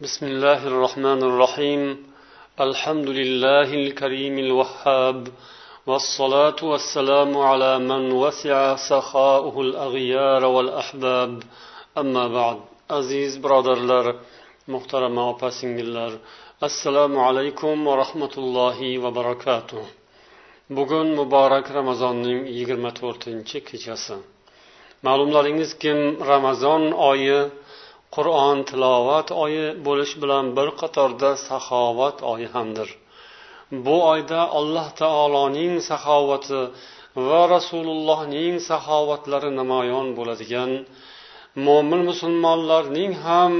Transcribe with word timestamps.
بسم 0.00 0.24
الله 0.32 0.60
الرحمن 0.72 1.20
الرحيم 1.30 1.82
الحمد 2.66 3.08
لله 3.20 3.68
الكريم 3.82 4.34
الوهاب 4.38 5.28
والصلاة 5.86 6.60
والسلام 6.72 7.30
على 7.50 7.72
من 7.90 8.02
وسع 8.12 8.76
سخاؤه 8.90 9.56
الأغيار 9.60 10.42
والأحباب 10.44 11.32
أما 11.98 12.24
بعد 12.28 12.58
aziz 12.88 13.42
birodarlar 13.44 14.16
muhtarama 14.66 15.22
opa 15.32 15.50
singillar 15.50 16.12
assalomu 16.66 17.18
alaykum 17.28 17.86
va 17.86 17.94
rahmatullohi 18.02 19.02
va 19.02 19.10
barakatuh 19.18 19.82
bugun 20.76 21.06
muborak 21.18 21.66
ramazonning 21.78 22.40
yigirma 22.56 22.90
to'rtinchi 23.00 23.58
kechasi 23.68 24.16
ma'lumlaringizki 25.06 25.92
ramazon 26.32 26.82
oyi 27.10 27.38
qur'on 28.15 28.57
tilovat 28.69 29.27
oyi 29.43 29.65
bo'lish 29.87 30.13
bilan 30.21 30.45
bir 30.57 30.69
qatorda 30.81 31.29
saxovat 31.47 32.17
oyi 32.33 32.47
hamdir. 32.55 32.89
Bu 33.85 33.95
oyda 34.13 34.39
alloh 34.59 34.87
taoloning 35.01 35.73
saxovati 35.89 36.61
va 37.27 37.41
rasulullohning 37.55 38.55
saxovatlari 38.69 39.51
namoyon 39.61 40.07
bo'ladigan 40.17 40.71
mo'min 41.65 42.01
musulmonlarning 42.09 43.11
ham 43.25 43.53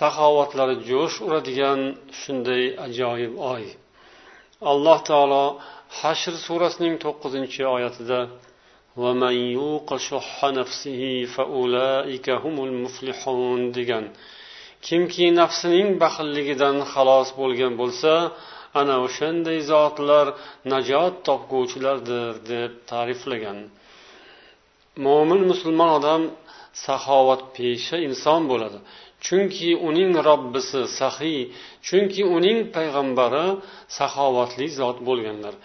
saxovatlari 0.00 0.76
jo'sh 0.90 1.16
uradigan 1.26 1.80
shunday 2.20 2.64
ajoyib 2.86 3.34
oy. 3.52 3.64
Alloh 4.72 4.98
taolo 5.10 5.44
hashr 6.00 6.34
surasining 6.46 6.94
to'qqizinchi 7.04 7.62
oyatida 7.76 8.18
ومن 8.97 9.35
يوق 9.57 9.89
شح 9.97 10.45
نفسه 10.59 11.01
فأولئك 11.33 12.27
هم 12.29 12.55
المفلحون 12.67 13.73
degan 13.73 14.05
kimki 14.87 15.25
nafsining 15.41 15.87
baxilligidan 16.03 16.77
xalos 16.93 17.29
bo'lgan 17.39 17.73
bo'lsa 17.81 18.13
ana 18.79 18.95
o'shanday 19.05 19.59
zotlar 19.71 20.25
najot 20.71 21.13
topguvchilardir 21.27 22.33
deb 22.51 22.71
ta'riflagan 22.91 23.57
mo'min 25.05 25.41
musulmon 25.51 25.89
odam 25.99 26.21
saxovatpesha 26.85 27.97
inson 28.07 28.41
bo'ladi 28.51 28.79
chunki 29.25 29.69
uning 29.87 30.11
robbisi 30.27 30.81
saxiy 30.99 31.39
chunki 31.87 32.21
uning 32.37 32.57
payg'ambari 32.75 33.47
saxovatli 33.97 34.67
zot 34.79 34.97
bo'lganlar 35.07 35.55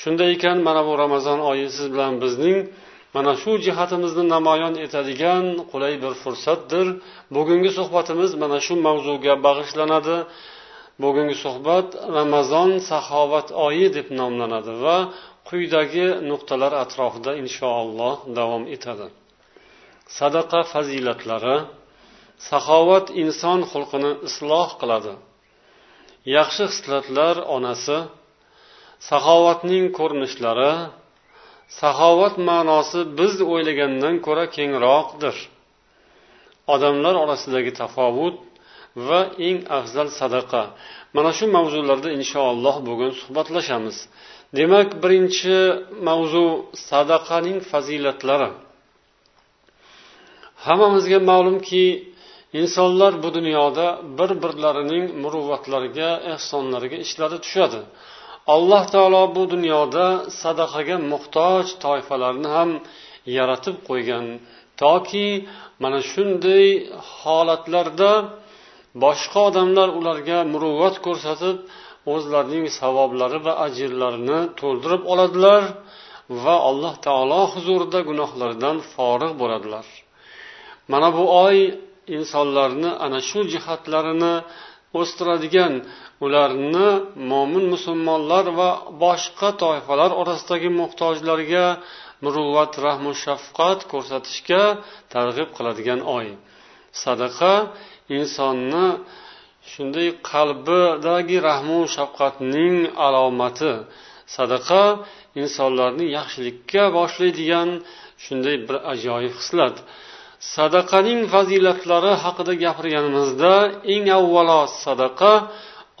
Shunday 0.00 0.28
ekan 0.36 0.58
mana 0.66 0.82
bu 0.88 0.92
ramazon 1.02 1.38
oyi 1.50 1.66
siz 1.76 1.86
bilan 1.94 2.12
bizning 2.22 2.58
mana 3.14 3.32
shu 3.42 3.52
jihatimizni 3.66 4.24
namoyon 4.34 4.74
etadigan 4.84 5.44
qulay 5.70 5.94
bir 6.02 6.12
fursatdir. 6.22 6.86
Bugungi 7.36 7.70
suhbatimiz 7.78 8.30
mana 8.42 8.58
shu 8.66 8.74
mavzuga 8.86 9.34
bag'ishlanadi. 9.46 10.16
Bugungi 11.02 11.36
suhbat 11.44 11.88
ramazon 12.18 12.70
saxovat 12.90 13.48
oyi 13.66 13.86
deb 13.96 14.08
nomlanadi 14.20 14.72
va 14.84 14.96
quyidagi 15.48 16.06
nuqtalar 16.30 16.72
atrofida 16.84 17.32
inshaalloh 17.42 18.16
davom 18.38 18.64
etadi. 18.74 19.06
Sadaqa 20.18 20.60
fazilatlari. 20.72 21.56
Saxovat 22.48 23.06
inson 23.22 23.60
xulqini 23.70 24.12
isloh 24.28 24.68
qiladi. 24.80 25.12
Yaxshi 26.36 26.64
xislatlar 26.72 27.34
onasi. 27.56 27.98
Saxovatning 29.08 29.84
ko'rinishlari 29.98 30.72
saxovat 31.80 32.34
ma'nosi 32.48 33.00
biz 33.18 33.34
o'ylagandan 33.52 34.14
ko'ra 34.26 34.44
kengroqdir. 34.56 35.36
Odamlar 36.74 37.14
orasidagi 37.24 37.72
tafovut 37.80 38.36
va 39.06 39.20
eng 39.48 39.58
afzal 39.78 40.08
sadaqa. 40.20 40.62
Mana 41.16 41.30
shu 41.38 41.44
mavzularda 41.56 42.08
inshaalloh 42.18 42.76
bugun 42.88 43.10
suhbatlashamiz. 43.20 43.96
Demak 44.58 44.88
birinchi 45.02 45.56
mavzu 46.08 46.46
sadaqaning 46.88 47.58
fazilatlari. 47.70 48.50
Hammamizga 50.66 51.18
ma'lumki 51.30 51.84
insonlar 52.60 53.12
bu 53.22 53.28
dunyoda 53.36 53.86
bir 54.18 54.30
birlarining 54.42 55.04
muruvvatlariga 55.22 56.10
ehsonlariga 56.32 56.98
ishlari 57.06 57.36
tushadi. 57.44 57.80
Alloh 58.46 58.84
taolo 58.94 59.22
bu 59.36 59.42
dunyoda 59.54 60.06
sadaqaga 60.42 60.96
muhtoj 61.12 61.64
toifalarni 61.84 62.48
ham 62.56 62.70
yaratib 63.36 63.76
qo'ygan. 63.88 64.26
Toki 64.82 65.28
mana 65.82 66.00
shunday 66.12 66.66
holatlarda 67.18 68.12
boshqa 69.04 69.40
odamlar 69.48 69.88
ularga 69.98 70.38
muruvvat 70.52 70.96
ko'rsatib 71.06 71.56
o'zlarining 72.14 72.66
savoblari 72.80 73.38
va 73.46 73.52
ajrlarini 73.66 74.40
to'ldirib 74.60 75.02
oladilar 75.12 75.62
va 76.44 76.56
alloh 76.68 76.94
taolo 77.06 77.40
huzurida 77.52 78.00
gunohlaridan 78.08 78.76
forig' 78.92 79.34
bo'ladilar. 79.40 79.86
Mana 80.92 81.08
bu 81.16 81.24
oy 81.46 81.58
insonlarni 82.16 82.90
ana 83.04 83.20
shu 83.28 83.40
jihatlarini 83.52 84.34
o'stiradigan 85.00 85.74
ularni 86.24 86.88
mo'min 87.30 87.64
musulmonlar 87.74 88.44
va 88.58 88.70
boshqa 89.04 89.48
toifalar 89.62 90.10
orasidagi 90.20 90.70
muhtojlarga 90.80 91.66
muruvvat 92.24 92.72
rahmu 92.86 93.12
shafqat 93.24 93.78
ko'rsatishga 93.92 94.62
targ'ib 95.14 95.48
qiladigan 95.56 96.00
oy. 96.18 96.26
Sadaqa 97.04 97.54
insonni 98.18 98.86
shunday 99.72 100.08
qalbidagi 100.30 101.36
rahmu 101.48 101.78
shafqatning 101.96 102.76
alomati. 103.06 103.74
Sadaqa 104.36 104.82
insonlarni 105.42 106.06
yaxshilikka 106.18 106.82
boshlaydigan 106.98 107.68
shunday 108.24 108.56
bir 108.66 108.76
ajoyib 108.92 109.34
hislat 109.40 109.76
sadaqaning 110.52 111.20
fazilatlari 111.32 112.12
haqida 112.24 112.52
gapirganimizda 112.64 113.54
eng 113.94 114.06
avvalo 114.18 114.60
sadaqa 114.84 115.32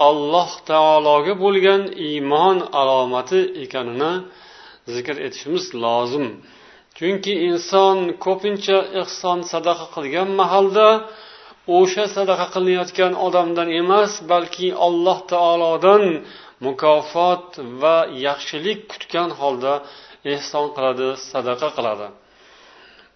alloh 0.08 0.50
taologa 0.70 1.34
bo'lgan 1.44 1.82
iymon 2.08 2.56
alomati 2.80 3.40
ekanini 3.64 4.12
zikr 4.94 5.16
etishimiz 5.26 5.64
lozim. 5.84 6.26
Chunki 6.96 7.34
inson 7.48 7.98
ko'pincha 8.24 8.78
ehson 9.02 9.38
sadaqa 9.52 9.86
qilgan 9.94 10.28
mahalda 10.40 10.88
o'sha 11.78 12.04
sadaqa 12.16 12.46
qilinayotgan 12.54 13.12
odamdan 13.26 13.68
emas 13.80 14.12
balki 14.30 14.68
alloh 14.86 15.18
taolodan 15.32 16.04
mukofot 16.66 17.46
va 17.82 17.96
yaxshilik 18.26 18.78
kutgan 18.92 19.30
holda 19.40 19.74
ehson 20.34 20.66
qiladi 20.76 21.08
sadaqa 21.30 21.68
qiladi. 21.76 22.08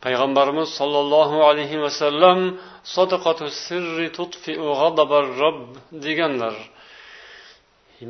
Payg'ambarimiz 0.05 0.69
sollallohu 0.81 1.37
alayhi 1.51 1.79
vasallam 1.85 2.39
sadaqatu 2.97 3.45
sirri 3.65 4.09
tutfiu 4.19 4.67
g'adabar 4.81 5.25
rob 5.41 5.59
deganlar. 6.05 6.57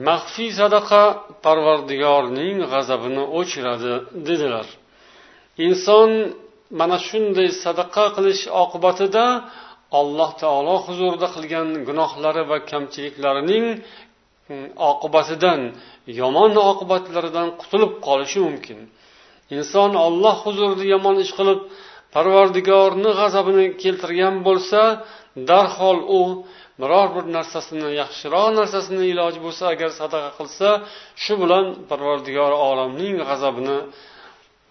Maxfiy 0.09 0.51
sadaqa 0.61 1.03
parvardigorning 1.45 2.57
g'azabini 2.73 3.25
o'chiradi 3.39 3.95
dedilar. 4.29 4.67
Inson 5.67 6.11
mana 6.81 6.99
shunday 7.09 7.49
sadaqa 7.65 8.05
qilish 8.17 8.43
oqibatida 8.63 9.25
alloh 10.01 10.31
taolo 10.43 10.75
huzurida 10.87 11.29
qilgan 11.35 11.69
gunohlari 11.89 12.43
va 12.51 12.59
kamchiliklarining 12.71 13.65
mm, 13.77 14.67
oqibatidan 14.91 15.61
yomon 16.21 16.53
oqibatlaridan 16.71 17.49
qutulib 17.61 17.93
qolishi 18.07 18.39
mumkin. 18.47 18.79
Inson 19.57 19.91
olloh 20.07 20.37
huzurida 20.45 20.85
yomon 20.95 21.17
ish 21.25 21.33
qilib 21.39 21.61
parvardigorni 22.15 23.11
g'azabini 23.21 23.67
keltirgan 23.83 24.35
bo'lsa 24.47 24.81
darhol 25.51 25.99
u 26.19 26.21
biror 26.81 27.09
bir 27.17 27.25
narsasini 27.37 27.89
yaxshiroq 28.03 28.49
narsasini 28.61 29.05
iloji 29.13 29.39
bo'lsa 29.47 29.65
agar 29.75 29.91
sadaqa 30.01 30.31
qilsa 30.39 30.69
shu 31.23 31.35
bilan 31.43 31.65
parvardigor 31.91 32.53
olamning 32.69 33.15
g'azabini 33.29 33.79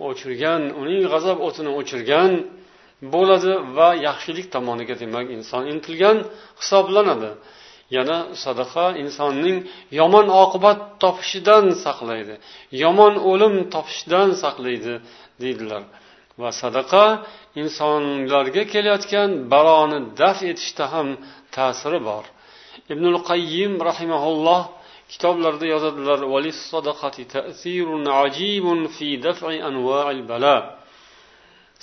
o'chirgan 0.07 0.61
uning 0.81 1.03
g'azab 1.13 1.37
o'tini 1.47 1.71
o'chirgan 1.79 2.31
bo'ladi 3.13 3.53
va 3.77 3.89
yaxshilik 4.07 4.47
tomoniga 4.55 4.95
demak 5.03 5.25
inson 5.37 5.63
intilgan 5.73 6.17
hisoblanadi. 6.61 7.31
Yana 7.95 8.17
sadaqa 8.43 8.85
insonning 9.03 9.57
yomon 9.99 10.27
oqibat 10.43 10.79
topishidan 11.03 11.65
saqlaydi 11.85 12.35
yomon 12.83 13.13
o'lim 13.31 13.55
topishdan 13.73 14.29
saqlaydi 14.43 14.93
deydilar. 15.41 15.83
Va 16.41 16.49
sadaqa 16.61 17.05
insonlarga 17.61 18.63
kelayotgan 18.73 19.29
baloni 19.53 19.99
daf 20.21 20.37
etishda 20.51 20.85
ham 20.93 21.07
ta'siri 21.55 21.99
bor. 22.09 22.25
Ibnul 22.93 23.19
qayyim 23.29 23.73
rahimaulloh 23.89 24.61
kitoblarida 25.11 25.67
yozadilar 25.73 26.19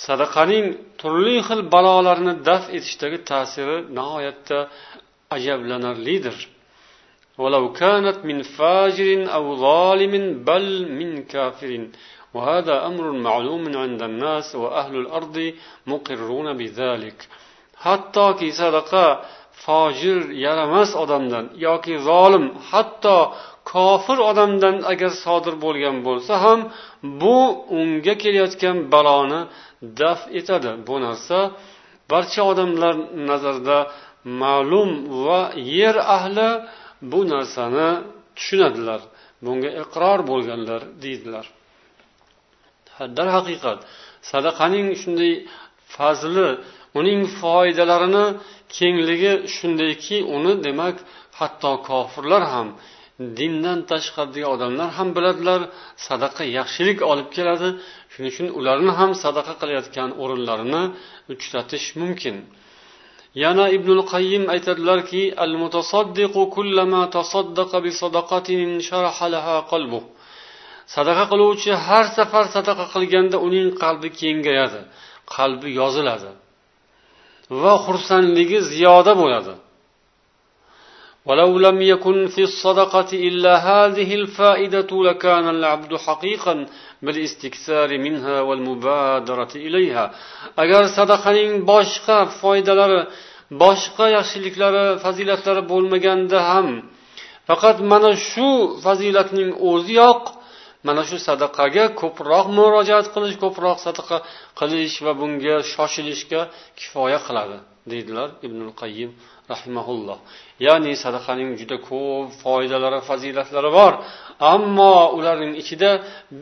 sadaqaning 0.06 0.66
turli 1.00 1.36
xil 1.48 1.60
balolarni 1.74 2.34
daf 2.48 2.64
etishdagi 2.76 3.18
ta'siri 3.30 3.76
nihoyatda 3.98 4.58
ajablanarlidir 5.35 6.37
ولو 7.43 7.65
كانت 7.73 8.17
من 8.29 8.41
فاجر 8.41 9.09
أو 9.35 9.43
ظالم 9.55 10.13
بل 10.49 10.65
من 10.99 11.09
كافر 11.33 11.71
وهذا 12.33 12.75
أمر 12.89 13.05
معلوم 13.11 13.63
عند 13.83 14.01
الناس 14.09 14.47
وأهل 14.55 14.95
الأرض 15.03 15.37
مقرون 15.91 16.47
بذلك 16.59 17.19
hattoki 17.85 18.49
sadaqa 18.61 19.05
fojir 19.63 20.19
yaramas 20.45 20.91
odamdan 21.03 21.45
yoki 21.67 21.95
zolim 22.07 22.45
hatto 22.69 23.17
kofir 23.71 24.17
odamdan 24.31 24.75
agar 24.91 25.11
sodir 25.23 25.55
bo'lgan 25.65 25.95
bo'lsa 26.07 26.33
ham 26.43 26.59
bu 27.21 27.37
unga 27.79 28.15
kelayotgan 28.23 28.77
baloni 28.93 29.41
daf 30.01 30.19
etadi 30.39 30.71
bu 30.87 30.95
narsa 31.05 31.39
barcha 32.11 32.41
odamlar 32.51 32.95
nazarida 33.29 33.77
ma'lum 34.42 34.90
va 35.24 35.40
yer 35.78 35.96
ahli 36.16 36.50
bu 37.10 37.20
narsani 37.32 37.90
tushunadilar. 38.36 39.00
Bunga 39.44 39.70
iqror 39.82 40.20
bo'lganlar 40.30 40.82
deydilar. 41.02 41.46
Darhaqiqat 43.18 43.78
sadaqaning 44.30 44.88
shunday 45.02 45.32
fazli 45.94 46.48
uning 46.98 47.20
foydalarini 47.40 48.26
kengligi 48.76 49.32
shundayki 49.56 50.16
uni 50.36 50.52
demak 50.66 50.96
hatto 51.38 51.72
kofirlar 51.88 52.42
ham 52.54 52.68
dindan 53.38 53.78
tashqaridagi 53.90 54.46
odamlar 54.54 54.88
ham 54.98 55.08
biladilar 55.16 55.60
sadaqa 56.06 56.42
yaxshilik 56.58 56.98
olib 57.10 57.28
keladi. 57.36 57.68
Shuning 58.12 58.30
uchun 58.34 58.48
ularni 58.58 58.92
ham 59.00 59.10
sadaqa 59.24 59.54
qilayotgan 59.60 60.10
o'rinlarini 60.22 60.82
uchratish 61.32 61.86
mumkin. 62.00 62.36
Yana 63.42 63.64
ibnul 63.76 64.02
qayyim 64.12 64.44
aytadilarki 64.54 65.22
al 65.44 65.52
mutasaddiqu 65.62 66.42
kullama 66.56 67.02
tasaddaqa 67.16 67.76
bi 67.84 67.90
sadaqatin 68.00 68.68
laha 69.34 69.56
qalbu. 69.72 70.00
Sadaqa 70.94 71.24
qiluvchi 71.32 71.70
har 71.86 72.04
safar 72.16 72.44
sadaqa 72.56 72.84
qilganda 72.94 73.36
uning 73.46 73.68
qalbi 73.82 74.08
kengayadi 74.20 74.80
qalbi 75.36 75.68
yoziladi 75.80 76.30
va 77.62 77.74
xursandligi 77.86 78.58
ziyoda 78.72 79.12
bo'ladi. 79.22 79.54
ولو 81.25 81.59
لم 81.59 81.81
يكن 81.81 82.27
في 82.27 82.41
الصدقة 82.43 83.09
إلا 83.13 83.53
هذه 83.69 84.15
الفائدة 84.15 84.87
لكان 84.91 85.49
العبد 85.49 85.95
حقيقا 85.97 86.65
بالاستكثار 87.01 87.97
منها 87.97 88.41
والمبادرة 88.41 89.51
إليها 89.55 90.05
agar 90.63 90.83
sadaqaning 90.97 91.51
boshqa 91.71 92.17
foydalari 92.41 92.99
boshqa 93.63 94.05
yaxshiliklari 94.17 94.85
fazilatlari 95.03 95.61
bo'lmaganda 95.71 96.39
ham 96.51 96.67
faqat 97.49 97.77
mana 97.91 98.11
shu 98.29 98.49
fazilatning 98.85 99.49
o'ziyoq 99.71 100.21
mana 100.87 101.01
shu 101.09 101.17
sadaqaga 101.27 101.85
ko'proq 102.01 102.45
murojaat 102.57 103.05
qilish 103.13 103.37
ko'proq 103.43 103.77
sadaqa 103.87 104.17
qilish 104.59 104.95
va 105.05 105.13
bunga 105.21 105.55
shoshilishga 105.73 106.41
kifoya 106.79 107.19
qiladi 107.27 107.57
deydilar 107.91 108.29
ibnul 108.47 108.73
qayyim 108.81 109.09
rahimaulloh 109.52 110.18
ya'ni 110.66 110.92
sadaqaning 111.04 111.50
juda 111.60 111.76
ko'p 111.88 112.28
foydalari 112.42 113.00
fazilatlari 113.08 113.70
bor. 113.78 113.92
Ammo 114.54 114.94
ularning 115.18 115.52
ichida 115.62 115.90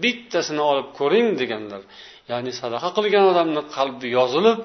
bittasini 0.03 0.63
olib 0.71 0.89
ko'ring 0.99 1.29
deganlar. 1.41 1.83
Ya'ni 2.31 2.53
sadaqa 2.61 2.89
qilgan 2.97 3.25
odamni 3.33 3.63
qalbi 3.77 4.09
yozilib 4.19 4.59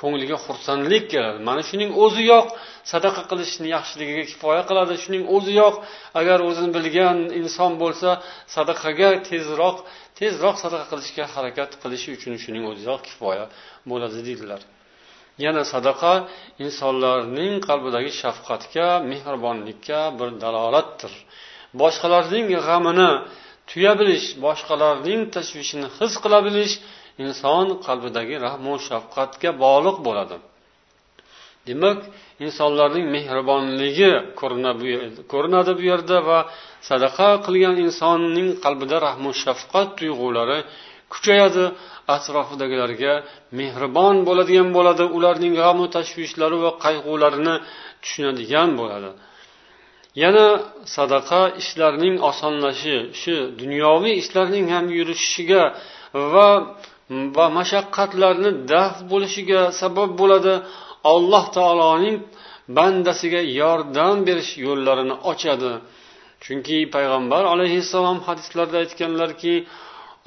ko'ngliga 0.00 0.36
xursandlik 0.46 1.04
keladi. 1.12 1.38
Mana 1.48 1.62
shuning 1.70 1.90
o'ziyoq 2.04 2.46
sadaqa 2.92 3.22
qilishni 3.30 3.68
yaxshiligiga 3.76 4.24
kifoya 4.30 4.62
qiladi. 4.68 4.94
Shuning 5.04 5.24
o'ziyoq 5.36 5.74
agar 6.20 6.38
o'zini 6.48 6.70
bilgan 6.76 7.18
inson 7.40 7.72
bo'lsa 7.82 8.10
sadaqaga 8.56 9.10
tezroq 9.28 9.76
tezroq 10.20 10.56
sadaqa 10.64 10.86
qilishga 10.92 11.24
harakat 11.34 11.70
qilishi 11.82 12.08
uchun 12.16 12.34
shuning 12.44 12.64
o'ziyoq 12.72 13.00
kifoya 13.08 13.44
bo'ladi 13.90 14.18
deydilar. 14.28 14.62
Yana 15.44 15.62
sadaqa 15.72 16.12
insonlarning 16.64 17.54
qalbidagi 17.68 18.10
shafqatga 18.22 18.88
mehribonlikka 19.10 20.00
bir 20.18 20.28
dalolatdir. 20.42 21.12
Boshqalarning 21.80 22.44
g'amini 22.66 23.10
tuya 23.70 23.92
bilish 24.00 24.26
boshqalarning 24.44 25.20
tashvishini 25.34 25.88
his 25.98 26.12
qila 26.22 26.38
bilish 26.46 26.74
inson 27.24 27.66
qalbidagi 27.86 28.36
rahmu 28.46 28.74
shafqatga 28.88 29.50
bog'liq 29.64 29.96
bo'ladi. 30.06 30.36
Demak 31.68 31.98
insonlarning 32.46 33.06
mehribonligi 33.16 34.12
ko'rinadi 35.32 35.72
bu 35.78 35.84
yerda 35.90 36.18
va 36.28 36.38
sadaqa 36.90 37.28
qilgan 37.46 37.76
insonning 37.86 38.48
qalbida 38.64 38.96
rahmu 39.06 39.30
shafqat 39.42 39.88
tuyg'ulari 39.98 40.58
kuchayadi 41.12 41.64
atrofidagilarga 42.16 43.12
mehribon 43.58 44.16
bo'ladigan 44.28 44.68
bo'ladi 44.76 45.04
ularning 45.16 45.54
g'amu 45.60 45.84
tashvishlari 45.96 46.56
va 46.64 46.70
qayg'ularini 46.84 47.54
tushunadigan 48.02 48.70
bo'ladi. 48.80 49.10
Yana 50.22 50.46
sadaqa 50.96 51.42
ishlarning 51.62 52.14
osonlashishi 52.30 53.36
dunyoviy 53.60 54.14
ishlarning 54.22 54.66
ham 54.74 54.84
yurishishiga 54.98 55.62
va 56.32 56.48
va 57.36 57.46
mashaqqatlarni 57.58 58.50
daf 58.72 58.94
bo'lishiga 59.10 59.60
sabab 59.80 60.10
bo'ladi. 60.20 60.54
Alloh 61.14 61.44
taoloning 61.56 62.16
bandasiga 62.76 63.40
yordam 63.60 64.16
berish 64.28 64.52
yo'llarini 64.66 65.16
ochadi. 65.30 65.72
Chunki 66.44 66.78
payg'ambar 66.94 67.42
alayhissalom 67.54 68.18
hadislarda 68.26 68.76
aytganlarki 68.84 69.54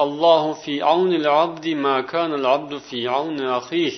allohu 0.04 0.52
fi 0.64 0.74
aunil 0.94 1.28
abdi 1.44 1.74
ma 1.86 1.96
kanal 2.12 2.46
abdu 2.56 2.78
fi 2.88 2.98
auni 3.18 3.46
axih 3.60 3.94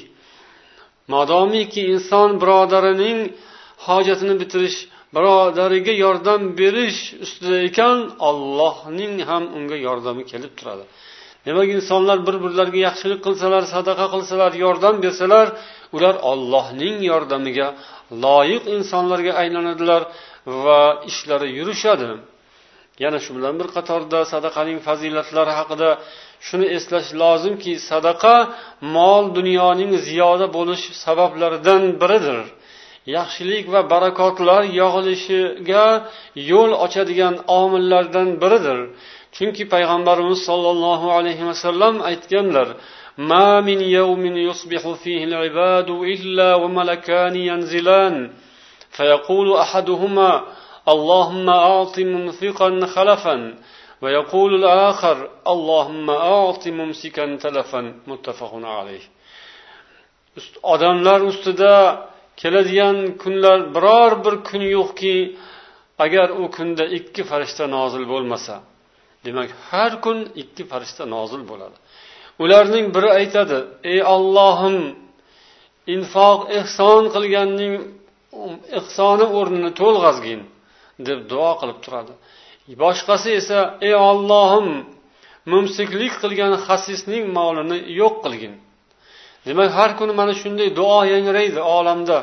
modomiki 1.13 1.81
inson 1.93 2.29
birodarining 2.41 3.19
hojatini 3.87 4.35
bitirish 4.41 4.77
birodariga 5.15 5.93
yordam 6.05 6.41
berish 6.59 6.99
ustida 7.25 7.57
ekan 7.69 7.97
ollohning 8.29 9.13
ham 9.29 9.43
unga 9.57 9.77
yordami 9.87 10.23
kelib 10.31 10.53
turadi. 10.59 10.85
Demak 11.45 11.67
insonlar 11.77 12.17
bir 12.27 12.35
birlariga 12.43 12.79
yaxshilik 12.87 13.19
qilsalar 13.25 13.63
sadaqa 13.75 14.05
qilsalar 14.13 14.51
yordam 14.65 14.95
bersalar 15.05 15.47
ular 15.95 16.15
ollohning 16.31 16.97
yordamiga 17.11 17.67
loyiq 18.25 18.63
insonlarga 18.75 19.31
aylanadilar 19.41 20.01
va 20.63 20.81
ishlari 21.09 21.49
yurishadi. 21.59 22.09
yana 23.02 23.18
shu 23.24 23.30
bilan 23.36 23.54
bir 23.60 23.68
qatorda 23.76 24.18
sadaqaning 24.32 24.78
fazilatlari 24.86 25.52
haqida 25.58 25.90
shuni 26.46 26.66
eslash 26.76 27.08
lozimki 27.22 27.72
sadaqa 27.90 28.36
mol 28.96 29.24
dunyoning 29.38 29.92
ziyoda 30.06 30.46
bo'lish 30.56 30.84
sabablaridan 31.04 31.82
biridir 32.02 32.38
yaxshilik 33.16 33.64
va 33.74 33.80
barakotlar 33.92 34.62
yog'ilishiga 34.80 35.86
yo'l 36.50 36.70
ochadigan 36.84 37.34
omillardan 37.60 38.28
biridir 38.42 38.78
chunki 39.36 39.62
payg'ambarimiz 39.74 40.40
sollallohu 40.48 41.06
alayhi 41.18 41.44
vasallam 41.50 41.94
aytganlar 42.10 42.68
ما 43.18 43.60
من 43.60 43.80
يوم 43.80 44.22
يصبح 44.48 44.82
فيه 45.02 45.24
العباد 45.24 45.90
إلا 45.90 46.54
وملكان 46.54 47.36
ينزلان 47.36 48.30
فيقول 48.90 49.48
أحدهما 49.56 50.30
اللهم 50.94 51.46
أعط 51.50 51.96
منفقا 51.98 52.86
خلفا 52.94 53.36
ويقول 54.02 54.50
الآخر 54.60 55.16
اللهم 55.54 56.10
أعط 56.10 56.64
ممسكا 56.68 57.36
تلفا 57.36 57.80
متفق 58.06 58.52
عليه 58.78 59.04
odamlar 60.62 61.20
ustida 61.30 61.74
keladigan 62.40 62.96
kunlar 63.22 63.58
biror 63.74 64.12
bir 64.24 64.34
kun 64.48 64.62
yo'qki 64.76 65.16
agar 66.04 66.28
u 66.40 66.44
kunda 66.56 66.84
ikki 66.98 67.22
farishta 67.30 67.64
nozil 67.76 68.04
bo'lmasa 68.12 68.54
demak 69.24 69.50
har 69.70 69.92
kun 70.04 70.18
ikki 70.42 70.62
farishta 70.70 71.04
nozil 71.16 71.42
bo'ladi 71.50 71.76
ularning 72.42 72.86
biri 72.96 73.10
aytadi 73.20 73.58
ey 73.92 74.00
ollohim 74.14 74.76
infoq 75.94 76.40
ehson 76.60 77.02
qilganning 77.14 77.74
ehsoni 78.78 79.26
o'rnini 79.38 79.70
to'lg'azgin 79.80 80.40
Deb 81.07 81.19
duo 81.31 81.51
qilib 81.59 81.79
turadi. 81.85 82.13
Boshqasi 82.83 83.29
esa 83.39 83.59
ey 83.87 83.95
ollohim 84.09 84.67
mumsiklik 85.51 86.13
qilgan 86.23 86.53
xasisning 86.65 87.23
molini 87.37 87.77
yo'q 87.99 88.15
qilgin. 88.23 88.53
Demak 89.47 89.69
har 89.77 89.91
kuni 89.99 90.13
mana 90.19 90.33
shunday 90.41 90.69
duo 90.79 90.99
yangraydi 91.13 91.61
olamda. 91.77 92.17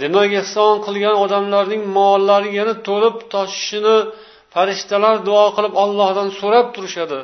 Demak 0.00 0.30
ehson 0.40 0.74
qilgan 0.86 1.16
odamlarning 1.24 1.82
mollari 1.98 2.50
yana 2.58 2.74
to'lib 2.88 3.16
toshishini 3.32 3.96
farishtalar 4.54 5.16
duo 5.28 5.44
qilib 5.56 5.74
ollohdan 5.84 6.28
so'rab 6.40 6.66
turishadi. 6.74 7.20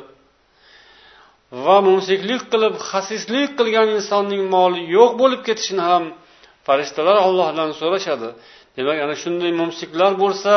Va 1.65 1.77
mumsiklik 1.87 2.41
qilib 2.53 2.73
xasislik 2.89 3.49
qilgan 3.59 3.87
insonning 3.97 4.43
moli 4.55 4.81
yo'q 4.97 5.11
bo'lib 5.21 5.41
ketishini 5.47 5.83
ham 5.91 6.03
farishtalar 6.67 7.17
ollohdan 7.27 7.69
so'rashadi. 7.81 8.29
Demak 8.77 8.97
ana 9.05 9.15
shunday 9.23 9.51
mumsiklar 9.61 10.11
bo'lsa 10.23 10.53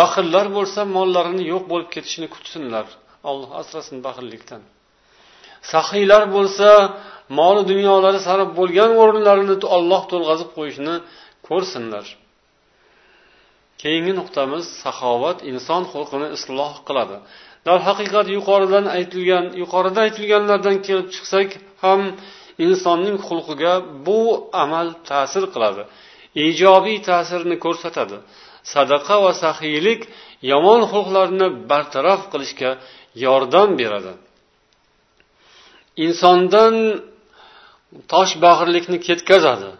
baxillar 0.00 0.46
bo'lsa 0.56 0.80
mollarini 0.96 1.44
yo'q 1.52 1.64
bo'lib 1.70 1.88
ketishini 1.94 2.28
kutsinlar. 2.34 2.86
Alloh 3.30 3.50
asrasin 3.60 3.96
baxillikdan. 4.06 4.62
Saxiylar 5.72 6.22
bo'lsa 6.36 6.68
moli 7.38 7.62
dunyolari 7.70 8.20
sarf 8.28 8.48
bo'lgan 8.58 8.90
o'rinlarini 9.02 9.56
olloh 9.76 10.02
to'lg'azib 10.12 10.50
qo'yishini 10.56 10.94
ko'rsinlar. 11.48 12.06
Keyingi 13.82 14.12
nuqtamiz 14.20 14.64
saxovat 14.82 15.38
inson 15.50 15.82
xulqini 15.92 16.28
isloh 16.36 16.72
qiladi. 16.88 17.16
Darhaqiqat 17.68 18.26
yuqoridan 18.36 18.84
aytilgan 18.96 19.44
yuqorida 19.62 20.00
aytilganlardan 20.06 20.76
kelib 20.86 21.08
chiqsak 21.14 21.48
ham 21.84 22.00
insonning 22.66 23.16
xulqiga 23.26 23.74
bu 24.06 24.20
amal 24.64 24.86
ta'sir 25.08 25.44
qiladi. 25.54 25.82
Ijobiy 26.46 26.98
ta'sirni 27.08 27.56
ko'rsatadi. 27.64 28.18
Sadaqa 28.74 29.16
va 29.24 29.32
saxiylik 29.44 30.00
yomon 30.52 30.80
xulqlarni 30.92 31.46
bartaraf 31.70 32.22
qilishga 32.32 32.70
yordam 33.24 33.70
beradi. 33.80 34.12
Insondan 36.06 36.74
toshbag'irlikni 38.12 38.98
ketkazadi. 39.06 39.70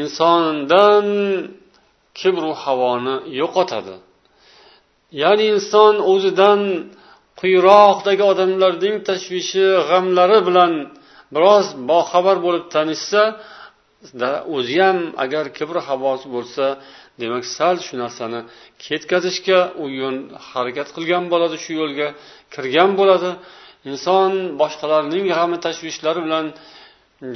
Insondan 0.00 1.06
kibru 2.20 2.50
havoni 2.62 3.16
yo'qotadi. 3.40 3.96
Ya'ni 5.22 5.44
inson 5.54 5.94
o'zidan 6.12 6.60
quyiroqdagi 7.40 8.24
odamlarning 8.32 8.96
tashvishi 9.08 9.66
g'amlari 9.88 10.38
bilan 10.48 10.72
biroz 11.34 11.66
boxabar 11.90 12.36
bo'lib 12.46 12.64
tanishsa 12.74 13.22
o'zi 14.56 14.76
ham 14.84 14.98
agar 15.24 15.44
kibr 15.58 15.76
havosi 15.88 16.26
bo'lsa 16.34 16.64
demak 17.20 17.44
sal 17.56 17.76
shu 17.86 17.94
narsani 18.04 18.40
ketkazishga 18.84 19.60
u 19.82 19.84
yo'l 20.00 20.16
harakat 20.50 20.88
qilgan 20.96 21.24
bo'ladi 21.32 21.56
shu 21.64 21.72
yo'lga 21.80 22.08
kirgan 22.54 22.90
bo'ladi. 23.00 23.30
Inson 23.90 24.32
boshqalarning 24.60 25.24
g'ami 25.32 25.56
tashvishlari 25.66 26.20
bilan 26.26 26.46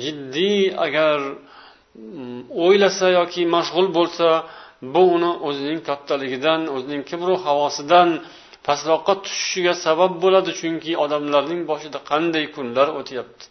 jiddiy 0.03 0.61
agar 0.87 1.19
mm, 1.29 2.41
o'ylasa 2.65 3.07
yoki 3.19 3.43
mashg'ul 3.57 3.89
bo'lsa 3.99 4.29
bu 4.95 5.03
uni 5.17 5.33
o'zining 5.49 5.81
kattaligidan 5.89 6.61
o'zining 6.75 7.03
kibru 7.11 7.35
havosidan 7.47 8.09
pastroqqa 8.67 9.15
tushishiga 9.25 9.75
sabab 9.87 10.13
bo'ladi. 10.25 10.51
Chunki 10.61 10.93
odamlarning 11.05 11.61
boshida 11.71 11.99
qanday 12.11 12.45
kunlar 12.55 12.89
o'tyapti? 13.01 13.45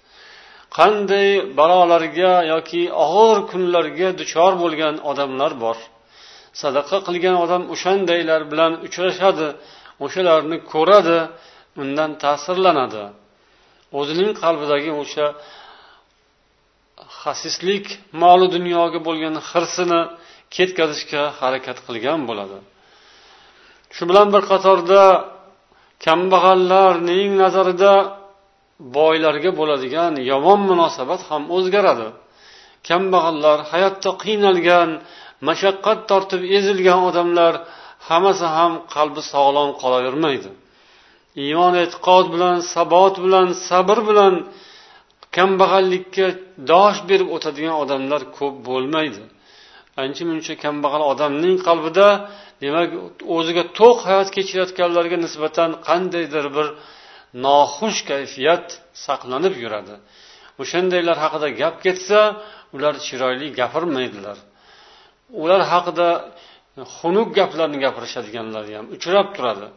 Qanday 0.78 1.30
balolarga 1.60 2.34
yoki 2.54 2.82
og'ir 3.06 3.40
kunlarga 3.52 4.10
duchor 4.20 4.54
bo'lgan 4.64 4.96
odamlar 5.12 5.52
bor. 5.64 5.78
Sadaqa 6.62 6.98
qilgan 7.08 7.36
odam 7.46 7.64
o'shandaylar 7.74 8.42
bilan 8.52 8.72
uchrashadi 8.88 9.48
o'shalarni 10.06 10.58
ko'radi 10.74 11.20
undan 11.82 12.12
ta'sirlanadi. 12.24 13.04
O'zining 14.00 14.32
qalbidagi 14.42 14.92
o'sha 15.02 15.26
xasislik 17.22 17.86
molu 18.24 18.48
dunyoga 18.56 19.00
bo'lgan 19.08 19.36
hirsini 19.50 20.02
ketkazishga 20.56 21.24
harakat 21.40 21.78
qilgan 21.88 22.20
bo'ladi. 22.30 22.58
Shu 23.96 24.04
bilan 24.10 24.28
bir 24.34 24.44
qatorda 24.52 25.04
kambag'allarning 26.06 27.30
nazarida 27.44 27.94
boylarga 28.98 29.52
bo'ladigan 29.60 30.14
yomon 30.32 30.60
munosabat 30.70 31.22
ham 31.30 31.44
o'zgaradi. 31.56 32.08
Kambag'allar 32.88 33.58
hayotda 33.72 34.12
qiynalgan 34.24 34.90
mashaqqat 35.48 36.00
tortib 36.10 36.42
ezilgan 36.58 37.00
odamlar 37.10 37.54
hammasi 38.10 38.48
ham 38.56 38.74
qalbi 38.96 39.22
sog'lom 39.34 39.70
qolavermaydi. 39.82 40.50
Iymon 41.44 41.74
e'tiqod 41.84 42.26
bilan 42.34 42.58
sabot 42.74 43.16
bilan 43.26 43.48
sabr 43.68 43.98
bilan 44.10 44.34
kambag'allikka 45.38 46.28
dosh 46.72 47.00
berib 47.10 47.30
o'tadigan 47.36 47.76
odamlar 47.84 48.22
ko'p 48.38 48.56
bo'lmaydi. 48.70 49.22
Ancha 50.04 50.24
muncha 50.30 50.54
kambag'al 50.64 51.04
odamning 51.12 51.56
qalbida 51.68 52.08
demak 52.64 52.90
o'ziga 53.36 53.64
to'q 53.80 53.98
hayot 54.08 54.30
kechirayotganlarga 54.36 55.18
nisbatan 55.26 55.70
qandaydir 55.88 56.46
bir 56.56 56.68
noxush 57.46 58.00
kayfiyat 58.10 58.66
saqlanib 59.06 59.56
yuradi. 59.64 59.96
O'shandaylar 60.62 61.18
haqida 61.24 61.48
gap 61.62 61.76
ketsa 61.86 62.20
ular 62.76 62.96
chiroyli 63.08 63.48
gapirmaydilar. 63.60 64.38
Ular 65.44 65.62
haqida 65.74 66.10
xunuk 66.98 67.30
gaplarni 67.40 67.78
gapirishadiganlar 67.86 68.64
ham 68.78 68.86
uchrab 68.96 69.28
turadi. 69.36 69.68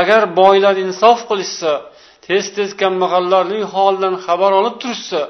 Agar 0.00 0.22
boylar 0.40 0.74
insof 0.86 1.18
qilishsa 1.30 1.72
tez 2.26 2.44
tez 2.56 2.70
kambag'allarning 2.82 3.64
holidan 3.74 4.14
xabar 4.26 4.52
olib 4.60 4.76
turishsa 4.82 5.20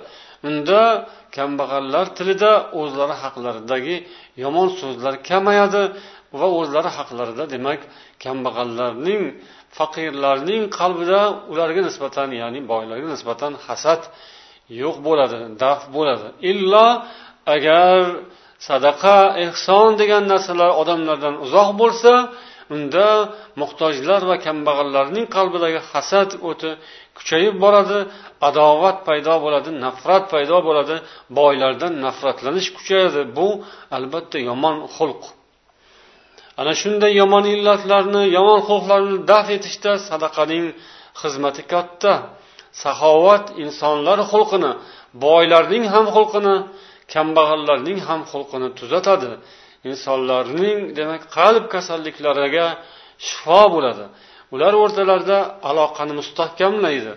unda 0.49 0.83
kambag'allar 1.37 2.07
tilida 2.19 2.53
o'zlari 2.81 3.15
haqlaridagi 3.23 3.97
yomon 4.43 4.69
so'zlar 4.81 5.15
kamayadi 5.29 5.83
va 6.39 6.47
o'zlari 6.59 6.91
haqlarida. 6.99 7.45
Demak 7.55 7.81
kambag'allarning 8.25 9.23
faqirlarning 9.79 10.63
qalbida 10.79 11.21
ularga 11.53 11.81
nisbatan 11.89 12.29
ya'ni 12.41 12.61
boylarga 12.73 13.09
nisbatan 13.15 13.53
hasad 13.67 14.03
yo'q 14.83 14.97
bo'ladi 15.07 15.39
daf 15.63 15.81
bo'ladi. 15.97 16.29
Illo 16.51 16.89
agar 17.55 17.99
sadaqa 18.69 19.19
ehson 19.45 19.91
degan 20.01 20.25
narsalar 20.33 20.71
odamlardan 20.83 21.35
uzoq 21.45 21.69
bo'lsa 21.83 22.13
unda 22.75 23.09
muhtojlar 23.61 24.21
va 24.31 24.37
kambag'allarning 24.47 25.27
qalbidagi 25.37 25.81
hasad 25.93 26.31
o'ti 26.49 26.71
kuchayib 27.19 27.55
boradi 27.65 27.99
adovat 28.49 28.97
paydo 29.09 29.35
bo'ladi 29.45 29.71
nafrat 29.85 30.25
paydo 30.33 30.59
bo'ladi 30.69 30.97
boylardan 31.39 31.93
nafratlanish 32.07 32.69
kuchayadi. 32.77 33.21
Bu 33.37 33.49
albatta 33.97 34.39
yomon 34.49 34.77
xulq. 34.97 35.23
Ana 36.61 36.73
shunday 36.83 37.13
yomon 37.23 37.45
illatlarni 37.55 38.23
yomon 38.37 38.61
xulqlarni 38.69 39.17
daf 39.31 39.47
etishda 39.57 39.93
sadaqaning 40.09 40.67
xizmati 41.21 41.63
katta. 41.73 42.13
Saxovat 42.83 43.45
insonlar 43.65 44.19
xulqini 44.33 44.73
boylarning 45.25 45.85
ham 45.95 46.07
xulqini 46.17 46.57
kambag'allarning 47.13 47.99
ham 48.09 48.21
xulqini 48.33 48.69
tuzatadi. 48.79 49.31
Insonlarning 49.91 50.79
demak 50.99 51.23
qalb 51.37 51.65
kasalliklariga 51.75 52.67
shifo 53.27 53.63
bo'ladi. 53.75 54.05
Ular 54.55 54.73
o'rtalarida 54.83 55.39
aloqani 55.71 56.13
mustahkamlaydi. 56.21 57.13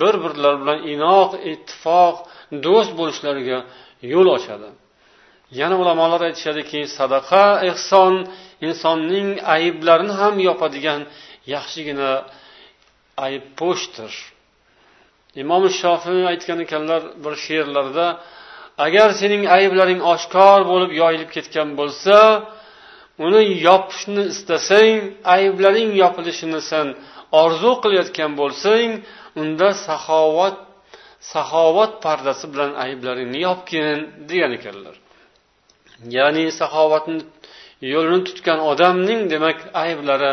Bir 0.00 0.14
birlari 0.24 0.58
bilan 0.62 0.78
inoq 0.94 1.30
ittifoq 1.52 2.16
do'st 2.66 2.92
bo'lishlariga 2.98 3.58
yo'l 4.12 4.28
ochadi. 4.36 4.68
Yana 5.60 5.76
ulamolar 5.82 6.20
aytishadiki 6.28 6.80
sadaqa 6.98 7.44
ehson 7.70 8.14
insonning 8.66 9.28
ayblarini 9.56 10.14
ham 10.20 10.34
yopadigan 10.48 11.00
yaxshigina 11.54 12.10
aybpo'shdir 13.26 14.12
imom 15.42 15.62
shofiy 15.80 16.22
aytgan 16.32 16.58
ekanlar 16.66 17.02
bir 17.24 17.34
she'rlarida 17.44 18.06
agar 18.86 19.08
sening 19.20 19.42
ayblaring 19.58 20.00
oshkor 20.12 20.60
bo'lib 20.72 20.92
yoyilib 21.02 21.30
ketgan 21.36 21.68
bo'lsa 21.80 22.16
uni 23.26 23.42
yopishni 23.68 24.22
istasang 24.32 24.98
ayblaring 25.36 25.90
yopilishini 26.02 26.60
sen 26.70 26.86
orzu 27.42 27.72
qilayotgan 27.82 28.32
bo'lsang 28.40 28.90
unda 29.42 29.68
saxovat 29.86 30.56
saxovat 31.32 31.92
pardasi 32.04 32.44
bilan 32.52 32.72
ayblaringni 32.84 33.38
yopgin 33.48 33.98
degan 34.30 34.52
ekanlar. 34.58 34.96
Ya'ni 36.16 36.44
saxovatni 36.60 37.18
yo'lini 37.92 38.20
tutgan 38.28 38.58
odamning 38.70 39.20
demak 39.34 39.58
ayblari 39.84 40.32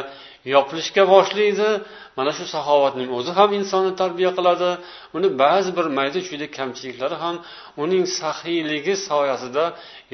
yopilishga 0.54 1.04
boshlaydi. 1.14 1.70
Mana 2.18 2.32
shu 2.38 2.46
saxovatning 2.56 3.10
o'zi 3.18 3.32
ham 3.40 3.50
insonni 3.60 3.92
tarbiya 4.02 4.32
qiladi. 4.38 4.70
Uni 5.18 5.30
ba'zi 5.44 5.70
bir 5.78 5.86
mayda 5.98 6.20
chuyda 6.28 6.48
kamchiliklari 6.58 7.18
ham 7.24 7.36
uning 7.84 8.04
saxiyligi 8.20 8.94
soyasida 9.08 9.64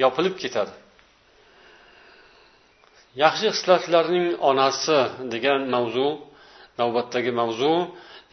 yopilib 0.02 0.34
ketadi. 0.42 0.72
Yaxshi 3.22 3.46
xislatlarning 3.54 4.26
onasi 4.50 4.98
degan 5.34 5.60
mavzu 5.74 6.08
navbatdagi 6.80 7.32
mavzu 7.40 7.72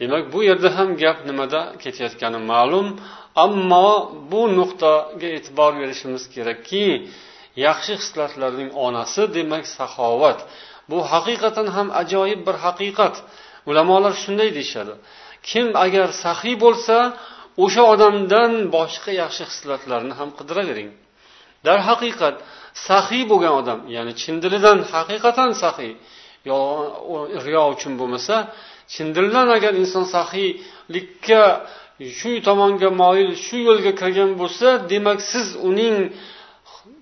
demak 0.00 0.22
bu 0.32 0.38
yerda 0.48 0.68
ham 0.78 0.88
gap 1.02 1.18
nimada 1.28 1.60
ketayotgani 1.82 2.40
ma'lum. 2.52 2.86
Ammo 3.44 3.90
bu 4.30 4.42
nuqtaga 4.58 5.28
e'tibor 5.36 5.72
berishimiz 5.80 6.22
kerakki 6.34 6.84
yaxshi 7.66 7.94
xislatlarning 8.02 8.70
onasi 8.86 9.22
demak 9.36 9.64
saxovat. 9.76 10.38
Bu 10.90 10.98
haqiqatan 11.12 11.66
ham 11.76 11.88
ajoyib 12.02 12.40
bir 12.46 12.56
haqiqat. 12.66 13.14
Ulamolar 13.70 14.14
shunday 14.22 14.50
deyishadi. 14.56 14.94
Kim 15.50 15.66
agar 15.84 16.08
saxiy 16.24 16.56
bo'lsa 16.64 16.96
o'sha 17.64 17.82
odamdan 17.94 18.52
boshqa 18.76 19.10
yaxshi 19.22 19.44
xislatlarni 19.50 20.14
ham 20.20 20.30
qidiravering. 20.38 20.90
Darhaqiqat 21.66 22.36
saxiy 22.88 23.22
bo'lgan 23.30 23.54
odam 23.60 23.80
ya'ni 23.96 24.12
chin 24.20 24.34
dilidan 24.44 24.78
haqiqatan 24.92 25.50
saxiy 25.62 25.92
riyo 27.46 27.62
uchun 27.74 27.92
bo'lmasa 28.00 28.36
chin 28.92 29.08
dildan 29.16 29.48
agar 29.56 29.72
inson 29.82 30.04
saxiylikka 30.16 31.42
shu 32.18 32.30
tomonga 32.48 32.90
moyil 33.02 33.30
shu 33.44 33.56
yo'lga 33.68 33.92
kirgan 34.00 34.30
bo'lsa 34.40 34.68
demak 34.92 35.18
siz 35.32 35.46
uning 35.68 35.96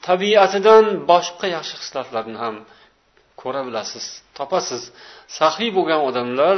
tabiatidan 0.09 0.85
boshqa 1.11 1.47
yaxshi 1.57 1.75
xislatlarni 1.83 2.39
ham 2.45 2.57
ko'ra 3.41 3.61
bilasiz 3.69 4.05
topasiz. 4.39 4.83
Saxiy 5.39 5.71
bo'lgan 5.77 6.01
odamlar 6.09 6.57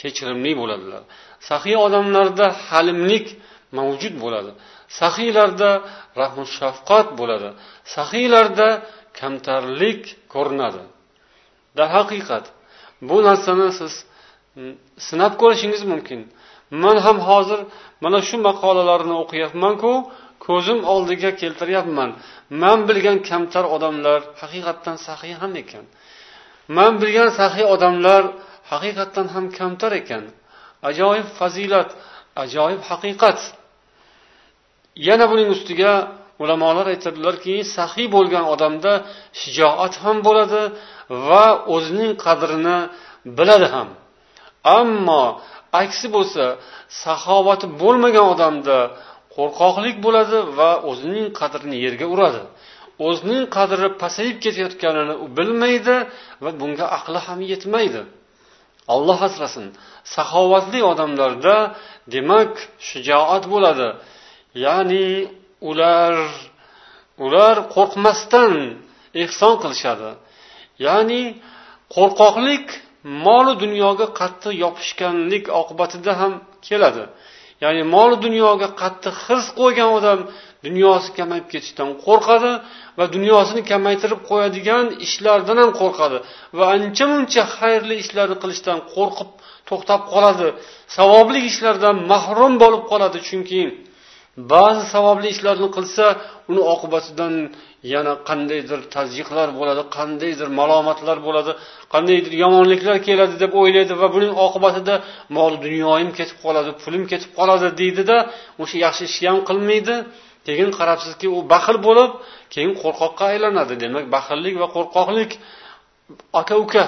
kechirimli 0.00 0.52
bo'ladilar. 0.60 1.02
Saxiy 1.48 1.76
odamlarda 1.86 2.46
halimlik 2.68 3.26
mavjud 3.78 4.14
bo'ladi. 4.24 4.50
Saxiylarda 5.00 5.70
rahmu 6.20 6.44
shafqat 6.58 7.08
bo'ladi. 7.20 7.48
Saxiylarda 7.94 8.68
kamtarlik 9.18 10.02
ko'rinadi. 10.34 10.82
Darhaqiqat 11.78 12.44
bu 13.08 13.16
narsani 13.28 13.68
siz 13.80 13.94
sinab 15.08 15.32
ko'rishingiz 15.42 15.82
mumkin. 15.92 16.20
Man 16.82 16.96
ham 17.06 17.18
hozir 17.28 17.60
mana 18.04 18.18
shu 18.28 18.36
maqolalarni 18.48 19.14
o'qiyapmanku. 19.22 19.92
Ko'zim 20.46 20.78
oldiga 20.92 21.30
keltiryapman. 21.40 22.10
Man 22.62 22.78
bilgan 22.88 23.18
kamtar 23.28 23.64
odamlar 23.76 24.20
haqiqatdan 24.40 24.96
saxiy 25.06 25.34
ham 25.42 25.52
ekan. 25.62 25.84
Man 26.76 26.92
bilgan 27.02 27.30
saxiy 27.40 27.66
odamlar 27.74 28.22
haqiqatdan 28.72 29.26
ham 29.34 29.44
kamtar 29.58 29.92
ekan. 30.00 30.22
Ajoyib 30.88 31.28
fazilat 31.38 31.90
ajoyib 32.44 32.82
haqiqat. 32.90 33.38
Yana 35.08 35.24
buning 35.30 35.48
ustiga 35.56 35.92
ulamolar 36.42 36.86
aytadilarki 36.94 37.54
saxiy 37.76 38.06
bo'lgan 38.16 38.44
odamda 38.54 38.92
shijoat 39.40 39.94
ham 40.02 40.16
bo'ladi 40.26 40.62
va 41.28 41.44
o'zining 41.74 42.12
qadrini 42.24 42.78
biladi 43.38 43.68
ham. 43.74 43.88
Ammo 44.78 45.24
aksi 45.82 46.06
bo'lsa 46.16 46.44
saxovati 47.02 47.66
bo'lmagan 47.82 48.26
odamda 48.34 48.78
qo'rqoqlik 49.38 49.96
bo'ladi 50.06 50.38
va 50.58 50.70
o'zining 50.90 51.28
qadrini 51.40 51.76
yerga 51.84 52.06
uradi. 52.14 52.42
O'zining 53.08 53.44
qadri 53.56 53.88
pasayib 54.02 54.36
ketayotganini 54.44 55.14
u 55.24 55.26
bilmaydi 55.38 55.96
va 56.44 56.50
bunga 56.60 56.86
aqli 56.98 57.20
ham 57.26 57.40
yetmaydi. 57.52 58.02
Alloh 58.94 59.18
asrasin 59.28 59.66
saxovatli 60.14 60.80
odamlarda 60.92 61.56
demak 62.14 62.52
shijoat 62.88 63.44
bo'ladi. 63.54 63.88
Ya'ni 64.64 65.06
ular 65.70 66.14
ular 67.24 67.56
qo'rqmasdan 67.74 68.54
ehson 69.22 69.54
qilishadi. 69.62 70.10
Ya'ni 70.86 71.22
qo'rqoqlik 71.94 72.66
molu 73.26 73.52
dunyoga 73.62 74.06
qattiq 74.20 74.52
yopishganlik 74.64 75.44
oqibatida 75.60 76.12
ham 76.20 76.32
keladi. 76.66 77.04
Ya'ni 77.62 77.82
mol 77.94 78.12
dunyoga 78.24 78.68
qattiq 78.82 79.16
his 79.26 79.44
qo'ygan 79.60 79.88
odam 79.98 80.20
dunyosi 80.66 81.08
kamayib 81.18 81.46
ketishidan 81.52 81.90
qo'rqadi 82.06 82.52
va 82.98 83.04
dunyosini 83.16 83.62
kamaytirib 83.70 84.20
qo'yadigan 84.30 84.84
ishlardan 85.06 85.56
ham 85.62 85.70
qo'rqadi 85.80 86.18
va 86.58 86.64
ancha 86.76 87.04
muncha 87.12 87.42
xayrli 87.56 87.94
ishlarni 88.04 88.36
qilishdan 88.42 88.78
qo'rqib 88.94 89.30
to'xtab 89.68 90.00
qoladi. 90.12 90.48
Savobli 90.96 91.40
ishlardan 91.50 91.96
mahrum 92.12 92.52
bo'lib 92.62 92.82
qoladi. 92.90 93.18
Chunki 93.28 93.62
ba'zi 94.52 94.82
savobli 94.94 95.28
ishlarni 95.34 95.68
qilsa 95.76 96.04
uni 96.50 96.62
oqibatidan 96.74 97.34
yana 97.92 98.12
qandaydir 98.28 98.80
tazyiqlar 98.94 99.48
bo'ladi 99.58 99.82
qandaydir 99.96 100.48
malomatlar 100.60 101.18
bo'ladi 101.26 101.52
qandaydir 101.94 102.32
yomonliklar 102.44 102.96
keladi 103.08 103.34
deb 103.42 103.52
o'ylaydi 103.60 103.94
va 104.02 104.08
buning 104.14 104.32
oqibatida 104.46 104.94
mol 105.36 105.52
dunyoyim 105.64 106.10
ketib 106.18 106.38
qoladi 106.44 106.70
pulim 106.82 107.04
ketib 107.12 107.30
qoladi 107.38 107.68
deydida 107.80 108.16
o'sha 108.62 108.76
yaxshi 108.86 109.02
ishni 109.10 109.26
ham 109.30 109.40
qilmaydi. 109.48 109.96
Keyin 110.46 110.70
qarabsizki 110.78 111.28
u 111.36 111.38
baxil 111.52 111.76
bo'lib 111.86 112.10
keyin 112.54 112.72
qo'rqoqqa 112.82 113.24
aylanadi. 113.32 113.74
Demak 113.82 114.04
baxillik 114.14 114.54
va 114.62 114.68
qo'rqoqlik 114.76 115.30
aka 116.40 116.54
uka 116.64 116.84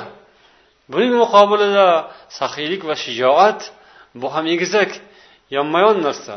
buning 0.93 1.13
muqobilida 1.23 1.89
saxiylik 2.39 2.83
va 2.89 2.95
shijoat 3.05 3.61
bu 4.21 4.27
ham 4.35 4.45
egizak 4.55 4.91
yonma 5.57 5.79
yon 5.87 5.97
narsa. 6.07 6.37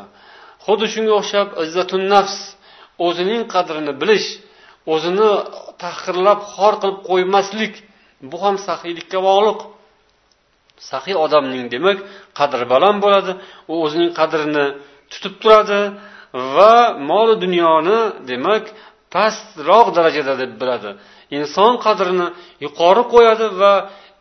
Xuddi 0.66 0.86
shunga 0.94 1.14
o'xshab 1.20 1.48
izzatun 1.64 2.04
nafs 2.14 2.38
o'zining 3.06 3.42
qadrini 3.54 3.94
bilish 4.02 4.28
o'zini 4.94 5.30
tahqirlab 5.84 6.40
xor 6.54 6.74
qilib 6.82 6.98
qo'ymaslik 7.10 7.74
bu 8.32 8.38
ham 8.44 8.56
saxiylikka 8.68 9.20
bog'liq. 9.30 9.60
Saxiy 10.90 11.16
odamning 11.26 11.66
demak 11.74 11.98
qadri 12.40 12.66
baland 12.74 12.98
bo'ladi 13.06 13.32
u 13.72 13.74
o'zining 13.86 14.12
qadrini 14.20 14.66
tutib 15.12 15.34
turadi 15.42 15.82
va 16.56 16.76
moli 17.10 17.36
dunyoni 17.44 18.00
demak 18.32 18.64
pastroq 19.14 19.88
darajada 19.98 20.34
deb 20.42 20.52
biladi. 20.62 20.90
Inson 21.38 21.74
qadrini 21.86 22.28
yuqori 22.66 23.04
qo'yadi 23.14 23.46
va 23.62 23.74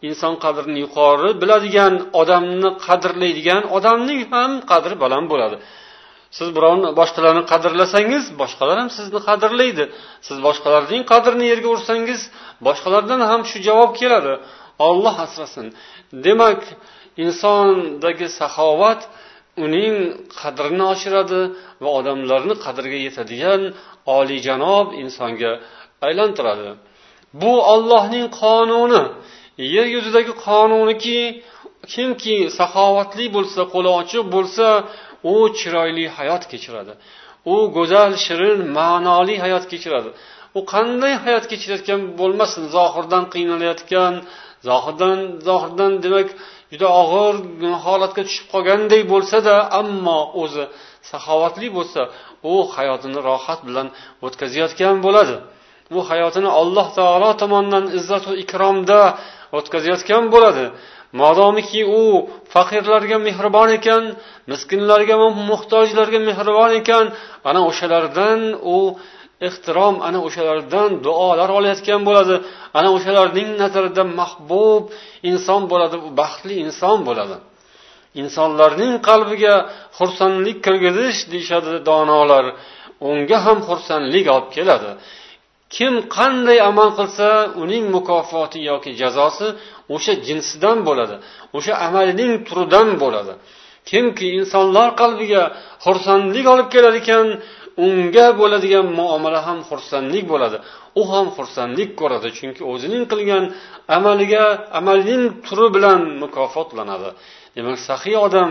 inson 0.08 0.34
qadrini 0.44 0.78
yuqori 0.84 1.30
biladigan 1.42 1.94
odamni 2.20 2.70
qadrlaydigan 2.86 3.62
odamning 3.76 4.20
ham 4.32 4.50
qadri 4.70 4.94
baland 5.02 5.26
bo'ladi. 5.32 5.56
Siz 6.36 6.48
birovni 6.56 6.88
boshqalarni 7.00 7.42
qadrlasangiz 7.52 8.24
boshqalar 8.40 8.76
ham 8.82 8.90
sizni 8.98 9.20
qadrlaydi. 9.28 9.84
Siz 10.26 10.36
boshqalarning 10.46 11.02
qadrini 11.12 11.46
yerga 11.52 11.68
ursangiz 11.76 12.20
boshqalardan 12.66 13.20
ham 13.30 13.42
shu 13.50 13.58
javob 13.68 13.92
keladi. 14.00 14.32
Olloh 14.88 15.16
asrasin. 15.26 15.66
Demak 16.26 16.60
insondagi 17.24 18.26
saxovat 18.40 19.00
uning 19.64 19.94
qadrini 20.40 20.84
oshiradi 20.94 21.40
va 21.82 21.90
odamlarni 21.98 22.54
qadriga 22.64 22.98
yetadigan 23.06 23.62
oliyjanob 24.18 24.86
insonga 25.02 25.52
aylantiradi. 26.06 26.68
Bu 27.42 27.52
ollohning 27.74 28.26
qonuni. 28.42 29.04
Yer 29.74 29.86
yuzidagi 29.96 30.32
qonuniki 30.46 31.20
kimki 31.92 32.36
saxovatli 32.58 33.26
bo'lsa 33.36 33.60
qo'li 33.72 33.90
ochiq 34.00 34.24
bo'lsa 34.34 34.66
u 35.30 35.34
chiroyli 35.58 36.04
hayot 36.16 36.42
kechiradi. 36.52 36.92
U 37.54 37.56
go'zal 37.76 38.12
shirin 38.24 38.58
ma'noli 38.78 39.34
hayot 39.44 39.64
kechiradi. 39.72 40.10
U 40.58 40.60
qanday 40.72 41.14
hayot 41.24 41.44
kechirayotgan 41.50 42.00
bo'lmasin 42.20 42.62
zohirdan 42.76 43.24
qiynalayotgan 43.34 44.14
zohirdan 44.68 45.18
zohirdan 45.48 45.92
demak 46.04 46.28
juda 46.72 46.88
og'ir 47.02 47.34
holatga 47.84 48.22
tushib 48.28 48.46
qolganday 48.54 49.02
bo'lsada 49.12 49.54
ammo 49.80 50.20
o'zi 50.42 50.64
saxovatli 51.10 51.68
bo'lsa 51.76 52.00
u 52.52 52.54
hayotini 52.74 53.18
rohat 53.28 53.60
bilan 53.68 53.86
o'tkazayotgan 54.26 54.96
bo'ladi. 55.06 55.36
U 55.96 55.98
hayotini 56.10 56.50
alloh 56.60 56.86
taolo 56.98 57.30
tomonidan 57.42 57.84
izzatu 57.98 58.30
ikromda 58.44 59.00
o'tkazayotgan 59.58 60.24
bo'ladi. 60.34 60.64
Modomiki 61.20 61.82
u 62.00 62.02
faqirlarga 62.54 63.16
mehribon 63.26 63.70
ekan 63.78 64.02
miskinlarga 64.52 65.14
va 65.22 65.28
muhtojlarga 65.50 66.18
mehribon 66.28 66.72
ekan 66.80 67.06
ana 67.48 67.60
o'shalardan 67.70 68.40
u 68.76 68.78
ehtirom 69.48 69.94
ana 70.08 70.18
o'shalardan 70.26 70.90
duolar 71.06 71.50
olayotgan 71.58 72.00
bo'ladi. 72.08 72.36
Ana 72.78 72.88
o'shalarning 72.96 73.48
nazarida 73.62 74.04
mahbub 74.20 74.82
inson 75.30 75.62
bo'ladi 75.72 75.96
u 76.06 76.08
baxtli 76.20 76.54
inson 76.66 76.98
bo'ladi. 77.08 77.36
Insonlarning 78.22 78.94
qalbiga 79.08 79.54
xursandlik 79.98 80.58
kirgizish 80.66 81.18
deyishadi 81.32 81.72
donolar 81.90 82.44
unga 83.10 83.38
ham 83.46 83.58
xursandlik 83.68 84.26
olib 84.34 84.48
keladi. 84.56 84.90
Kim 85.76 85.94
qanday 86.16 86.58
amal 86.70 86.90
qilsa 86.98 87.28
uning 87.62 87.84
mukofoti 87.96 88.58
yoki 88.70 88.90
jazosi 89.00 89.48
o'sha 89.94 90.12
jinsidan 90.26 90.78
bo'ladi 90.88 91.16
o'sha 91.56 91.72
amalining 91.86 92.32
turidan 92.48 92.88
bo'ladi. 93.02 93.32
Kimki 93.90 94.26
insonlar 94.38 94.88
qalbiga 95.00 95.42
xursandlik 95.84 96.46
olib 96.52 96.68
kelar 96.74 96.94
ekan 97.02 97.26
unga 97.86 98.26
bo'ladigan 98.40 98.86
muomala 98.98 99.40
ham 99.48 99.58
xursandlik 99.68 100.24
bo'ladi. 100.32 100.58
U 101.00 101.02
ham 101.12 101.26
xursandlik 101.36 101.90
ko'radi 102.00 102.28
chunki 102.38 102.62
o'zining 102.72 103.04
qilgan 103.12 103.44
amaliga 103.96 104.44
amalining 104.78 105.22
turi 105.46 105.66
bilan 105.76 106.00
mukofotlanadi. 106.22 107.10
Demak 107.56 107.78
saxiy 107.88 108.16
odam 108.26 108.50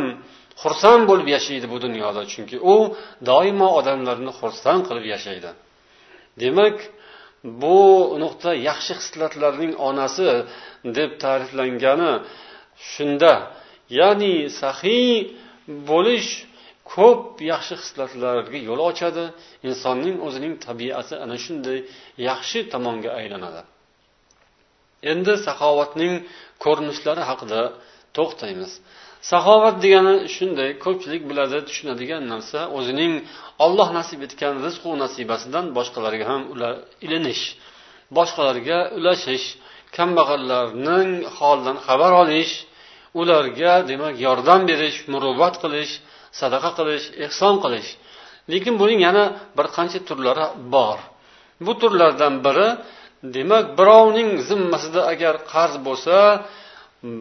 xursand 0.63 1.03
bo'lib 1.09 1.27
yashaydi 1.35 1.67
bu 1.73 1.77
dunyoda 1.85 2.21
chunki 2.31 2.57
u 2.73 2.75
doimo 3.29 3.67
odamlarni 3.79 4.31
xursand 4.39 4.81
qilib 4.87 5.05
yashaydi. 5.13 5.51
Demak 6.43 6.75
bu 7.43 7.79
nuqta 8.23 8.51
yaxshi 8.69 8.93
hislatlarning 8.99 9.73
onasi 9.89 10.29
deb 10.97 11.11
ta'riflangani 11.23 12.13
shunda. 12.91 13.33
Ya'ni 13.99 14.35
saxiy 14.61 15.09
bo'lish 15.89 16.29
ko'p 16.93 17.21
yaxshi 17.51 17.75
xislatlarga 17.81 18.57
yo'l 18.69 18.81
ochadi. 18.89 19.25
Insonning 19.69 20.17
o'zining 20.27 20.53
tabiati 20.67 21.15
ana 21.23 21.37
shunday 21.45 21.79
yaxshi 22.29 22.59
tomonga 22.73 23.11
aylanadi. 23.19 23.61
Endi 25.11 25.33
saxovatning 25.47 26.13
ko'rinishlari 26.63 27.23
haqida 27.29 27.61
to'xtaymiz. 28.17 28.71
Saxovat 29.29 29.75
degani 29.83 30.15
shunday 30.35 30.69
ko'pchilik 30.83 31.23
biladi 31.29 31.57
tushunadigan 31.67 32.23
narsa 32.33 32.59
o'zining 32.77 33.13
olloh 33.65 33.89
nasib 33.97 34.19
etgan 34.27 34.55
rizqu 34.65 34.91
nasibasidan 35.03 35.65
boshqalarga 35.77 36.25
ham 36.31 36.41
ilinish 37.05 37.43
boshqalarga 38.17 38.77
ulashish 38.97 39.45
kambag'allarning 39.97 41.09
holidan 41.37 41.77
xabar 41.87 42.11
olish 42.23 42.53
ularga 43.21 43.73
demak 43.91 44.15
yordam 44.25 44.61
berish 44.69 44.97
muruvvat 45.13 45.55
qilish 45.63 45.93
sadaqa 46.39 46.69
qilish 46.77 47.05
ehson 47.25 47.55
qilish. 47.63 47.89
Lekin 48.51 48.75
buning 48.81 48.99
yana 49.07 49.23
bir 49.57 49.67
qancha 49.75 49.99
turlari 50.07 50.45
bor. 50.73 50.97
Bu 51.65 51.73
turlardan 51.81 52.33
biri 52.45 52.67
demak 53.35 53.65
birovning 53.77 54.29
zimmasida 54.49 55.01
agar 55.13 55.35
qarz 55.53 55.75
bo'lsa 55.87 56.15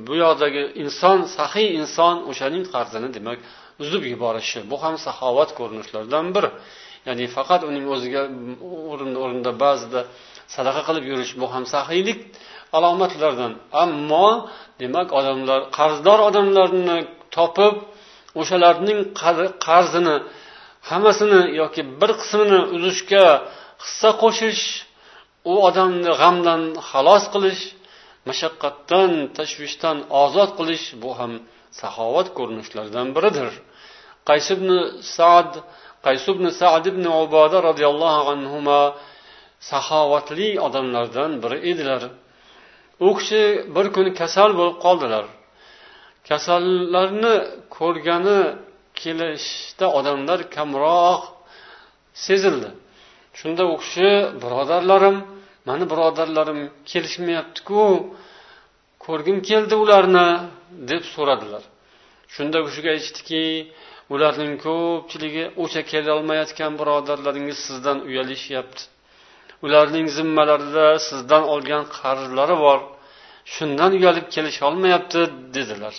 bu 0.07 0.15
yoqdagi 0.25 0.63
inson 0.83 1.19
saxiy 1.37 1.69
inson 1.81 2.17
o'shaning 2.31 2.65
qarzini 2.75 3.09
demak 3.17 3.39
uzib 3.83 4.03
yuborishi. 4.13 4.59
Bu 4.71 4.77
ham 4.83 4.95
saxovat 5.07 5.51
ko'rinishlaridan 5.59 6.27
biri 6.35 6.51
ya'ni 7.07 7.25
faqat 7.37 7.61
uning 7.71 7.85
o'ziga 7.95 8.23
o'rinda 8.93 9.19
o'rinda 9.25 9.51
ba'zida 9.65 10.01
sadaqa 10.55 10.81
qilib 10.89 11.05
yurish 11.11 11.33
bu 11.41 11.47
ham 11.53 11.65
saxiylik 11.75 12.19
alomatlaridan. 12.77 13.53
Ammo 13.85 14.29
demak 14.83 15.09
odamlar 15.19 15.61
qarzdor 15.79 16.19
odamlarni 16.29 16.99
topib 17.37 17.75
o'shalarning 18.41 19.01
qarzini 19.67 20.17
hammasini 20.91 21.41
yoki 21.61 21.83
bir 22.01 22.11
qismini 22.21 22.61
uzishga 22.77 23.27
hissa 23.85 24.11
qo'shish 24.23 24.63
u 25.51 25.55
odamni 25.69 26.13
g'amdan 26.21 26.63
xalos 26.91 27.25
qilish 27.35 27.63
mashaqqatdan 28.31 29.13
tashvishdan 29.37 29.97
ozod 30.23 30.51
qilish 30.59 30.87
bu 31.03 31.11
ham 31.19 31.33
saxovat 31.81 32.29
ko'rinishlaridan 32.39 33.09
biridir. 33.17 33.51
Qays 34.29 34.47
ibn 34.55 34.69
sad 35.17 35.51
qays 36.07 36.25
ibn 36.33 36.45
sad 36.61 36.85
ibn 36.93 37.05
uboda 37.23 37.59
roziyallohu 37.69 38.21
anhu 38.35 38.59
saxovatli 39.71 40.49
odamlardan 40.67 41.33
biri 41.43 41.59
edilar. 41.71 42.03
U 43.07 43.09
kishi 43.19 43.43
bir 43.75 43.87
kuni 43.95 44.11
kasal 44.21 44.51
bo'lib 44.59 44.77
qoldilar. 44.85 45.25
Kasallarni 46.29 47.35
ko'rgani 47.77 48.41
kelishda 49.01 49.87
odamlar 49.99 50.41
kamroq 50.57 51.23
sezildi. 52.27 52.71
Shunda 53.39 53.63
u 53.73 53.75
kishi 53.83 54.11
birodarlarim 54.43 55.17
mani 55.69 55.85
birodarlarim 55.93 56.61
kelishmayaptiku 56.91 57.83
ko'rgim 59.07 59.39
keldi 59.49 59.75
ularni 59.85 60.27
deb 60.91 61.03
so'radilar. 61.15 61.63
Shunda 62.35 62.57
u 62.63 62.65
kishiga 62.69 62.91
aytishdiki 62.95 63.43
ularning 64.15 64.55
ko'pchiligi 64.67 65.45
o'sha 65.63 65.83
kelolmayotgan 65.93 66.73
birodarlaringiz 66.81 67.59
sizdan 67.67 67.99
uyalishyapti. 68.09 68.83
Ularning 69.67 70.07
zimmalarida 70.17 70.87
sizdan 71.09 71.43
olgan 71.55 71.85
qarzlari 71.99 72.57
bor. 72.65 72.81
Shundan 73.55 73.91
uyalib 73.99 74.27
kelisholmayapti 74.35 75.21
dedilar. 75.57 75.95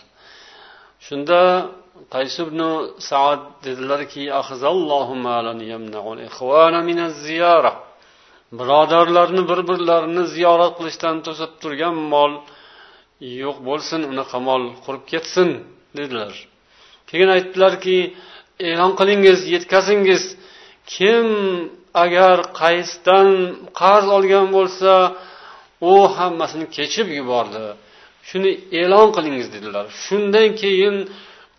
Shunda 1.05 1.39
qays 2.13 2.35
ibn 2.43 2.59
saad 3.09 3.41
dedilarki 3.65 4.23
birodarlarni 8.59 9.41
bir 9.49 9.59
birlarini 9.69 10.23
ziyorat 10.35 10.73
qilishdan 10.77 11.15
to'sib 11.25 11.51
turgan 11.61 11.95
mol 12.13 12.31
yo'q 13.41 13.57
bo'lsin 13.67 14.01
unaqa 14.11 14.37
mol 14.47 14.63
qurib 14.85 15.03
ketsin 15.11 15.49
dedilar. 15.97 16.33
Keyin 17.09 17.29
aytdilarki 17.35 17.97
e'lon 18.69 18.91
qilingiz 18.99 19.39
yetkazingiz. 19.53 20.23
Kim 20.93 21.27
agar 22.03 22.37
qaysdan 22.61 23.29
qarz 23.81 24.05
olgan 24.17 24.47
bo'lsa 24.57 24.91
u 25.91 25.93
hammasini 26.17 26.65
kechib 26.77 27.07
yubordi. 27.19 27.65
Shuni 28.29 28.51
e'lon 28.81 29.07
qilingiz 29.15 29.47
dedilar. 29.55 29.85
Shundan 30.03 30.49
keyin 30.61 30.95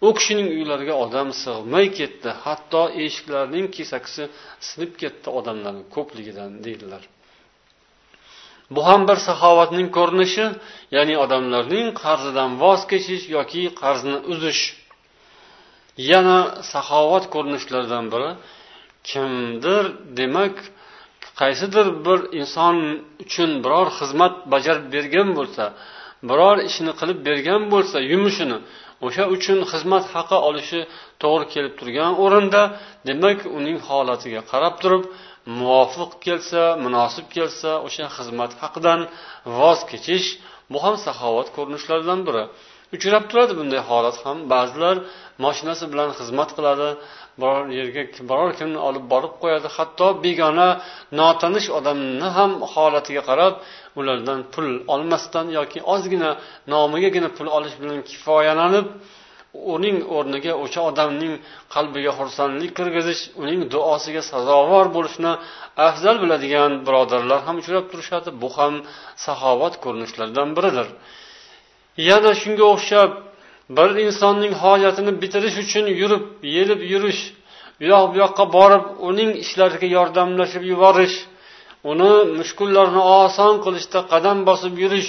u 0.06 0.08
kishining 0.16 0.48
uylariga 0.56 0.94
odam 1.04 1.28
sig'may 1.42 1.86
ketdi. 1.98 2.30
Hatto 2.44 2.82
eshiklarning 3.04 3.66
kesakisi 3.76 4.22
sinib 4.68 4.92
ketdi 5.02 5.28
odamlarni 5.38 5.84
ko'pligidan 5.94 6.50
deydilar. 6.64 7.02
Bu 8.74 8.80
ham 8.88 9.00
bir 9.08 9.18
saxovatning 9.28 9.88
ko'rinishi 9.98 10.46
ya'ni 10.96 11.14
odamlarning 11.24 11.86
qarzidan 12.02 12.50
voz 12.62 12.80
kechish 12.90 13.24
yoki 13.36 13.62
qarzni 13.82 14.16
uzish. 14.32 14.62
Yana 16.10 16.38
saxovat 16.72 17.24
ko'rinishlaridan 17.34 18.04
biri 18.12 18.30
kimdir 19.10 19.84
demak 20.18 20.54
qaysidir 21.40 21.86
bir 22.06 22.18
inson 22.40 22.76
uchun 23.24 23.50
biror 23.64 23.88
xizmat 23.98 24.34
bajarib 24.52 24.86
bergan 24.94 25.28
bo'lsa 25.38 25.64
biror 26.28 26.56
ishni 26.68 26.92
qilib 27.00 27.18
bergan 27.28 27.62
bo'lsa 27.72 27.96
yumushini 28.12 28.58
o'sha 29.06 29.24
uchun 29.34 29.58
xizmat 29.72 30.04
haqi 30.14 30.36
olishi 30.48 30.80
to'g'ri 31.22 31.46
kelib 31.54 31.74
turgan 31.80 32.12
o'rinda 32.24 32.62
demak 33.08 33.38
uning 33.58 33.78
holatiga 33.88 34.40
qarab 34.52 34.74
turib 34.82 35.02
muvofiq 35.58 36.10
kelsa 36.26 36.62
munosib 36.84 37.26
kelsa 37.36 37.70
o'sha 37.86 38.06
xizmat 38.16 38.52
haqidan 38.62 39.00
voz 39.58 39.80
kechish 39.90 40.28
bu 40.72 40.78
ham 40.84 40.94
saxovat 41.06 41.48
ko'rinishlaridan 41.56 42.20
biri. 42.28 42.44
Uchrab 42.96 43.24
turadi 43.30 43.52
bunday 43.60 43.80
holat 43.90 44.16
ham. 44.24 44.38
Ba'zilar 44.52 44.96
moshinasi 45.44 45.84
bilan 45.92 46.10
xizmat 46.18 46.50
qiladi 46.56 46.88
biror 47.40 47.64
yerga 47.78 48.02
biror 48.30 48.50
kimni 48.58 48.78
olib 48.88 49.04
borib 49.12 49.34
qo'yadi. 49.42 49.68
Hatto 49.76 50.06
begona 50.24 50.68
notanish 51.20 51.68
odamni 51.78 52.28
ham 52.36 52.50
holatiga 52.72 53.22
qarab 53.30 53.54
ulardan 54.00 54.40
pul 54.52 54.68
olmasdan 54.94 55.46
yoki 55.58 55.78
ozgina 55.94 56.30
nomigagina 56.72 57.28
pul 57.36 57.48
olish 57.56 57.74
bilan 57.80 57.98
kifoyalanib 58.10 58.86
uning 59.74 59.98
o'rniga 60.16 60.52
o'sha 60.64 60.80
odamning 60.90 61.34
qalbiga 61.74 62.12
xursandlik 62.18 62.72
kirgizish 62.78 63.22
uning 63.42 63.60
duosiga 63.74 64.22
sazovor 64.32 64.86
bo'lishni 64.96 65.32
afzal 65.88 66.16
biladigan 66.22 66.72
birodarlar 66.86 67.40
ham 67.46 67.56
uchrab 67.62 67.84
turishadi. 67.92 68.28
Bu 68.42 68.48
ham 68.56 68.74
saxovat 69.24 69.74
ko'rinishlaridan 69.84 70.48
biridir. 70.56 70.88
Yana 72.08 72.32
shunga 72.42 72.64
o'xshab 72.74 73.10
bir 73.76 73.90
insonning 74.06 74.52
hojatini 74.62 75.12
bitirish 75.22 75.56
uchun 75.64 75.86
yurib 76.00 76.24
yelib 76.56 76.80
yurish 76.92 77.20
u 77.82 77.84
yoq 77.92 78.04
bu 78.12 78.16
yoqqa 78.24 78.44
borib 78.56 78.84
uning 79.08 79.30
ishlariga 79.44 79.88
yordamlashib 79.96 80.62
yuborish 80.72 81.16
uni 81.90 82.12
mushkullarini 82.38 83.02
oson 83.20 83.54
qilishda 83.64 84.00
qadam 84.12 84.38
bosib 84.48 84.74
yurish 84.84 85.08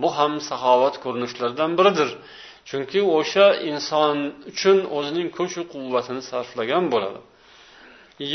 bu 0.00 0.08
ham 0.18 0.32
saxovat 0.48 0.94
ko'rinishlaridan 1.04 1.70
biridir. 1.78 2.10
Chunki 2.68 3.00
o'sha 3.18 3.46
inson 3.70 4.16
uchun 4.50 4.78
o'zining 4.96 5.28
kuch 5.36 5.54
quvvatini 5.72 6.22
sarflagan 6.30 6.84
bo'ladi. 6.92 7.20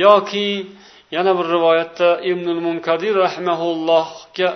Yoki 0.03 0.47
yana 1.15 1.31
bir 1.37 1.45
rivoyatda 1.55 2.09
ibnul 2.31 2.61
munkadir 2.67 3.13
rahmaullohga 3.25 4.49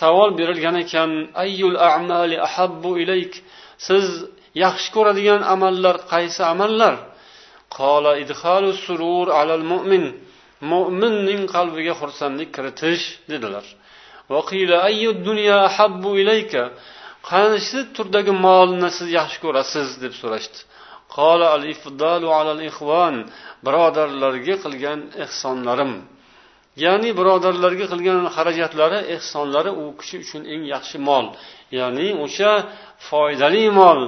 savol 0.00 0.30
berilgan 0.38 0.76
ekan 0.84 1.10
ayyul 1.44 1.76
a'mali 1.88 2.36
ahabbu 2.48 2.90
ilayk? 3.02 3.32
Siz 3.86 4.06
yaxshi 4.64 4.88
ko'radigan 4.96 5.42
amallar 5.54 5.96
qaysi 6.12 6.42
amallar? 6.52 6.94
Qola 7.78 8.12
idhalu 8.24 8.70
surur 8.84 9.26
alal 9.40 9.64
mu'min. 9.72 10.04
Mo'minning 10.72 11.42
qalbiga 11.54 11.94
xursandlik 12.00 12.50
kiritish 12.56 13.04
dedilar. 13.32 13.64
Qaysi 17.30 17.78
turdagi 17.96 18.32
molni 18.46 18.88
siz 18.96 19.08
yaxshi 19.18 19.38
ko'rasiz? 19.44 19.88
deb 20.02 20.12
so'rashdi. 20.20 20.58
Qola 21.16 21.46
al 21.56 21.64
ifdalu 21.74 22.28
alal 22.40 22.60
ixvon 22.70 23.14
birodarlarga 23.66 24.56
qilgan 24.64 25.00
ehsonlarim. 25.24 25.92
Ya'ni 26.84 27.10
birodarlarga 27.18 27.86
qilgan 27.92 28.20
xarajatlari 28.36 29.00
ehsonlari 29.16 29.70
u 29.82 29.84
kishi 29.98 30.16
uchun 30.24 30.42
eng 30.52 30.62
yaxshi 30.74 30.98
mol. 31.08 31.26
Ya'ni 31.78 32.08
o'sha 32.24 32.52
foydali 33.08 33.66
mol 33.80 34.00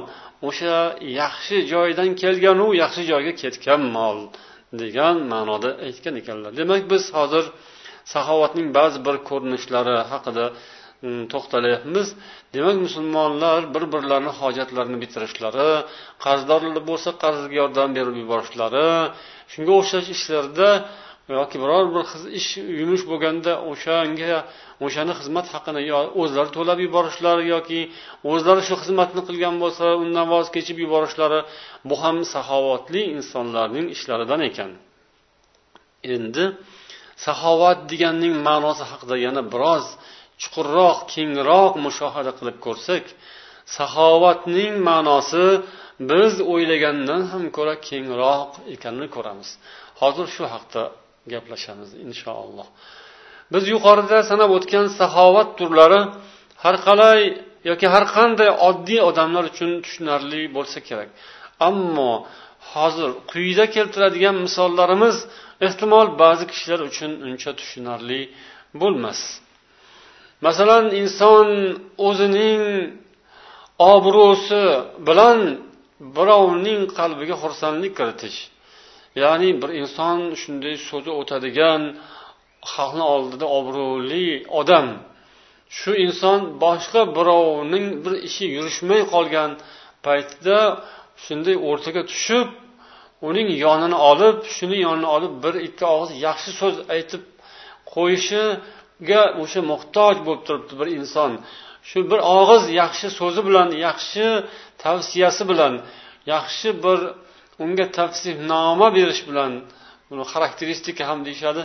o'sha 0.49 0.77
yaxshi 1.21 1.57
joydan 1.73 2.11
kelganu 2.23 2.67
yaxshi 2.83 3.03
joyga 3.11 3.33
ketgan 3.43 3.83
mol 3.97 4.19
degan 4.83 5.17
ma'noda 5.33 5.71
aytgan 5.87 6.15
ekanlar. 6.21 6.51
Demak 6.61 6.83
biz 6.93 7.05
hozir 7.19 7.45
saxovatning 8.13 8.69
ba'zi 8.79 8.99
bir 9.07 9.17
ko'rinishlari 9.29 9.97
haqida 10.13 10.45
mm, 11.07 11.23
to'xtalyapmiz 11.33 12.09
demak 12.55 12.77
musulmonlar 12.87 13.61
bir 13.75 13.85
birlarini 13.95 14.33
hojatlarini 14.41 14.99
bitirishlari 15.03 15.71
qarzdorlar 16.25 16.83
bo'lsa 16.91 17.11
qarzga 17.23 17.55
yordam 17.63 17.91
berib 17.99 18.17
yuborishlari 18.23 18.89
shunga 19.53 19.73
o'xshash 19.81 20.09
ishlarda 20.17 20.69
yoki 21.39 21.57
biror 21.63 21.85
bir 21.95 22.05
ish 22.41 22.51
yumush 22.81 23.05
bo'lganda 23.11 23.53
o'shanga 23.71 24.37
o'shani 24.85 25.13
xizmat 25.21 25.47
haqini 25.55 25.83
yo 25.93 26.01
o'zlari 26.23 26.51
to'lab 26.57 26.79
yuborishlari 26.87 27.45
yoki 27.55 27.81
o'zlari 28.33 28.63
shu 28.69 28.75
xizmatni 28.83 29.23
qilgan 29.29 29.55
bo'lsa 29.63 29.85
undan 30.03 30.27
voz 30.35 30.47
kechib 30.57 30.77
yuborishlari 30.85 31.41
bu 31.89 31.95
ham 32.03 32.17
saxovatli 32.35 33.03
insonlarning 33.17 33.87
ishlaridan 33.97 34.41
ekan. 34.51 34.71
Endi 36.15 36.45
saxovat 37.27 37.79
deganning 37.91 38.35
ma'nosi 38.49 38.85
haqida 38.91 39.17
yana 39.27 39.43
biroz 39.53 39.87
chuqurroq 40.43 40.99
kengroq 41.15 41.73
mushohada 41.87 42.33
qilib 42.39 42.59
ko'rsak 42.67 43.05
saxovatning 43.77 44.73
ma'nosi 44.89 45.47
biz 46.11 46.33
o'ylagandan 46.53 47.23
ham 47.33 47.45
ko'ra 47.57 47.75
kengroq 47.89 48.51
ekanini 48.75 49.09
ko'ramiz. 49.17 49.49
Hozir 50.01 50.27
shu 50.35 50.45
haqda 50.55 50.83
gaplashamiz 51.33 51.91
inshaalloh 52.07 52.69
biz 53.53 53.65
yuqorida 53.75 54.19
sanab 54.31 54.51
o'tgan 54.59 54.87
saxovat 54.99 55.49
turlari 55.59 56.01
har 56.65 56.77
qalay 56.87 57.21
yoki 57.71 57.87
har 57.95 58.05
qanday 58.17 58.51
oddiy 58.69 59.01
odamlar 59.11 59.45
uchun 59.51 59.71
tushunarli 59.85 60.43
bo'lsa 60.57 60.79
kerak. 60.89 61.09
Ammo 61.69 62.13
hozir 62.73 63.11
quyida 63.33 63.65
keltiradigan 63.75 64.37
misollarimiz 64.47 65.17
ehtimol 65.67 66.09
ba'zi 66.23 66.45
kishilar 66.53 66.81
uchun 66.91 67.11
uncha 67.29 67.51
tushunarli 67.61 68.21
bo'lmas. 68.81 69.21
Masalan 70.47 70.85
inson 71.03 71.49
o'zining 72.09 72.63
obro'si 73.95 74.63
bilan 75.09 75.39
birovning 76.17 76.81
qalbiga 76.99 77.37
xursandlik 77.43 77.93
kiritish. 77.99 78.39
Ya'ni 79.23 79.51
bir 79.63 79.71
inson 79.83 80.19
shunday 80.43 80.75
so'zi 80.89 81.11
o'tadigan 81.21 81.83
xalqni 82.73 83.05
oldida 83.15 83.47
obro'li 83.59 84.29
odam. 84.61 84.87
Shu 85.79 85.91
inson 86.05 86.41
boshqa 86.65 87.03
birovning 87.17 87.87
bir 88.05 88.15
ishi 88.29 88.45
yurishmay 88.57 89.03
qolgan 89.15 89.51
paytida 90.07 90.59
shunday 91.25 91.57
o'rtaga 91.69 92.03
tushib 92.11 92.49
uning 93.29 93.49
yonini 93.65 93.99
olib 94.11 94.37
shuni 94.57 94.79
yonini 94.87 95.09
olib 95.17 95.35
bir 95.45 95.55
ikki 95.67 95.85
og'iz 95.95 96.11
yaxshi 96.27 96.51
so'z 96.61 96.77
aytib 96.95 97.23
qo'yishiga 97.95 99.23
o'sha 99.43 99.61
muhtoj 99.73 100.15
bo'lib 100.27 100.43
turibdi 100.47 100.75
bir 100.81 100.89
inson. 100.99 101.33
Shu 101.89 101.99
bir 102.11 102.21
og'iz 102.39 102.65
yaxshi 102.81 103.07
so'zi 103.19 103.41
bilan 103.49 103.69
yaxshi 103.87 104.27
tavsiyasi 104.85 105.43
bilan 105.51 105.75
yaxshi 106.35 106.69
bir 106.85 106.99
unga 107.65 107.87
tavsifnoma 107.99 108.89
berish 108.97 109.23
bilan 109.29 109.53
buni 110.09 110.25
xarakteristika 110.33 111.03
ham 111.11 111.19
deyishadi. 111.27 111.63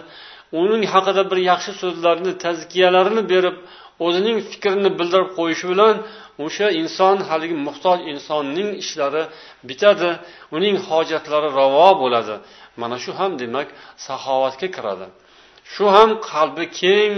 Uning 0.59 0.83
haqida 0.93 1.23
bir 1.31 1.39
yaxshi 1.51 1.71
so'zlarni 1.81 2.31
tazkiyalarini 2.45 3.23
berib 3.33 3.57
o'zining 4.05 4.37
fikrini 4.51 4.89
bildirib 4.99 5.29
qo'yishi 5.37 5.65
bilan 5.71 5.95
o'sha 6.45 6.67
inson 6.81 7.17
haligi 7.29 7.57
muhtoj 7.67 7.99
insonning 8.13 8.69
ishlari 8.83 9.23
bitadi 9.69 10.09
uning 10.57 10.75
hojatlari 10.87 11.49
ravo 11.59 11.89
bo'ladi. 12.03 12.35
Mana 12.81 12.97
shu 13.03 13.11
ham 13.19 13.31
demak 13.41 13.67
saxovatga 14.05 14.67
kiradi. 14.75 15.07
Shu 15.73 15.85
ham 15.95 16.09
qalbi 16.29 16.65
keng 16.81 17.13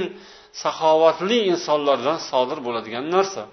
saxovatli 0.64 1.38
insonlardan 1.52 2.18
sodir 2.30 2.60
bo'ladigan 2.68 3.06
narsa. 3.16 3.44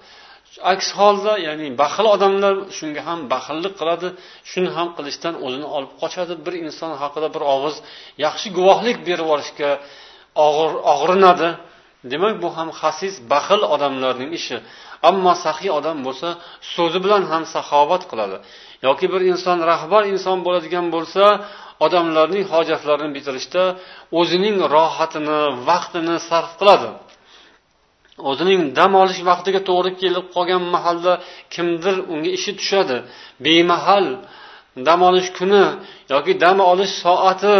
Aks 0.72 0.88
holda 0.98 1.32
ya'ni 1.46 1.68
baxil 1.82 2.06
odamlar 2.14 2.54
shunga 2.78 3.02
ham 3.08 3.20
baxillik 3.32 3.74
qiladi 3.80 4.08
shuni 4.50 4.70
ham 4.76 4.88
qilishdan 4.96 5.34
o'zini 5.46 5.68
olib 5.76 5.92
qochadi. 6.02 6.34
Bir 6.44 6.54
inson 6.64 6.92
haqida 7.02 7.28
bir 7.34 7.42
og'iz 7.54 7.76
yaxshi 8.24 8.48
guvohlik 8.58 8.98
berib 9.08 9.26
yuborishga 9.26 9.70
og'rinadi. 10.94 11.48
Demak 12.12 12.34
bu 12.42 12.48
ham 12.56 12.68
hasis 12.80 13.14
baxil 13.32 13.60
odamlarning 13.74 14.30
ishi. 14.38 14.56
Ammo 15.08 15.32
saxiy 15.44 15.70
odam 15.78 15.98
bo'lsa 16.06 16.28
so'zi 16.74 16.98
bilan 17.04 17.22
ham 17.30 17.42
saxovat 17.54 18.02
qiladi. 18.10 18.36
Yoki 18.86 19.06
bir 19.12 19.22
inson 19.32 19.58
rahbar 19.70 20.02
inson 20.12 20.38
bo'ladigan 20.46 20.86
bo'lsa 20.94 21.24
odamlarning 21.86 22.44
hojatlarini 22.52 23.10
bitirishda 23.16 23.62
o'zining 24.20 24.56
rohatini 24.74 25.40
vaqtini 25.68 26.16
sarf 26.28 26.52
qiladi. 26.60 26.88
O'zining 28.28 28.60
dam 28.78 28.92
olish 29.02 29.20
vaqtiga 29.30 29.60
to'g'ri 29.68 29.90
kelib 30.02 30.24
qolgan 30.34 30.62
mahalda 30.74 31.12
kimdir 31.54 31.96
unga 32.12 32.30
ishi 32.38 32.52
tushadi. 32.58 32.96
Bemahal 33.44 34.06
dam 34.86 35.00
olish 35.08 35.28
kuni 35.38 35.64
yoki 36.12 36.32
dam 36.44 36.58
olish 36.72 36.92
soati 37.02 37.58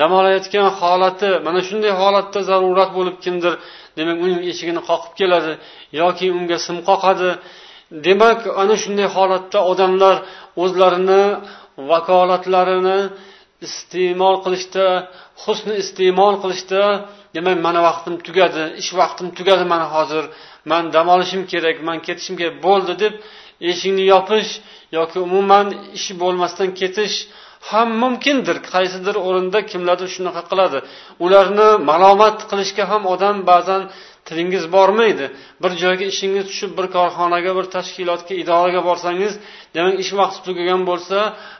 dam 0.00 0.10
olayotgan 0.18 0.68
holati 0.80 1.30
mana 1.46 1.60
shunday 1.68 1.92
holatda 2.00 2.40
zarurat 2.50 2.90
bo'lib 2.98 3.16
kimdir 3.24 3.52
demak 3.98 4.16
uning 4.24 4.40
eshigini 4.50 4.82
qoqib 4.90 5.12
keladi 5.20 5.52
yoki 6.00 6.26
unga 6.38 6.58
sim 6.66 6.76
qoqadi. 6.88 7.30
Demak 8.06 8.40
ana 8.62 8.74
shunday 8.82 9.08
holatda 9.16 9.58
odamlar 9.70 10.16
o'zlarini 10.62 11.22
vakolatlarini 11.90 12.98
iste'mol 13.66 14.36
qilishda 14.44 14.86
husni 15.42 15.74
iste'mol 15.82 16.34
qilishda 16.42 16.82
demak 17.36 17.56
mani 17.66 17.80
vaqtim 17.88 18.14
tugadi 18.26 18.62
ish 18.82 18.90
vaqtim 19.00 19.26
tugadi 19.38 19.64
mana 19.72 19.86
hozir. 19.94 20.24
Man 20.70 20.84
dam 20.94 21.06
olishim 21.14 21.42
kerak 21.52 21.76
man 21.88 21.98
ketishim 22.06 22.34
kerak 22.40 22.56
bo'ldi 22.66 22.92
deb 23.02 23.14
eshikni 23.70 24.04
yopish 24.12 24.50
yoki 24.98 25.18
umuman 25.26 25.66
ishi 25.98 26.12
bo'lmasdan 26.22 26.70
ketish 26.80 27.16
ham 27.70 27.88
mumkindir. 28.02 28.56
Qaysidir 28.72 29.16
o'rinda 29.26 29.58
kimlardir 29.70 30.08
shunaqa 30.16 30.42
qiladi. 30.50 30.78
Ularni 31.24 31.68
malomat 31.90 32.38
qilishga 32.50 32.84
ham 32.92 33.02
odam 33.14 33.36
ba'zan 33.50 33.82
tilingiz 34.26 34.64
bormaydi. 34.76 35.26
Bir 35.62 35.72
joyga 35.82 36.06
ishingiz 36.12 36.44
tushib 36.50 36.70
bir 36.78 36.86
korxonaga 36.96 37.52
bir 37.58 37.66
tashkilotga 37.76 38.34
idoraga 38.42 38.80
borsangiz 38.88 39.32
demak 39.74 39.96
ish 40.04 40.12
vaqti 40.20 40.40
tugagan 40.46 40.82
bo'lsa 40.90 41.18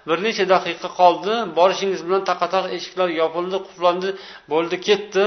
bir 0.09 0.19
necha 0.27 0.45
daqiqa 0.55 0.89
qoldi 1.01 1.35
borishingiz 1.59 2.01
bilan 2.07 2.23
taqa 2.31 2.47
taq 2.55 2.65
eshiklar 2.77 3.09
yopildi 3.21 3.57
qulflandi 3.67 4.09
bo'ldi 4.53 4.77
ketdi. 4.89 5.25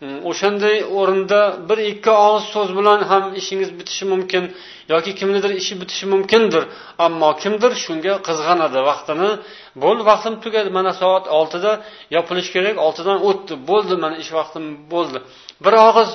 Hmm, 0.00 0.20
o'shanday 0.30 0.76
o'rinda 0.98 1.40
bir 1.68 1.78
ikki 1.92 2.12
og'iz 2.26 2.44
so'z 2.54 2.70
bilan 2.78 3.00
ham 3.10 3.24
ishingiz 3.40 3.70
bitishi 3.78 4.04
mumkin 4.12 4.44
yoki 4.92 5.12
kimnidir 5.20 5.52
ishi 5.60 5.74
bitishi 5.80 6.06
mumkindir. 6.12 6.62
Ammo 7.06 7.30
kimdir 7.42 7.72
shunga 7.84 8.14
qizg'anadi. 8.28 8.78
Vaqtini 8.90 9.30
bo'ldi 9.82 10.02
vaqtim 10.10 10.34
tugadi. 10.44 10.68
Mana 10.78 10.92
soat 11.00 11.24
oltida 11.38 11.72
yopilish 12.16 12.48
kerak 12.54 12.76
oltidan 12.86 13.18
o'tdi. 13.28 13.52
Bo'ldi 13.70 13.94
mana 14.04 14.16
ish 14.22 14.30
vaqtim 14.38 14.64
bo'ldi. 14.92 15.18
Bir 15.64 15.74
og'iz 15.88 16.10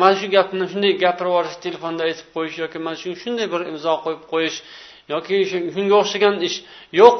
mana 0.00 0.14
shu 0.20 0.26
gapni 0.36 0.64
shunday 0.72 0.92
gapirib 1.04 1.30
yuborish 1.30 1.56
telefonda 1.64 2.02
aytib 2.08 2.28
qo'yish 2.34 2.56
yoki 2.62 2.78
mana 2.86 2.96
shu 3.02 3.08
shunday 3.22 3.46
bir 3.54 3.60
imzo 3.72 3.94
qo'yib 4.04 4.22
qo'yish 4.32 4.56
yoki 5.12 5.36
shunga 5.74 5.96
o'xshagan 6.02 6.34
ish 6.48 6.56
yo'q. 7.00 7.16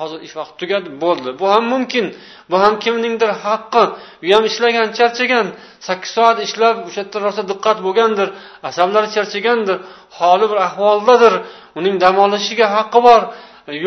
Hozir 0.00 0.18
ish 0.26 0.34
vaqti 0.38 0.56
tugadi 0.62 0.88
bo'ldi. 1.04 1.30
Bu 1.40 1.46
ham 1.52 1.64
mumkin. 1.72 2.06
Bu 2.50 2.56
ham 2.62 2.74
kimningdir 2.84 3.30
haqqi. 3.44 3.84
U 4.24 4.26
ham 4.34 4.44
ishlagan 4.50 4.88
charchagan. 4.98 5.46
Sakkiz 5.86 6.10
soat 6.16 6.38
ishlab 6.46 6.76
o'sha 6.88 7.00
yerda 7.02 7.18
rosa 7.26 7.42
diqqat 7.50 7.78
bo'lgandir 7.86 8.28
asablari 8.70 9.08
charchagandir 9.16 9.76
holi 10.18 10.46
bir 10.50 10.58
ahvoldadir. 10.68 11.34
Uning 11.78 11.94
dam 12.04 12.16
olishiga 12.24 12.66
haqqi 12.76 13.00
bor 13.08 13.22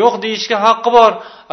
yo'q 0.00 0.14
deyishga 0.24 0.56
haqqi 0.66 0.90
bor. 0.96 1.12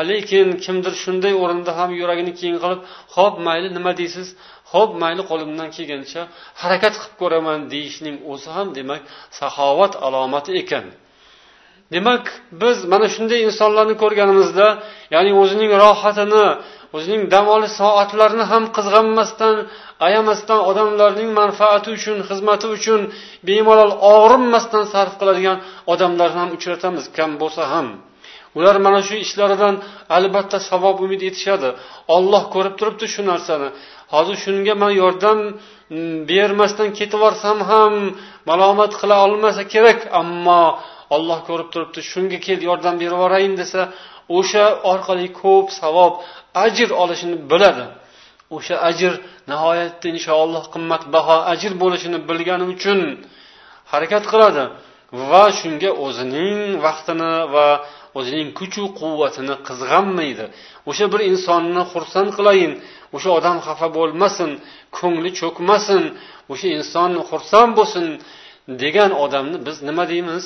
Lekin 0.10 0.48
kimdir 0.66 0.94
shunday 1.04 1.34
o'rinda 1.44 1.72
ham 1.80 1.90
yuragini 2.00 2.34
keng 2.40 2.56
qilib 2.64 2.82
ho'p 3.16 3.36
mayli 3.48 3.70
nima 3.78 3.92
deysiz? 4.02 4.28
Ho'p 4.72 4.92
mayli 5.04 5.24
qo'limdan 5.30 5.70
kelgancha 5.76 6.22
harakat 6.62 6.94
qilib 7.02 7.16
ko'raman 7.22 7.60
deyishning 7.74 8.16
o'zi 8.32 8.50
ham 8.58 8.68
demak 8.78 9.02
saxovat 9.40 9.94
alomati 10.06 10.52
ekan. 10.62 10.86
Demak 11.96 12.24
biz 12.62 12.78
mana 12.92 13.08
shunday 13.16 13.40
insonlarni 13.48 13.96
ko'rganimizda 14.04 14.68
ya'ni 15.14 15.32
o'zining 15.42 15.72
rohatini 15.84 16.46
o'zining 16.96 17.22
dam 17.34 17.46
olish 17.56 17.74
soatlarini 17.82 18.46
ham 18.52 18.64
qizg'anmasdan 18.76 19.56
ayamasdan 20.08 20.60
odamlarning 20.70 21.30
manfaati 21.42 21.90
uchun 21.98 22.18
xizmati 22.30 22.68
uchun 22.78 23.02
bemalol 23.48 23.92
og'rinmasdan 24.14 24.84
sarf 24.94 25.14
qiladigan 25.20 25.58
odamlarni 25.94 26.40
ham 26.44 26.50
uchratamiz 26.58 27.06
kam 27.18 27.32
bo'lsa 27.42 27.64
ham. 27.74 27.88
Ular 28.58 28.76
mana 28.86 29.00
shu 29.08 29.16
ishlaridan 29.26 29.76
albatta 30.18 30.58
savob 30.70 30.98
umid 31.06 31.22
etishadi. 31.30 31.70
Olloh 32.16 32.44
ko'rib 32.54 32.76
turibdi 32.80 33.06
shu 33.14 33.22
narsani. 33.32 33.70
Hozir 34.14 34.36
shunga 34.46 34.74
man 34.84 34.92
yordam 35.02 35.40
mm, 35.50 36.16
bermasdan 36.30 36.90
ketib 36.98 37.20
yuborsam 37.20 37.58
ham 37.72 37.94
malomat 38.50 38.92
qila 39.00 39.16
olmasa 39.26 39.62
kerak 39.74 40.00
ammo 40.22 40.64
olloh 41.16 41.40
ko'rib 41.48 41.70
turibdi 41.74 42.02
shunga 42.12 42.38
kel 42.46 42.60
yordam 42.70 42.96
berib 43.02 43.16
yuborayin 43.16 43.54
desa 43.62 43.82
o'sha 44.38 44.66
orqali 44.92 45.28
ko'p 45.42 45.68
savob 45.82 46.14
ajr 46.66 46.90
olishini 47.04 47.38
biladi. 47.52 47.86
O'sha 48.56 48.76
ajr 48.90 49.14
nihoyatda 49.52 50.06
inshaalloh 50.14 50.64
qimmatbaho 50.74 51.38
ajr 51.54 51.72
bo'lishini 51.84 52.20
bilgani 52.30 52.66
uchun 52.74 53.00
harakat 53.92 54.24
qiladi 54.32 54.64
va 55.30 55.46
shunga 55.60 55.92
o'zining 56.06 56.60
vaqtini 56.86 57.34
va 57.54 57.68
o'zining 58.20 58.50
kuchu 58.60 58.84
quvvatini 59.00 59.56
qizg'anmaydi. 59.68 60.46
O'sha 60.90 61.06
bir 61.14 61.22
insonni 61.32 61.84
xursand 61.92 62.30
qilayin 62.38 62.74
o'sha 63.16 63.30
odam 63.38 63.58
xafa 63.68 63.88
bo'lmasin 63.98 64.50
ko'ngli 64.98 65.30
cho'kmasin 65.40 66.04
o'sha 66.52 66.68
inson 66.78 67.12
xursand 67.30 67.72
bo'lsin 67.80 68.06
degan 68.84 69.12
odamni 69.24 69.58
biz 69.68 69.78
nima 69.88 70.04
deymiz? 70.12 70.46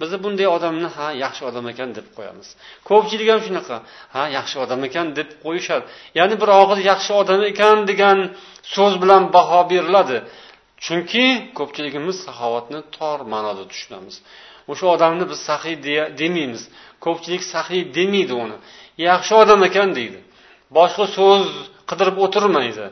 Biz 0.00 0.10
bunday 0.24 0.48
odamni 0.56 0.88
ha 0.96 1.06
yaxshi 1.24 1.42
odam 1.50 1.66
ekan 1.72 1.90
deb 1.98 2.06
qo'yamiz. 2.16 2.48
Ko'pchilik 2.88 3.28
ham 3.32 3.40
shunaqa 3.46 3.76
ha 4.14 4.22
yaxshi 4.38 4.56
odam 4.64 4.80
ekan 4.88 5.06
deb 5.18 5.28
qo'yishadi. 5.44 5.84
Ya'ni 6.18 6.34
bir 6.42 6.48
og'iz 6.60 6.80
yaxshi 6.90 7.12
odam 7.20 7.40
ekan 7.52 7.76
degan 7.90 8.18
so'z 8.74 8.94
bilan 9.02 9.22
baho 9.36 9.60
beriladi. 9.72 10.18
Chunki 10.84 11.24
ko'pchiligimiz 11.58 12.16
saxovatni 12.26 12.80
tor 12.96 13.18
ma'noda 13.32 13.64
tushunamiz. 13.70 14.16
O'sha 14.70 14.86
odamni 14.94 15.24
biz 15.30 15.40
saxiy 15.48 15.76
demaymiz. 16.20 16.62
Ko'pchilik 17.04 17.42
saxiy 17.54 17.82
demaydi 17.98 18.34
uni. 18.44 18.56
Yaxshi 19.08 19.32
odam 19.42 19.60
ekan 19.68 19.88
deydi. 19.98 20.18
Boshqa 20.76 21.04
so'z 21.16 21.44
qidirib 21.90 22.16
o'tirmaydi. 22.24 22.86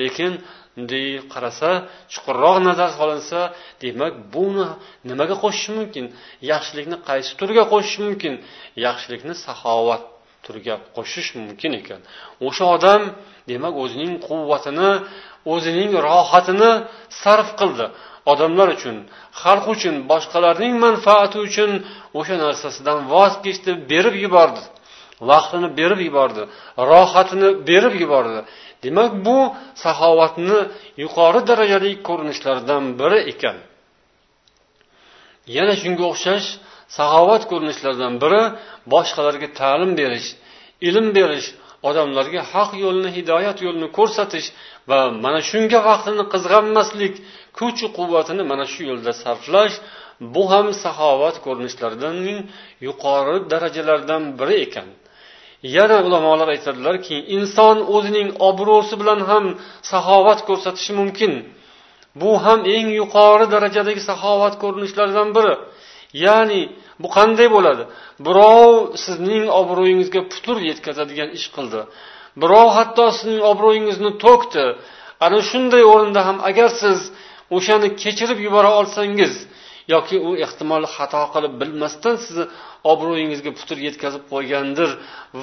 Lekin 0.00 0.32
bunday 0.78 1.08
qarasa 1.32 1.70
chuqurroq 2.12 2.56
nazar 2.68 2.90
solinsa 2.98 3.40
demak 3.82 4.14
buni 4.34 4.66
nimaga 5.08 5.36
qo'shish 5.44 5.68
mumkin? 5.78 6.04
Yaxshilikni 6.52 6.96
qaysi 7.08 7.32
turga 7.40 7.64
qo'shish 7.72 7.98
mumkin? 8.04 8.34
Yaxshilikni 8.86 9.34
saxovat 9.44 10.02
turiga 10.44 10.74
qo'shish 10.96 11.30
mumkin 11.40 11.72
ekan. 11.80 12.00
O'sha 12.46 12.64
odam 12.76 13.02
demak 13.50 13.74
o'zining 13.84 14.12
quvvatini 14.28 14.90
o'zining 15.54 15.90
rohatini 16.06 16.72
sarf 17.22 17.48
qildi. 17.60 17.86
Odamlar 18.32 18.68
uchun 18.76 18.96
xalq 19.42 19.66
uchun 19.74 19.94
boshqalarning 20.10 20.74
manfaati 20.84 21.38
uchun 21.48 21.70
o'sha 22.18 22.34
narsasidan 22.44 22.98
voz 23.12 23.32
kechdi 23.44 23.70
berib 23.90 24.14
yubordi. 24.24 24.62
Vaqtini 25.30 25.68
berib 25.78 26.00
yubordi 26.08 26.42
rohatini 26.90 27.48
berib 27.68 27.94
yubordi. 28.02 28.40
Demak 28.84 29.12
bu 29.26 29.38
saxovatni 29.84 30.58
yuqori 31.02 31.40
darajali 31.50 31.90
ko'rinishlaridan 32.08 32.84
biri 33.00 33.18
ekan. 33.32 33.56
Yana 35.56 35.74
shunga 35.82 36.04
o'xshash 36.12 36.46
saxovat 36.96 37.42
ko'rinishlaridan 37.50 38.14
biri 38.22 38.42
boshqalarga 38.92 39.48
ta'lim 39.60 39.92
berish 40.00 40.28
ilm 40.88 41.06
berish 41.18 41.48
odamlarga 41.88 42.40
haq 42.52 42.70
yo'lni 42.84 43.10
hidoyat 43.16 43.58
yo'lini 43.66 43.88
ko'rsatish 43.98 44.46
va 44.90 45.00
mana 45.24 45.40
shunga 45.50 45.78
vaqtini 45.88 46.24
qizg'anmaslik 46.32 47.14
kuch 47.58 47.80
quvvatini 47.96 48.42
mana 48.50 48.64
shu 48.72 48.80
yo'lda 48.90 49.12
sarflash 49.22 49.74
bu 50.34 50.42
ham 50.52 50.66
saxovat 50.82 51.36
ko'rinishlaridan 51.46 52.16
yuqori 52.86 53.36
darajalardan 53.52 54.22
biri 54.38 54.56
ekan. 54.66 54.88
Yana 55.62 55.98
ulamolar 56.06 56.48
aytadilarki 56.54 57.16
inson 57.36 57.76
o'zining 57.94 58.28
obro'si 58.48 58.94
bilan 59.00 59.20
ham 59.30 59.44
saxovat 59.90 60.40
ko'rsatishi 60.48 60.92
mumkin. 61.00 61.32
Bu 62.20 62.30
ham 62.44 62.60
eng 62.76 62.88
yuqori 63.00 63.46
darajadagi 63.54 64.02
saxovat 64.10 64.54
ko'rinishlaridan 64.62 65.28
biri. 65.36 65.54
Ya'ni 66.24 66.62
bu 67.02 67.08
qanday 67.16 67.48
bo'ladi? 67.56 67.82
Birov 68.26 68.70
sizning 69.04 69.44
obro'yingizga 69.60 70.20
putur 70.32 70.56
yetkazadigan 70.70 71.30
ish 71.38 71.48
qildi. 71.56 71.80
Birov 72.42 72.68
hatto 72.78 73.04
sizning 73.18 73.42
obro'yingizni 73.52 74.10
to'kdi. 74.24 74.64
Ana 75.24 75.38
shunday 75.50 75.82
o'rinda 75.92 76.20
ham 76.28 76.38
agar 76.50 76.68
siz 76.82 76.98
o'shani 77.56 77.88
kechirib 78.02 78.38
yubora 78.46 78.70
olsangiz 78.80 79.34
yoki 79.94 80.16
u 80.28 80.30
ehtimol 80.44 80.84
xato 80.94 81.22
qilib 81.34 81.54
bilmasdan 81.60 82.16
sizni 82.24 82.44
obro'yingizga 82.92 83.50
putur 83.58 83.78
yetkazib 83.86 84.24
qo'ygandir 84.32 84.90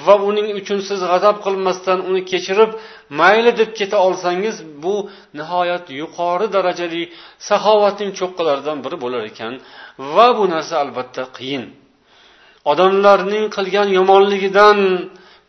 va 0.04 0.14
uning 0.28 0.48
uchun 0.60 0.78
siz 0.88 1.00
g'azab 1.10 1.36
qilmasdan 1.46 1.98
uni 2.08 2.22
kechirib 2.30 2.70
mayli 3.20 3.52
deb 3.60 3.70
keta 3.78 3.98
olsangiz 4.06 4.56
bu 4.82 4.94
nihoyat 5.38 5.84
yuqori 6.00 6.46
darajali 6.56 7.02
saxovatning 7.48 8.10
cho'qqilaridan 8.18 8.78
biri 8.84 8.96
bo'lar 9.04 9.22
ekan 9.30 9.52
va 10.14 10.28
bu 10.38 10.44
narsa 10.54 10.74
albatta 10.84 11.22
qiyin. 11.36 11.64
Odamlarning 12.70 13.44
qilgan 13.56 13.88
yomonligidan 13.98 14.78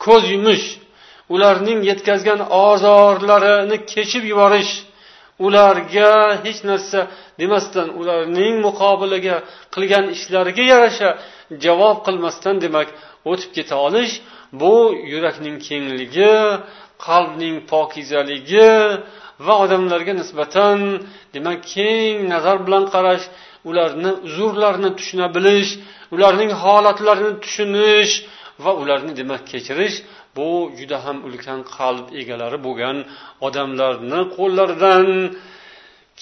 ko'z 0.06 0.24
yumish 0.34 0.66
ularning 1.34 1.80
yetkazgan 1.90 2.40
ozorlarini 2.66 3.78
kechib 3.94 4.24
yuborish 4.32 4.72
ularga 5.46 6.12
hech 6.46 6.60
narsa 6.70 7.00
demasdan 7.42 7.88
ularning 8.00 8.56
muqobiliga 8.68 9.36
qilgan 9.76 10.06
ishlariga 10.16 10.64
yarasha 10.74 11.10
javob 11.66 11.98
qilmasdan 12.08 12.56
demak 12.66 12.88
o'tib 13.32 13.52
keta 13.58 13.76
olish 13.88 14.14
bu 14.62 14.76
yurakning 15.14 15.58
kengligi 15.68 16.34
qalbning 17.06 17.56
pokizaligi 17.72 18.72
va 19.46 19.54
odamlarga 19.64 20.14
nisbatan 20.22 20.78
demak 21.36 21.60
keng 21.74 22.16
nazar 22.34 22.58
bilan 22.66 22.84
qarash 22.94 23.26
ularni 23.70 24.12
uzrlarini 24.28 24.90
tushuna 25.00 25.28
bilish 25.36 25.72
ularning 26.16 26.52
holatlarini 26.64 27.34
tushunish 27.44 28.14
va 28.64 28.72
ularni 28.82 29.14
demak 29.20 29.42
kechirish 29.52 29.98
bu 30.38 30.52
juda 30.80 30.98
ham 31.06 31.18
ulkan 31.28 31.60
qalb 31.76 32.06
egalari 32.22 32.58
bo'lgan 32.68 32.98
odamlarni 33.48 34.22
qo'llaridan 34.38 35.08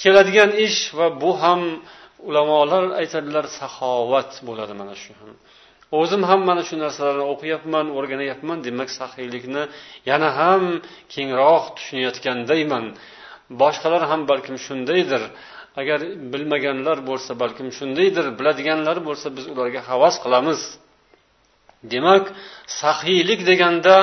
keladigan 0.02 0.52
ish 0.68 0.80
va 0.98 1.08
bu 1.22 1.32
ham 1.44 1.62
ulamolar 2.30 2.84
aytadilar 3.02 3.46
saxovat 3.60 4.32
bo'ladi 4.48 4.74
mana 4.82 4.96
shu 5.04 5.12
ham. 5.20 5.32
O'zim 6.00 6.22
ham 6.30 6.42
mana 6.50 6.64
shu 6.68 6.76
narsalarni 6.84 7.26
o'qiyapman 7.34 7.86
o'rganyapman 7.98 8.58
demak 8.68 8.90
saxiylikni 9.00 9.64
yana 10.10 10.30
ham 10.40 10.64
kengroq 11.14 11.64
tushunayotgandayman. 11.78 12.86
Boshqalar 13.62 14.04
ham 14.12 14.22
balkim 14.32 14.58
shundaydir. 14.66 15.24
Agar 15.82 16.00
bilmaganlar 16.34 16.98
bo'lsa 17.10 17.32
balkim 17.42 17.68
shundaydir. 17.78 18.26
Biladiganlar 18.40 18.98
bo'lsa 19.08 19.28
biz 19.38 19.46
ularga 19.54 19.82
havas 19.90 20.16
qilamiz. 20.24 20.62
Demak 21.94 22.26
saxiylik 22.82 23.42
deganda 23.50 23.98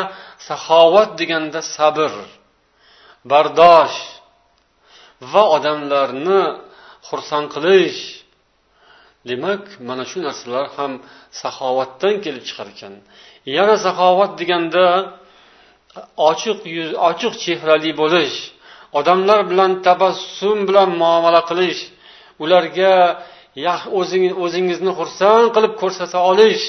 saxovat 0.49 1.11
deganda 1.21 1.61
sabr 1.77 2.13
bardosh 3.31 3.99
va 5.33 5.43
odamlarni 5.57 6.43
xursand 7.09 7.47
qilish. 7.55 8.01
Demak 9.29 9.63
mana 9.89 10.05
shu 10.11 10.19
narsalar 10.27 10.67
ham 10.77 10.93
saxovatdan 11.43 12.15
kelib 12.25 12.45
chiqar 12.49 12.69
ekan 12.75 12.95
yana 13.57 13.77
saxovat 13.87 14.33
deganda 14.41 14.87
ochiq 16.31 16.59
yuz 16.77 16.91
ochiq 17.09 17.35
chehrali 17.45 17.91
bo'lish 18.01 18.37
odamlar 18.99 19.41
bilan 19.51 19.73
tabassum 19.87 20.59
bilan 20.69 20.89
muomala 21.03 21.41
qilish 21.51 21.81
ularga 22.45 22.95
o'zingizni 24.45 24.93
xursand 24.99 25.49
qilib 25.55 25.73
ko'rsata 25.83 26.19
olish 26.31 26.65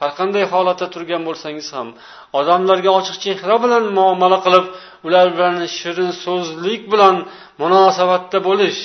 har 0.00 0.10
qanday 0.18 0.44
holatda 0.52 0.86
turgan 0.94 1.22
bo'lsangiz 1.28 1.68
ham 1.76 1.88
odamlarga 2.38 2.90
ochiq 2.98 3.16
chehra 3.24 3.56
bilan 3.64 3.84
muomala 3.98 4.38
qilib 4.44 4.66
ular 5.06 5.26
bilan 5.36 5.56
shirin 5.78 6.10
so'zlik 6.24 6.82
bilan 6.92 7.16
munosabatda 7.62 8.38
bo'lish 8.48 8.80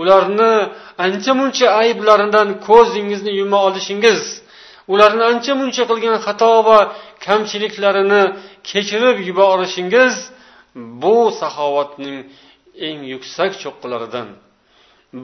ularni 0.00 0.52
ancha 1.04 1.32
muncha 1.40 1.66
ayblaridan 1.82 2.48
ko'zingizni 2.68 3.32
yuma 3.40 3.58
olishingiz 3.68 4.22
ularni 4.92 5.24
ancha 5.32 5.52
muncha 5.60 5.82
qilgan 5.90 6.16
xato 6.26 6.52
va 6.68 6.78
kamchiliklarini 7.26 8.22
kechirib 8.70 9.16
yuborishingiz 9.28 10.14
bu 11.02 11.16
saxovatning 11.40 12.18
eng 12.88 12.98
yuksak 13.12 13.52
cho'qqilaridan. 13.62 14.28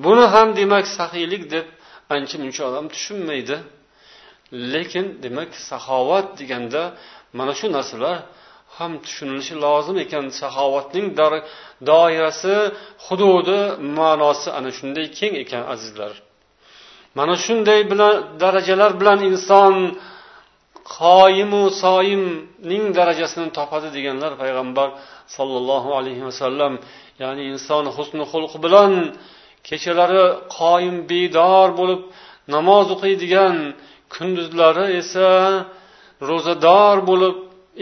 Buni 0.04 0.26
ham 0.34 0.48
demak 0.58 0.84
saxiylik 0.98 1.42
deb 1.54 1.66
ancha 2.14 2.36
muncha 2.42 2.62
odam 2.70 2.86
tushunmaydi. 2.94 3.56
Lekin 4.52 5.06
demak 5.22 5.50
saxovat 5.70 6.26
deganda 6.38 6.82
mana 7.38 7.52
shu 7.58 7.66
narsalar 7.76 8.16
ham 8.76 8.92
tushunilishi 9.04 9.54
lozim 9.64 9.96
ekan. 10.04 10.24
Saxovatning 10.40 11.06
doirasi 11.90 12.56
hududi 13.06 13.60
ma'nosi 13.98 14.48
ana 14.58 14.70
shunday 14.78 15.06
keng 15.18 15.34
ekan 15.44 15.62
azizlar. 15.74 16.12
Mana 17.18 17.34
shunday 17.44 17.80
bilan 17.90 18.14
darajalar 18.42 18.92
bilan 19.00 19.18
inson 19.30 19.74
qoyimu 20.98 21.62
soyimning 21.82 22.84
darajasini 22.98 23.48
topadi 23.58 23.88
deganlar 23.96 24.32
payg'ambar 24.42 24.88
sollallohu 25.36 25.90
alayhi 25.98 26.22
vasallam 26.28 26.72
ya'ni 27.22 27.42
inson 27.52 27.84
husni 27.96 28.24
xulq 28.32 28.52
bilan 28.64 28.92
kechalari 29.68 30.24
qoyim 30.58 30.96
bedor 31.10 31.68
bo'lib 31.80 32.00
namoz 32.54 32.86
o'qiydigan 32.94 33.56
kunduzlari 34.14 34.86
esa 35.00 35.30
ro'zador 36.30 36.96
bo'lib 37.10 37.36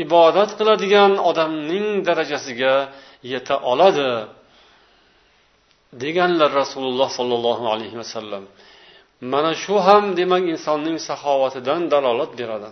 ibodat 0.05 0.51
qiladigan 0.59 1.13
odamning 1.31 1.87
darajasiga 2.09 2.75
yeta 3.33 3.55
oladi 3.73 4.11
deganlar 6.03 6.51
rasululloh 6.63 7.09
sollallohu 7.19 7.65
alayhi 7.75 7.97
vasallam 8.03 8.45
mana 9.33 9.53
shu 9.63 9.75
ham 9.87 10.05
demak 10.19 10.43
insonning 10.53 10.99
saxovatidan 11.09 11.81
dalolat 11.93 12.31
beradi. 12.41 12.71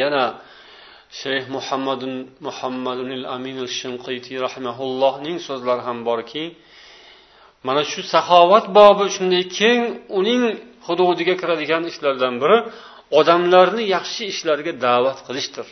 Yana 0.00 0.24
shayx 1.20 1.44
muhammadun 1.56 2.12
muhammadunil 2.46 3.24
aminul 3.36 3.70
shinqitiy 3.80 4.36
rahimaullohning 4.46 5.38
so'zlari 5.48 5.82
ham 5.88 5.98
borki 6.08 6.44
mana 7.66 7.82
shu 7.90 8.00
saxovat 8.14 8.66
bobi 8.78 9.06
shunday 9.16 9.44
keng 9.58 9.82
uning 10.18 10.42
hududiga 10.86 11.34
kiradigan 11.40 11.82
ishlardan 11.90 12.34
biri 12.42 12.58
odamlarni 13.18 13.84
yaxshi 13.96 14.22
ishlarga 14.32 14.72
da'vat 14.84 15.18
qilishdir. 15.26 15.66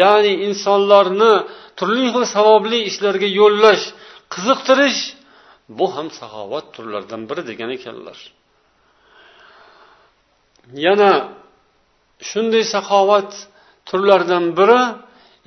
Ya'ni 0.00 0.32
insonlarni 0.46 1.32
turli 1.78 2.06
xil 2.14 2.24
savobli 2.34 2.78
ishlarga 2.90 3.28
yo'llash 3.40 3.84
qiziqtirish 4.34 5.00
bu 5.78 5.86
ham 5.94 6.08
saxovat 6.18 6.66
turlaridan 6.74 7.22
biri 7.28 7.42
degan 7.50 7.70
ekanlar. 7.78 8.18
Yana 10.86 11.12
shunday 12.28 12.64
saxovat 12.74 13.30
turlaridan 13.88 14.44
biri 14.58 14.80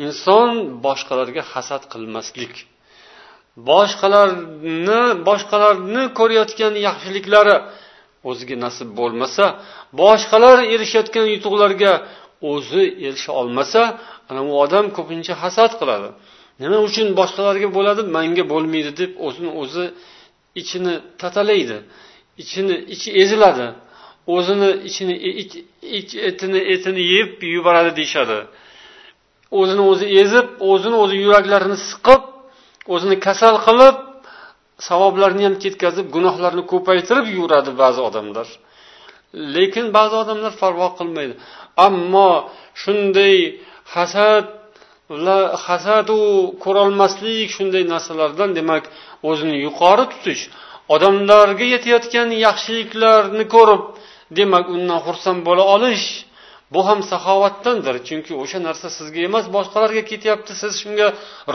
inson 0.06 0.50
boshqalarga 0.86 1.44
hasad 1.54 1.84
qilmaslik. 1.94 2.54
Boshqalarni 3.70 5.02
boshqalarni 5.28 6.04
ko'rayotgan 6.20 6.74
yaxshiliklari 6.88 7.56
o'ziga 8.30 8.56
nasib 8.66 8.90
bo'lmasa 9.00 9.46
boshqalar 10.02 10.58
erishayotgan 10.74 11.26
yutuqlarga 11.34 11.94
o'zi 12.52 12.84
erisha 13.08 13.32
olmasa 13.42 13.82
ana 14.30 14.42
u 14.50 14.52
odam 14.64 14.86
ko'pincha 14.98 15.34
hasad 15.44 15.72
qiladi. 15.80 16.10
Nima 16.62 16.78
uchun 16.88 17.08
boshqalarga 17.20 17.68
bo'ladi? 17.78 18.02
Manga 18.16 18.44
bo'lmaydi 18.54 18.92
deb 19.02 19.12
o'zini 19.28 19.52
o'zi 19.62 19.86
ichini 20.62 20.94
tatalaydi 21.22 21.78
ichini 22.42 22.76
ichi 22.94 23.10
eziladi 23.22 23.68
o'zini 24.36 24.70
ichini 24.90 25.16
ich, 25.42 25.54
ich 25.98 26.12
etini 26.30 26.60
etini 26.74 27.02
yeb 27.16 27.30
yuboradi 27.56 27.92
deyishadi. 28.00 28.40
O'zini 29.60 29.84
o'zi 29.92 30.06
ezib 30.22 30.48
o'zini 30.72 30.98
o'zi 31.04 31.16
yuraklarini 31.26 31.78
siqib 31.90 32.22
o'zini 32.94 33.18
kasal 33.28 33.56
qilib 33.66 33.96
savoblarni 34.90 35.44
ham 35.48 35.56
ketkazib 35.64 36.08
gunohlarni 36.16 36.64
ko'paytirib 36.72 37.28
yuradi 37.38 37.72
ba'zi 37.82 38.02
odamlar. 38.10 38.48
Lekin 39.56 39.86
ba'zi 39.98 40.16
odamlar 40.24 40.54
parvo 40.62 40.88
qilmaydi. 41.00 41.34
Ammo 41.88 42.32
shunday 42.82 43.36
hasad 43.96 44.46
hasadu 45.66 46.20
ko'rolmaslik 46.64 47.50
shunday 47.56 47.84
narsalardan 47.94 48.50
demak 48.60 48.84
o'zini 49.30 49.58
yuqori 49.66 50.06
tutish 50.14 50.44
odamlarga 50.96 51.66
yetayotgan 51.76 52.30
yaxshiliklarni 52.46 53.46
ko'rib 53.56 53.84
demak 54.40 54.66
undan 54.76 55.00
xursand 55.06 55.40
bo'la 55.48 55.64
olish 55.76 56.06
bu 56.74 56.82
ham 56.88 57.00
saxovatdandir. 57.12 57.96
Chunki 58.08 58.34
o'sha 58.44 58.60
narsa 58.68 58.88
sizga 58.98 59.22
emas 59.30 59.46
boshqalarga 59.56 60.04
ketyapti 60.12 60.54
siz 60.62 60.74
shunga 60.82 61.08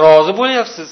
rozi 0.03 0.33
bo'lyapsiz. 0.41 0.89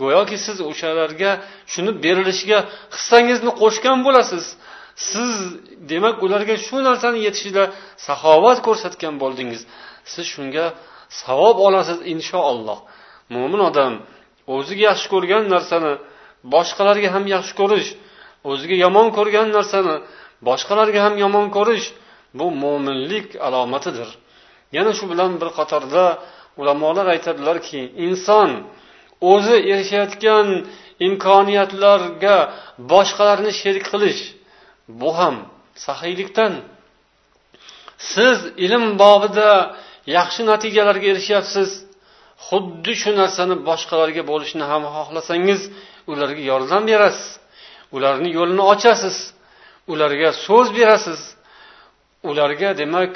Go'yoki 0.00 0.36
siz 0.46 0.58
o'shalarga 0.70 1.30
shuni 1.72 1.90
berilishiga 2.04 2.58
hissangizni 2.94 3.50
qo'shgan 3.60 3.98
bo'lasiz. 4.06 4.44
Siz 5.10 5.32
demak 5.90 6.16
ularga 6.26 6.54
shu 6.66 6.76
narsani 6.88 7.18
yetishida 7.26 7.64
saxovat 8.06 8.58
ko'rsatgan 8.66 9.14
bo'ldingiz. 9.22 9.62
Siz 10.12 10.24
shunga 10.34 10.66
savob 11.22 11.56
olasiz 11.66 11.98
inshaalloh 12.14 12.78
mo'min 13.34 13.60
odam 13.70 13.92
o'ziga 14.54 14.82
yaxshi 14.90 15.08
ko'rgan 15.14 15.44
narsani 15.54 15.92
boshqalarga 16.54 17.08
ham 17.14 17.24
yaxshi 17.34 17.54
ko'rish 17.60 17.88
o'ziga 18.50 18.76
yomon 18.84 19.08
ko'rgan 19.16 19.48
narsani 19.56 19.94
boshqalarga 20.48 21.00
ham 21.06 21.14
yomon 21.24 21.46
ko'rish 21.56 21.86
bu 22.38 22.46
mo'minlik 22.62 23.28
alomatidir. 23.46 24.08
Yana 24.76 24.92
shu 24.98 25.04
bilan 25.12 25.30
bir 25.40 25.48
qatorda 25.58 26.04
ulamolar 26.60 27.06
aytadilarki 27.14 27.80
inson 28.06 28.50
o'zi 29.32 29.56
erishayotgan 29.72 30.46
imkoniyatlarga 31.06 32.36
boshqalarni 32.92 33.52
sherik 33.60 33.84
qilish 33.92 34.22
bu 35.00 35.10
ham 35.18 35.36
saxiylikdan 35.86 36.52
siz 38.12 38.38
ilm 38.66 38.84
bobida 39.02 39.50
yaxshi 40.18 40.42
natijalarga 40.50 41.06
erishyapsiz 41.12 41.70
xuddi 42.46 42.92
shu 43.02 43.10
narsani 43.20 43.54
boshqalarga 43.68 44.22
bo'lishni 44.30 44.64
ham 44.72 44.82
xohlasangiz 44.96 45.60
ularga 46.12 46.42
yordam 46.52 46.82
berasiz 46.90 47.28
ularni 47.96 48.28
yo'lini 48.38 48.64
ochasiz 48.72 49.16
ularga 49.92 50.28
so'z 50.46 50.68
berasiz 50.78 51.20
ularga 52.30 52.70
demak 52.78 53.12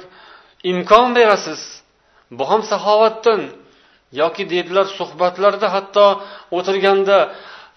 imkon 0.65 1.15
berasiz. 1.15 1.83
Bu 2.31 2.45
ham 2.51 2.63
saxovatdan 2.71 3.41
yoki 4.21 4.43
deydilar 4.53 4.87
suhbatlarda 4.99 5.67
hatto 5.77 6.07
o'tirganda 6.59 7.19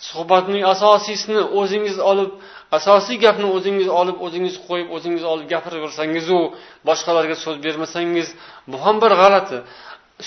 suhbatning 0.09 0.63
asosiysini 0.73 1.41
o'zingiz 1.59 1.97
olib 2.11 2.31
asosiy 2.77 3.17
gapni 3.25 3.47
o'zingiz 3.57 3.89
olib 3.99 4.17
o'zingiz 4.25 4.55
qo'yib 4.67 4.89
o'zingiz 4.95 5.23
olib 5.33 5.47
gapiraversangizu 5.53 6.39
boshqalarga 6.88 7.35
so'z 7.43 7.57
bermasangiz 7.65 8.27
bu 8.71 8.77
ham 8.85 8.95
bir 9.03 9.11
g'alati. 9.21 9.57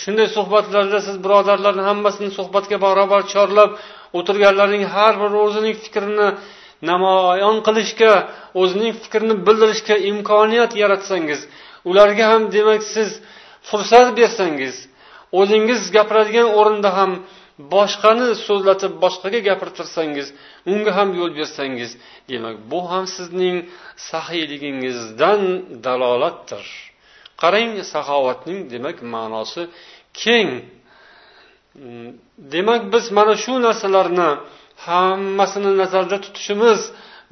Shunday 0.02 0.28
suhbatlarda 0.36 0.98
siz 1.06 1.16
birodarlarni 1.24 1.82
hammasini 1.90 2.30
suhbatga 2.38 2.76
barobar 2.86 3.22
chorlab 3.32 3.70
o'tirganlarning 4.18 4.84
har 4.94 5.14
biri 5.22 5.38
o'zining 5.46 5.74
fikrini 5.84 6.28
namoyon 6.90 7.56
qilishga 7.66 8.12
o'zining 8.62 8.92
fikrini 9.02 9.34
bildirishga 9.46 9.96
imkoniyat 10.10 10.72
yaratsangiz 10.82 11.40
ularga 11.90 12.24
ham 12.32 12.42
demak 12.56 12.82
siz 12.94 13.10
fursat 13.68 14.06
bersangiz 14.18 14.76
o'zingiz 15.38 15.82
gapiradigan 15.96 16.48
o'rinda 16.58 16.90
ham 16.98 17.12
boshqani 17.74 18.28
so'zlatib 18.46 18.92
boshqaga 19.04 19.40
gapirtirsangiz 19.48 20.26
unga 20.72 20.92
ham 20.98 21.08
yo'l 21.20 21.32
bersangiz 21.40 21.90
demak 22.30 22.56
bu 22.70 22.80
ham 22.90 23.04
sizning 23.16 23.56
saxiyligingizdan 24.10 25.40
dalolatdir. 25.86 26.64
Qarang 27.42 27.72
saxovatning 27.92 28.58
demak 28.72 28.96
ma'nosi 29.14 29.62
keng. 30.22 30.50
Demak 32.54 32.82
biz 32.92 33.04
mana 33.16 33.34
shu 33.44 33.52
narsalarni 33.66 34.30
hammasini 34.86 35.72
nazarda 35.80 36.16
tutishimiz 36.24 36.80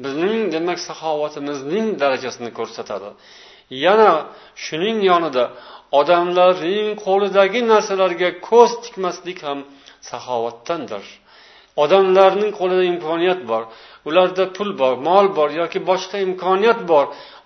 bizning 0.05 0.41
demak 0.55 0.79
saxovatimizning 0.89 1.87
darajasini 2.03 2.51
ko'rsatadi. 2.59 3.11
Yana 3.85 4.13
shuning 4.65 4.99
yonida 5.11 5.45
odamlarning 6.01 6.89
qo'lidagi 7.05 7.61
narsalarga 7.73 8.31
ko'z 8.49 8.71
tikmaslik 8.85 9.39
ham 9.47 9.59
saxovatdandir. 10.11 11.05
Odamlarning 11.83 12.51
qo'lida 12.59 12.85
imkoniyat 12.93 13.41
bor 13.51 13.63
ularda 14.09 14.45
pul 14.57 14.71
bor 14.81 14.95
mol 15.09 15.27
bor 15.37 15.49
yoki 15.61 15.79
boshqa 15.91 16.17
imkoniyat 16.29 16.81
bor. 16.91 17.05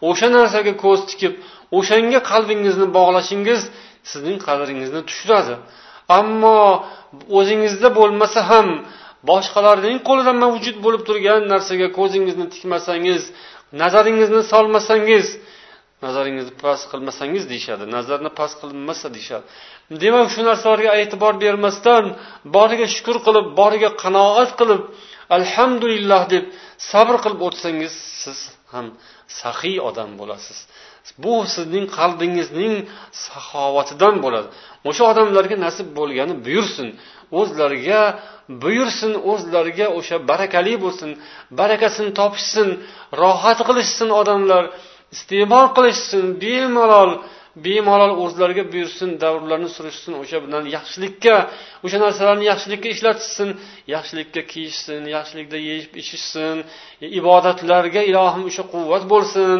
O'sha 0.09 0.29
narsaga 0.39 0.73
ko'z 0.85 1.01
tikib 1.11 1.33
o'shanga 1.79 2.21
qalbingizni 2.31 2.87
bog'lashingiz 2.97 3.61
sizning 4.11 4.39
qadringizni 4.47 5.01
tushiradi. 5.09 5.55
Ammo 6.19 6.59
o'zingizda 7.39 7.89
bo'lmasa 7.99 8.41
ham 8.51 8.69
boshqalarning 9.31 9.99
qo'lida 10.09 10.33
mavjud 10.45 10.77
bo'lib 10.85 11.03
turgan 11.09 11.41
narsaga 11.53 11.89
ko'zingizni 11.99 12.47
tikmasangiz 12.55 13.23
nazaringizni 13.83 14.43
solmasangiz 14.53 15.27
nazaringizni 16.05 16.55
past 16.65 16.85
qilmasangiz 16.93 17.45
deyishadi. 17.53 17.85
Nazarni 17.97 18.31
past 18.39 18.57
qilinmasa 18.63 19.07
deyishadi. 19.17 19.45
Demak 20.03 20.29
shu 20.35 20.41
narsalarga 20.49 20.91
e'tibor 21.03 21.35
bermasdan 21.45 22.05
boriga 22.57 22.87
shukur 22.97 23.17
qilib 23.27 23.47
boriga 23.61 23.91
qanoat 24.03 24.51
qilib 24.61 24.83
alhamdulillah 25.39 26.23
deb 26.35 26.45
sabr 26.91 27.15
qilib 27.25 27.41
o'tsangiz 27.49 27.93
siz 28.23 28.39
ham 28.73 28.87
saxiy 29.41 29.77
odam 29.89 30.11
bo'lasiz. 30.21 30.59
Bu 31.25 31.35
sizning 31.55 31.87
qalbingizning 31.99 32.75
saxovatidan 33.27 34.15
bo'ladi. 34.25 34.49
O'sha 34.89 35.05
odamlarga 35.13 35.57
nasib 35.67 35.89
bo'lgani 35.99 36.35
buyursin. 36.47 36.89
O'zlariga 37.41 38.03
buyursin 38.65 39.13
o'zlariga 39.33 39.87
o'sha 39.99 40.17
barakali 40.31 40.75
bo'lsin 40.85 41.11
barakasini 41.61 42.11
topishsin 42.21 42.69
rohat 43.23 43.59
qilishsin 43.69 44.09
odamlar. 44.21 44.65
Iste'mol 45.15 45.67
qilishsin 45.77 46.25
bemalol 46.45 47.13
bemalol 47.65 48.13
o'zlariga 48.25 48.65
buyursin 48.73 49.11
davrlarni 49.23 49.71
surishsin 49.77 50.13
o'sha 50.23 50.39
bilan 50.45 50.65
yaxshilikka 50.77 51.37
o'sha 51.85 51.99
narsalarni 52.05 52.45
yaxshilikka 52.53 52.89
ishlatishsin 52.95 53.49
yaxshilikka 53.95 54.43
kiyishsin 54.53 55.03
yaxshilikda 55.17 55.59
yeyib 55.69 55.93
ichishsin 56.03 56.57
ibodatlarga 57.21 58.03
ilohim 58.11 58.43
o'sha 58.51 58.65
quvvat 58.75 59.05
bo'lsin 59.13 59.59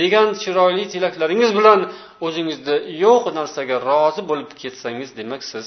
degan 0.00 0.28
chiroyli 0.42 0.84
tilaklaringiz 0.92 1.50
bilan 1.58 1.80
o'zingizni 2.26 2.76
yo'q 3.04 3.24
narsaga 3.38 3.76
rozi 3.88 4.22
bo'lib 4.30 4.50
ketsangiz 4.62 5.10
demak 5.18 5.42
siz 5.52 5.66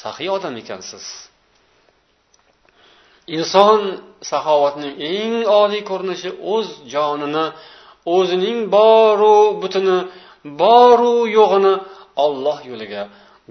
saxiy 0.00 0.28
odam 0.36 0.54
ekansiz. 0.62 1.04
Inson 3.36 3.80
saxovatning 4.30 4.94
eng 5.14 5.36
oliy 5.60 5.82
ko'rinishi 5.90 6.30
o'z 6.54 6.68
jonini 6.94 7.46
o'zining 8.16 8.58
boru 8.76 9.36
butini 9.62 9.98
boru 10.62 11.14
yo'g'ini 11.38 11.74
olloh 12.24 12.58
yo'liga 12.70 13.02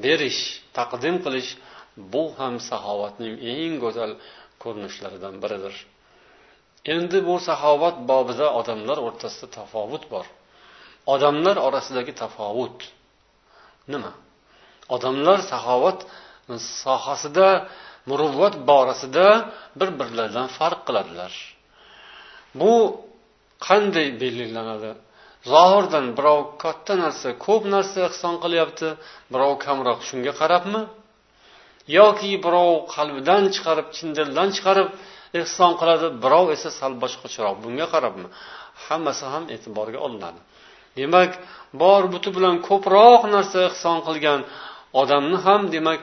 berish 0.04 0.41
taqdim 0.78 1.16
qilish 1.26 1.49
bu 2.14 2.24
ham 2.38 2.54
saxovatning 2.70 3.36
eng 3.54 3.74
go'zal 3.84 4.12
ko'rinishlaridan 4.64 5.36
biridir. 5.43 5.76
Endi 6.93 7.18
bu 7.28 7.36
saxovat 7.47 7.95
bobida 8.10 8.47
odamlar 8.60 8.97
o'rtasida 9.08 9.47
tafovut 9.58 10.04
bor. 10.14 10.26
Odamlar 11.14 11.56
orasidagi 11.68 12.14
tafovut. 12.24 12.78
Nima? 13.93 14.12
Odamlar 14.95 15.39
saxovat 15.51 15.99
sohasida 16.84 17.47
muruvvat 18.10 18.56
borasida 18.70 19.28
bir 19.80 19.89
birlaridan 19.99 20.47
farq 20.58 20.80
qiladilar. 20.88 21.34
Bu 22.60 22.74
qanday 23.68 24.07
belgilanadi? 24.22 24.91
Zohirdan 25.51 26.05
birov 26.18 26.39
katta 26.64 26.93
narsa 27.03 27.30
ko'p 27.45 27.64
narsa 27.74 27.97
ehson 28.09 28.36
qilyapti 28.43 28.88
birov 29.34 29.51
kamroq 29.66 29.99
shunga 30.09 30.34
qarabmi? 30.41 30.82
Yoki 31.97 32.32
birov 32.45 32.72
qalbidan 32.95 33.43
chiqarib 33.55 33.88
chin 33.95 34.09
dildan 34.18 34.49
chiqarib 34.55 34.89
ehson 35.41 35.72
qiladi 35.80 36.07
birov 36.24 36.45
esa 36.55 36.70
sal 36.80 36.93
boshqacharoq 37.03 37.55
bunga 37.64 37.88
qarabmi? 37.93 38.28
Hammasi 38.86 39.26
ham 39.34 39.43
e'tiborga 39.55 39.99
olinadi. 40.07 40.39
Demak 40.99 41.32
bor 41.82 42.03
buti 42.14 42.30
bilan 42.38 42.55
ko'proq 42.68 43.22
narsa 43.36 43.57
ehson 43.70 43.97
qilgan 44.07 44.39
odamni 45.01 45.38
ham 45.45 45.61
demak 45.76 45.99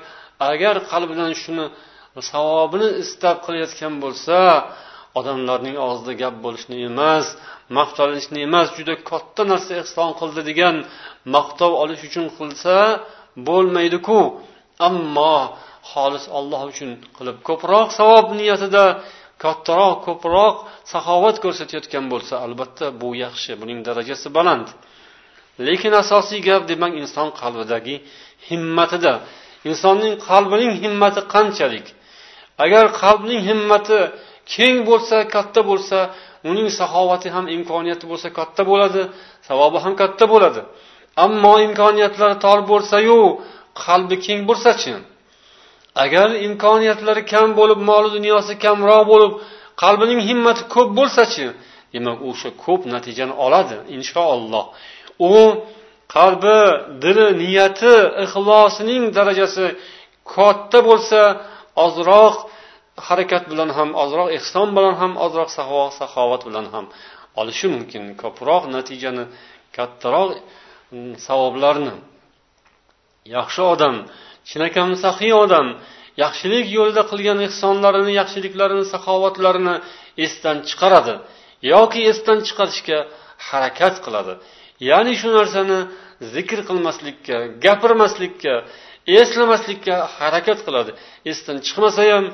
agar 0.50 0.74
qalbidan 0.90 1.32
shuni 1.42 1.66
savobini 2.30 2.88
istab 3.02 3.36
qilayotgan 3.44 3.94
bo'lsa 4.04 4.38
odamlarning 5.18 5.76
og'zida 5.86 6.12
gap 6.22 6.34
bo'lishni 6.44 6.76
emas 6.90 7.26
maqtanishni 7.78 8.38
emas 8.48 8.68
juda 8.78 8.94
katta 9.10 9.42
narsa 9.50 9.72
ehson 9.82 10.10
qildi 10.20 10.42
degan 10.50 10.76
maqtov 11.34 11.72
olish 11.82 12.02
uchun 12.08 12.26
qilsa 12.38 12.76
bo'lmaydiku. 13.48 14.20
Ammo 14.88 15.36
xolis 15.92 16.24
olloh 16.38 16.62
uchun 16.72 16.90
qilib 17.16 17.36
ko'proq 17.48 17.88
savob 17.98 18.26
niyatida 18.38 18.84
kattaroq 19.44 19.96
ko'proq 20.06 20.54
saxovat 20.92 21.36
ko'rsatayotgan 21.44 22.04
bo'lsa 22.12 22.34
albatta 22.46 22.86
bu 23.00 23.08
yaxshi 23.24 23.52
buning 23.60 23.78
darajasi 23.88 24.28
baland. 24.36 24.66
Lekin 25.66 25.92
asosiy 26.02 26.40
gap 26.48 26.62
demak 26.70 26.92
inson 27.02 27.28
qalbidagi 27.40 27.96
himmatida. 28.48 29.14
Insonning 29.70 30.14
qalbining 30.28 30.72
himmati 30.82 31.20
qanchalik? 31.34 31.86
Agar 32.64 32.84
qalbning 33.02 33.40
himmati 33.48 33.98
keng 34.54 34.76
bo'lsa 34.88 35.16
katta 35.34 35.60
bo'lsa 35.70 35.98
uning 36.50 36.68
saxovati 36.78 37.28
ham 37.36 37.46
imkoniyati 37.56 38.04
bo'lsa 38.10 38.28
katta 38.38 38.62
bo'ladi 38.70 39.02
savobi 39.48 39.78
ham 39.84 39.92
katta 40.00 40.24
bo'ladi. 40.32 40.60
Ammo 41.24 41.54
imkoniyatlari 41.66 42.36
tor 42.44 42.58
bo'lsayu 42.70 43.20
qalbi 43.82 44.16
keng 44.26 44.40
bo'lsachi? 44.48 44.94
Agar 46.04 46.28
imkoniyatlari 46.46 47.22
kam 47.32 47.48
bo'lib 47.58 47.80
moli 47.90 48.08
dunyosi 48.16 48.52
kamroq 48.64 49.02
bo'lib 49.12 49.32
qalbining 49.82 50.20
himmati 50.28 50.62
ko'p 50.74 50.90
bo'lsachi? 50.98 51.46
Demak 51.94 52.18
o'sha 52.30 52.48
ko'p 52.64 52.80
natijani 52.94 53.34
oladi 53.44 53.76
inshaalloh. 53.96 54.64
U 55.30 55.32
qalbi 56.14 56.60
dili 57.04 57.26
niyati 57.42 57.94
ixlosining 58.24 59.02
darajasi 59.16 59.66
katta 60.34 60.78
bo'lsa 60.88 61.20
ozroq 61.84 62.34
harakat 63.06 63.44
bilan 63.50 63.70
ham 63.78 63.90
ozroq 64.02 64.28
ehson 64.38 64.68
bilan 64.76 64.94
ham 65.00 65.12
ozroq 65.26 65.50
saxovat 65.98 66.42
bilan 66.48 66.66
ham 66.74 66.86
olishi 67.40 67.66
mumkin. 67.74 68.02
Ko'proq 68.22 68.62
natijani 68.76 69.24
kattaroq 69.76 70.30
mm, 70.36 71.12
savoblarni. 71.26 71.94
Yaxshi 73.36 73.62
odam 73.74 73.94
chinakam 74.50 74.88
saxiy 75.04 75.32
odam 75.44 75.66
yaxshilik 76.24 76.66
yo'lida 76.78 77.02
qilgan 77.10 77.38
ehsonlarini 77.46 78.12
yaxshiliklarini 78.20 78.84
saxovatlarini 78.94 79.74
esdan 80.24 80.56
chiqaradi 80.68 81.14
yoki 81.72 82.00
esdan 82.10 82.38
chiqarishga 82.46 82.98
harakat 83.48 83.94
qiladi. 84.04 84.32
Ya'ni 84.90 85.12
shu 85.20 85.28
narsani 85.38 85.78
zikr 86.34 86.58
qilmaslikka 86.68 87.36
gapirmaslikka 87.64 88.54
eslamaslikka 89.20 89.94
harakat 90.16 90.58
qiladi. 90.66 90.90
Esdan 91.32 91.56
chiqmasa 91.66 92.02
ham 92.12 92.24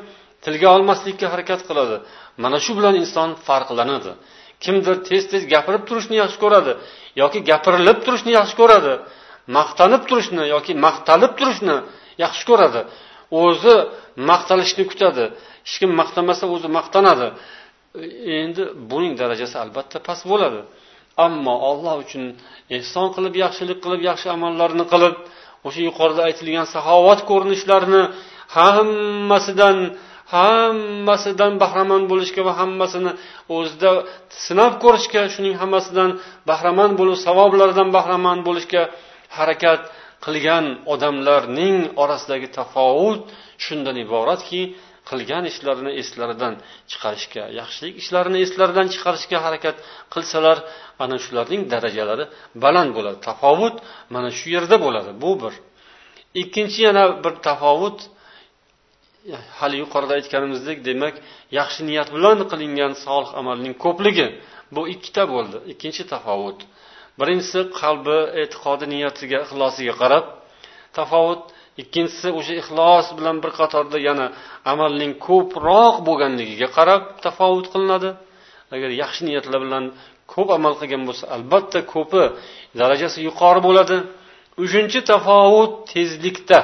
tilga 0.46 0.68
olmaslikka 0.76 1.26
harakat 1.32 1.60
qiladi. 1.68 1.96
Mana 2.42 2.58
shu 2.64 2.72
bilan 2.78 2.94
inson 3.02 3.30
farqlanadi. 3.46 4.12
Kimdir 4.64 4.96
tez 5.08 5.22
tez 5.32 5.42
gapirib 5.52 5.82
turishni 5.88 6.16
yaxshi 6.22 6.38
ko'radi 6.44 6.72
yoki 7.22 7.38
gapirilib 7.50 7.98
turishni 8.04 8.32
yaxshi 8.38 8.56
ko'radi 8.60 8.92
maqtanib 9.58 10.02
turishni 10.08 10.44
yoki 10.54 10.72
maqtalib 10.86 11.32
turishni 11.38 11.76
yaxshi 12.24 12.44
ko'radi. 12.50 12.80
O'zi 13.42 13.76
maqtalishni 14.30 14.84
kutadi 14.90 15.24
hech 15.66 15.76
kim 15.80 15.90
maqtamasa 16.00 16.44
o'zi 16.54 16.68
maqtanadi. 16.78 17.28
Endi 18.40 18.62
buning 18.90 19.14
darajasi 19.20 19.56
albatta 19.64 19.98
past 20.08 20.24
bo'ladi. 20.32 20.60
Ammo 21.26 21.54
olloh 21.70 21.94
uchun 22.04 22.24
ehson 22.78 23.06
qilib 23.14 23.34
yaxshilik 23.44 23.78
qilib 23.84 24.02
yaxshi 24.10 24.28
amallarni 24.36 24.84
qilib 24.92 25.14
o'sha 25.66 25.80
yuqorida 25.88 26.22
aytilgan 26.28 26.66
saxovat 26.74 27.20
ko'rinishlarini 27.30 28.02
hammasidan 28.56 29.78
hammasidan 30.34 31.52
bahramand 31.62 32.04
bo'lishga 32.12 32.42
va 32.48 32.52
hammasini 32.60 33.12
o'zida 33.56 33.90
sinab 34.46 34.72
ko'rishga 34.84 35.22
shuning 35.34 35.54
hammasidan 35.62 36.10
bahramand 36.50 36.94
bo'lib 37.00 37.16
savoblaridan 37.26 37.88
bahramand 37.96 38.40
bo'lishga 38.48 38.82
harakat 39.38 39.80
qilgan 40.26 40.64
odamlarning 40.92 41.76
orasidagi 42.02 42.48
tafovut 42.58 43.20
shundan 43.64 43.96
iboratki 44.04 44.62
qilgan 45.10 45.44
ishlarini 45.52 45.92
eslaridan 46.02 46.54
chiqarishga 46.90 47.44
yaxshilik 47.60 47.94
ishlarini 48.02 48.38
eslaridan 48.46 48.86
chiqarishga 48.94 49.38
harakat 49.46 49.76
qilsalar 50.14 50.58
ana 51.04 51.16
shularning 51.24 51.62
darajalari 51.72 52.24
baland 52.64 52.90
bo'ladi. 52.96 53.18
Tafovut 53.28 53.76
mana 54.14 54.30
shu 54.38 54.46
yerda 54.56 54.76
bo'ladi. 54.84 55.10
Bu 55.22 55.30
bir. 55.42 55.54
Ikkinchi 56.42 56.80
yana 56.88 57.04
bir 57.24 57.34
tafovut 57.48 57.98
hali 59.58 59.76
yuqorida 59.82 60.12
aytganimizdek 60.18 60.78
demak 60.88 61.14
yaxshi 61.58 61.80
niyat 61.88 62.08
bilan 62.16 62.38
qilingan 62.50 62.92
solih 63.04 63.30
amalning 63.40 63.74
ko'pligi 63.84 64.26
bu 64.74 64.82
ikkita 64.94 65.22
bo'ldi. 65.32 65.56
Ikkinchi 65.72 66.02
tafovut. 66.12 66.58
Birinchisi 67.18 67.60
qalbi 67.80 68.18
e'tiqodi 68.42 68.86
niyatiga 68.94 69.38
ixlosiga 69.44 69.94
qarab 70.02 70.24
tafovut. 70.98 71.42
Ikkinchisi 71.82 72.28
o'sha 72.38 72.54
ixlos 72.62 73.06
bilan 73.18 73.36
bir 73.42 73.50
qatorda 73.60 73.98
yana 74.08 74.26
amalning 74.72 75.12
ko'proq 75.26 75.94
bo'lganligiga 76.08 76.68
qarab 76.76 77.02
tafovut 77.24 77.66
qilinadi. 77.72 78.10
Agar 78.74 78.90
yaxshi 79.02 79.22
niyatlar 79.28 79.60
bilan 79.66 79.84
ko'p 80.32 80.48
amal 80.58 80.74
qilgan 80.80 81.02
bo'lsa 81.08 81.24
albatta 81.36 81.80
ko'pi 81.94 82.22
darajasi 82.80 83.18
yuqori 83.28 83.60
bo'ladi. 83.68 83.96
Uchinchi 84.64 84.98
tafovut 85.12 85.72
tezlikda. 85.92 86.60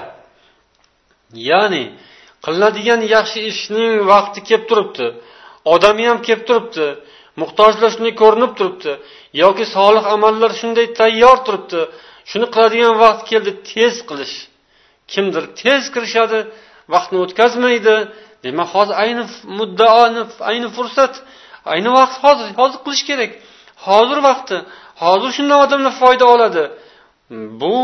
Ya'ni 1.50 1.84
qilinadigan 2.44 3.00
yaxshi 3.14 3.40
ishning 3.52 3.92
vaqti 4.12 4.40
kelib 4.48 4.64
turibdi. 4.70 5.06
Odami 5.74 6.04
ham 6.10 6.18
kelib 6.26 6.42
turibdi. 6.48 6.86
Muhtojlar 7.40 7.90
shunday 7.94 8.14
ko'rinib 8.22 8.52
turibdi. 8.58 8.92
Yoki 9.42 9.64
solih 9.74 10.04
amallar 10.14 10.50
shunday 10.60 10.86
tayyor 11.00 11.36
turibdi. 11.46 11.80
Shuni 12.30 12.46
qiladigan 12.54 12.94
vaqt 13.04 13.22
keldi 13.30 13.52
tez 13.70 13.94
qilish. 14.08 14.36
Kimdir 15.12 15.44
tez 15.60 15.82
kirishadi 15.94 16.38
vaqtni 16.94 17.18
o'tkazmaydi. 17.24 17.96
Demak 18.44 18.68
hozir 18.74 18.94
ayni 19.02 19.24
muddao 19.58 20.00
ayni 20.50 20.68
fursat 20.76 21.14
ayni 21.72 21.90
vaqt 21.98 22.16
hozir 22.24 22.46
hozir 22.60 22.78
qilish 22.86 23.04
kerak. 23.10 23.30
Hozir 23.86 24.18
vaqti 24.28 24.56
hozir 25.04 25.30
shundan 25.36 25.58
odamlar 25.64 25.94
foyda 26.02 26.26
oladi. 26.34 26.64
Bu 27.60 27.74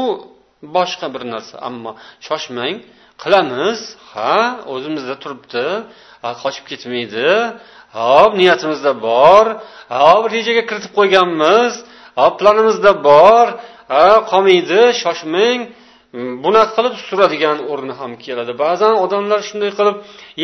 boshqa 0.62 1.06
bir 1.14 1.22
narsa. 1.32 1.54
Ammo 1.68 1.90
shoshmang 2.26 2.76
qilamiz. 3.22 3.78
Ha 4.12 4.36
o'zimizda 4.74 5.14
turibdi. 5.22 5.66
Qochib 6.42 6.64
ketmaydi. 6.70 7.30
Hop 7.98 8.30
niyatimizda 8.40 8.92
bor. 9.08 9.44
Hop 10.02 10.24
rejaga 10.34 10.62
kiritib 10.68 10.92
qo'yganmiz. 10.98 11.72
Hop 12.20 12.34
planimizda 12.40 12.92
bor. 13.08 13.46
Ha 13.92 14.06
qolmaydi 14.30 14.80
shoshmang. 15.02 15.60
Hmm, 16.14 16.34
bunaqa 16.44 16.72
qilib 16.76 16.94
suradigan 17.08 17.58
o'rni 17.70 17.94
ham 18.00 18.12
keladi. 18.24 18.52
Ba'zan 18.64 18.94
odamlar 19.04 19.40
shunday 19.48 19.70
qilib 19.78 19.96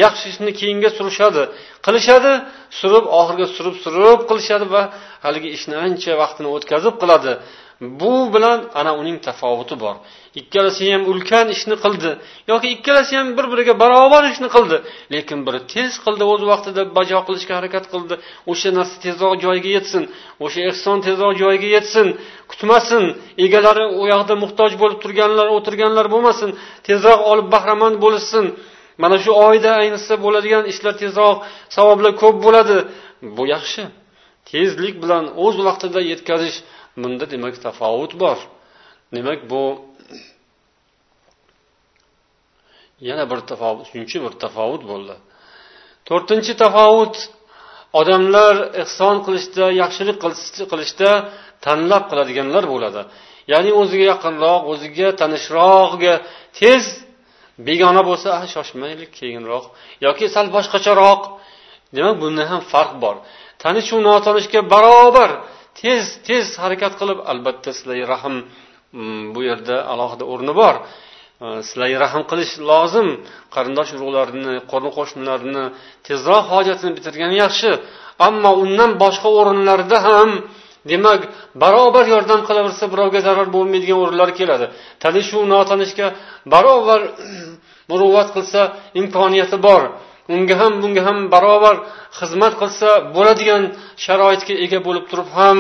yaxshi 0.03 0.27
ishni 0.33 0.51
keyinga 0.61 0.91
surishadi. 0.99 1.43
Qilishadi 1.87 2.33
surib 2.81 3.05
oxiriga 3.21 3.47
surib 3.57 3.77
surib 3.85 4.21
qilishadi 4.31 4.67
va 4.75 4.83
haligi 5.25 5.49
ishni 5.57 5.75
ancha 5.87 6.13
vaqtini 6.23 6.49
o'tkazib 6.57 6.95
qiladi. 7.03 7.33
Bu 7.81 8.35
bilan 8.35 8.65
ana 8.75 8.93
uning 9.01 9.19
tafovuti 9.23 9.81
bor. 9.81 9.97
Ikkalasi 10.41 10.93
ham 10.93 11.03
ulkan 11.11 11.47
ishni 11.57 11.77
qildi 11.85 12.11
yoki 12.51 12.69
ikkalasi 12.77 13.13
ham 13.19 13.29
bir 13.37 13.47
biriga 13.53 13.75
barobar 13.83 14.23
ishni 14.33 14.49
qildi 14.57 14.77
lekin 15.15 15.39
biri 15.47 15.61
tez 15.75 15.93
qildi 16.05 16.25
o'z 16.33 16.43
vaqtida 16.51 16.83
bajo 16.97 17.19
qilishga 17.27 17.55
harakat 17.59 17.85
qildi. 17.93 18.15
O'sha 18.53 18.71
narsa 18.79 18.97
tezroq 19.07 19.35
joyiga 19.45 19.71
yetsin 19.77 20.03
o'sha 20.45 20.61
ehson 20.71 20.99
tezroq 21.07 21.35
joyiga 21.43 21.69
yetsin 21.77 22.07
kutmasin 22.51 23.05
egalari 23.45 23.85
u 24.01 24.03
yoqda 24.13 24.35
muhtoj 24.43 24.73
bo'lib 24.83 24.99
turganlar 25.05 25.47
o'tirganlar 25.57 26.07
bo'lmasin 26.15 26.51
tezroq 26.89 27.21
olib 27.33 27.47
bahramand 27.55 27.97
bo'lishsin. 28.05 28.45
Mana 29.03 29.17
shu 29.25 29.33
oyda 29.49 29.71
ayniqsa 29.83 30.15
bo'ladigan 30.25 30.65
ishlar 30.73 30.95
tezroq 31.03 31.37
savoblar 31.77 32.13
ko'p 32.23 32.37
bo'ladi. 32.47 32.77
Bu 33.37 33.45
yaxshi. 33.55 33.83
Tezlik 34.51 34.95
bilan 35.03 35.25
o'z 35.45 35.57
vaqtida 35.67 36.01
yetkazish 36.13 36.59
bunda 37.03 37.25
demak 37.33 37.55
tafovut 37.67 38.13
bor. 38.23 38.39
Demak 39.15 39.41
bu 39.51 39.63
yana 43.09 43.25
bir 43.31 43.41
tafovut 43.51 43.87
uchinchi 43.87 44.17
bir 44.25 44.33
tafovut 44.45 44.83
bo'ldi. 44.91 45.15
To'rtinchi 46.09 46.53
tafovut 46.65 47.17
odamlar 48.01 48.55
ehson 48.83 49.17
qilishda 49.27 49.65
yaxshilik 49.83 50.19
qilishda 50.73 51.11
tanlab 51.65 52.05
qiladiganlar 52.11 52.65
bo'ladi. 52.73 53.03
Ya'ni 53.53 53.71
o'ziga 53.81 54.05
yaqinroq 54.13 54.63
o'ziga 54.73 55.09
tanishroqga 55.21 56.15
tez 56.59 56.85
begona 57.69 58.03
bo'lsa 58.09 58.29
ah, 58.39 58.45
shoshmaylik 58.55 59.11
keyinroq 59.19 59.65
yoki 60.07 60.27
sal 60.35 60.47
boshqacharoq. 60.57 61.21
Demak 61.97 62.17
bunda 62.23 62.43
ham 62.51 62.61
farq 62.73 62.93
bor. 63.05 63.17
Tanishu 63.63 63.97
notanishga 64.09 64.61
barobar 64.73 65.31
tez 65.81 66.05
tez 66.27 66.47
harakat 66.63 66.93
qilib 67.01 67.19
albatta 67.33 67.71
sizlarga 67.77 68.07
rahm 68.15 68.35
mm, 68.41 69.23
bu 69.35 69.41
yerda 69.49 69.77
alohida 69.93 70.25
o'rni 70.33 70.53
bor. 70.61 70.75
Sizlarga 71.69 71.99
rahm 72.05 72.23
qilish 72.31 72.53
lozim. 72.71 73.09
Qarindosh 73.55 73.91
urug'larni 73.97 74.55
qo'ni 74.73 74.91
qo'shnilarni 74.99 75.65
tezroq 76.07 76.45
hojatini 76.55 76.93
bitirgan 76.97 77.33
yaxshi. 77.43 77.71
Ammo 78.27 78.51
undan 78.65 78.91
boshqa 79.03 79.29
o'rinlarda 79.41 79.99
ham 80.09 80.31
demak 80.91 81.21
barobar 81.63 82.05
yordam 82.15 82.41
qilaversa 82.49 82.85
birovga 82.93 83.21
zarar 83.27 83.49
bo'lmaydigan 83.57 83.99
o'rinlar 84.05 84.31
keladi. 84.41 84.67
Tanishuv 85.05 85.43
notanishga 85.55 86.07
barobar 86.53 87.01
muruvvat 87.91 88.29
qilsa 88.37 88.61
imkoniyati 89.01 89.57
bor. 89.67 89.83
Unga 90.29 90.55
ham 90.61 90.73
bunga 90.83 91.03
ham 91.09 91.19
barobar 91.35 91.77
xizmat 92.19 92.55
qilsa 92.61 92.89
bo'ladigan 93.17 93.63
sharoitga 94.05 94.55
ega 94.65 94.79
bo'lib 94.87 95.05
turib 95.11 95.29
ham 95.39 95.59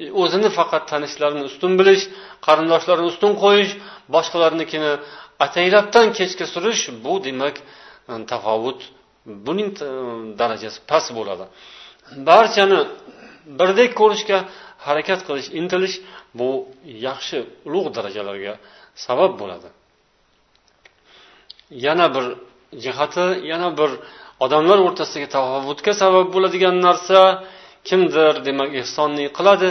e, 0.00 0.04
o'zini 0.22 0.48
faqat 0.58 0.84
tanishlarini 0.92 1.44
ustun 1.50 1.72
bilish 1.80 2.04
qarindoshlarini 2.46 3.08
ustun 3.12 3.32
qo'yish 3.42 3.72
boshqalarnikini 4.14 4.92
ataylabdan 5.44 6.06
kechga 6.18 6.46
surish 6.54 6.82
bu 7.04 7.14
demak 7.26 7.56
e, 7.60 8.12
tafovut 8.32 8.80
buning 9.46 9.70
e, 9.88 9.90
darajasi 10.40 10.78
past 10.90 11.10
bo'ladi. 11.18 11.44
Barchani 12.28 12.80
birdek 13.58 13.90
ko'rishga 14.00 14.38
harakat 14.86 15.20
qilish 15.28 15.48
intilish 15.60 15.96
bu 16.38 16.48
yaxshi 17.06 17.38
ulug' 17.68 17.88
darajalarga 17.96 18.54
sabab 19.06 19.32
bo'ladi. 19.40 19.68
Yana 21.86 22.06
bir 22.14 22.24
jihati 22.84 23.26
yana 23.50 23.68
bir 23.78 23.90
odamlar 24.44 24.78
o'rtasidagi 24.86 25.28
tafovutga 25.36 25.92
sabab 26.02 26.26
bo'ladigan 26.34 26.76
narsa 26.86 27.20
kimdir 27.88 28.32
demak 28.46 28.70
ehsonni 28.82 29.24
qiladi 29.38 29.68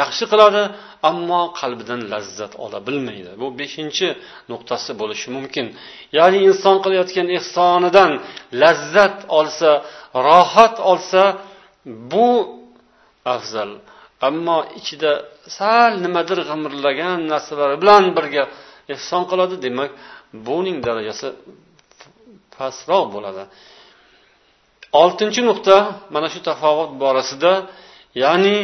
yaxshi 0.00 0.24
qiladi 0.32 0.62
ammo 1.10 1.42
qalbidan 1.60 2.00
lazzat 2.12 2.52
ola 2.64 2.78
bilmaydi. 2.86 3.30
Bu 3.40 3.46
beshinchi 3.60 4.08
nuqtasi 4.50 4.90
bo'lishi 5.00 5.28
mumkin. 5.36 5.66
Ya'ni 6.18 6.38
inson 6.48 6.76
qilayotgan 6.84 7.28
ehsonidan 7.38 8.12
lazzat 8.62 9.16
olsa 9.38 9.70
rohat 10.26 10.76
olsa 10.92 11.22
bu 12.12 12.28
afzal. 13.34 13.70
Ammo 14.28 14.58
ichida 14.80 15.12
sal 15.58 15.92
nimadir 16.04 16.38
g'imirlagan 16.48 17.18
narsalar 17.32 17.70
bilan 17.82 18.04
birga 18.16 18.44
ehson 18.94 19.22
qiladi 19.30 19.56
demak 19.66 19.90
buning 20.46 20.78
darajasi 20.86 21.28
pastroq 22.58 23.04
bo'ladi. 23.14 23.42
Oltinchi 25.02 25.40
nuqta 25.48 25.76
mana 26.14 26.28
shu 26.32 26.40
tafovut 26.48 26.92
borasida 27.02 27.52
ya'ni 28.22 28.56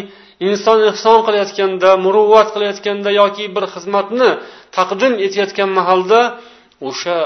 inson 0.49 0.79
ehson 0.91 1.19
qilayotganda 1.27 1.91
muruvvat 2.05 2.49
qilayotganda 2.55 3.11
yoki 3.21 3.45
bir 3.57 3.65
xizmatni 3.75 4.31
taqdim 4.77 5.13
etayotgan 5.27 5.71
mahalda 5.79 6.21
o'sha 6.89 7.19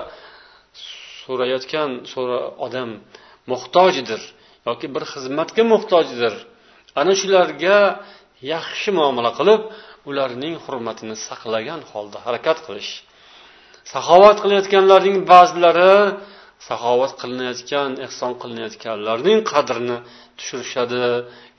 so'rayotgan 1.22 1.90
so'ra 2.12 2.38
odam 2.66 2.90
muhtojdir 3.50 4.22
yoki 4.68 4.86
bir 4.94 5.04
xizmatga 5.12 5.62
muhtojdir. 5.72 6.34
Ana 7.00 7.12
shularga 7.20 7.78
yaxshi 8.54 8.90
muomala 8.98 9.30
qilib 9.38 9.62
ularning 10.08 10.54
hurmatini 10.64 11.16
saqlagan 11.28 11.80
holda 11.92 12.18
harakat 12.26 12.58
qilish. 12.66 12.92
Saxovat 13.92 14.36
qilayotganlarning 14.42 15.18
ba'zilari 15.32 15.94
saxovat 16.66 17.12
qilinayotgan 17.20 17.90
ehson 18.06 18.32
qilinayotganlarning 18.42 19.40
qadrini 19.52 19.98
tushirishadi 20.38 21.02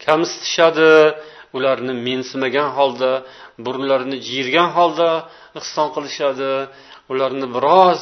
kamsitishadi. 0.06 0.94
Ularni 1.58 1.94
mensimagan 2.08 2.70
holda 2.78 3.12
burunlarini 3.66 4.18
jiyirgan 4.28 4.70
holda 4.78 5.10
ehson 5.60 5.88
qilishadi. 5.96 6.52
Ularni 7.12 7.48
biroz 7.56 8.02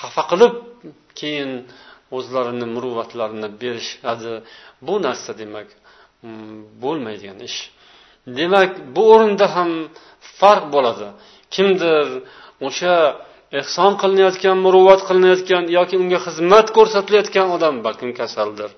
xafa 0.00 0.22
qilib 0.30 0.54
keyin 1.18 1.50
o'zlarini 2.16 2.66
muruvvatlarini 2.74 3.48
berishadi. 3.62 4.34
Bu 4.86 4.94
narsa 5.06 5.30
demak 5.40 5.68
mm, 6.26 6.58
bo'lmaydigan 6.82 7.38
ish. 7.48 7.58
Demak 8.38 8.70
bu 8.94 9.02
o'rinda 9.14 9.46
ham 9.56 9.70
farq 10.38 10.64
bo'ladi. 10.74 11.08
Kimdir 11.54 12.06
o'sha 12.66 12.94
ehson 13.60 13.92
qilinayotgan 14.02 14.58
muruvvat 14.64 15.00
qilinayotgan 15.08 15.64
yoki 15.78 15.94
unga 16.02 16.18
xizmat 16.26 16.66
ko'rsatilayotgan 16.76 17.48
odam 17.56 17.74
balkim 17.86 18.10
kasaldir. 18.20 18.70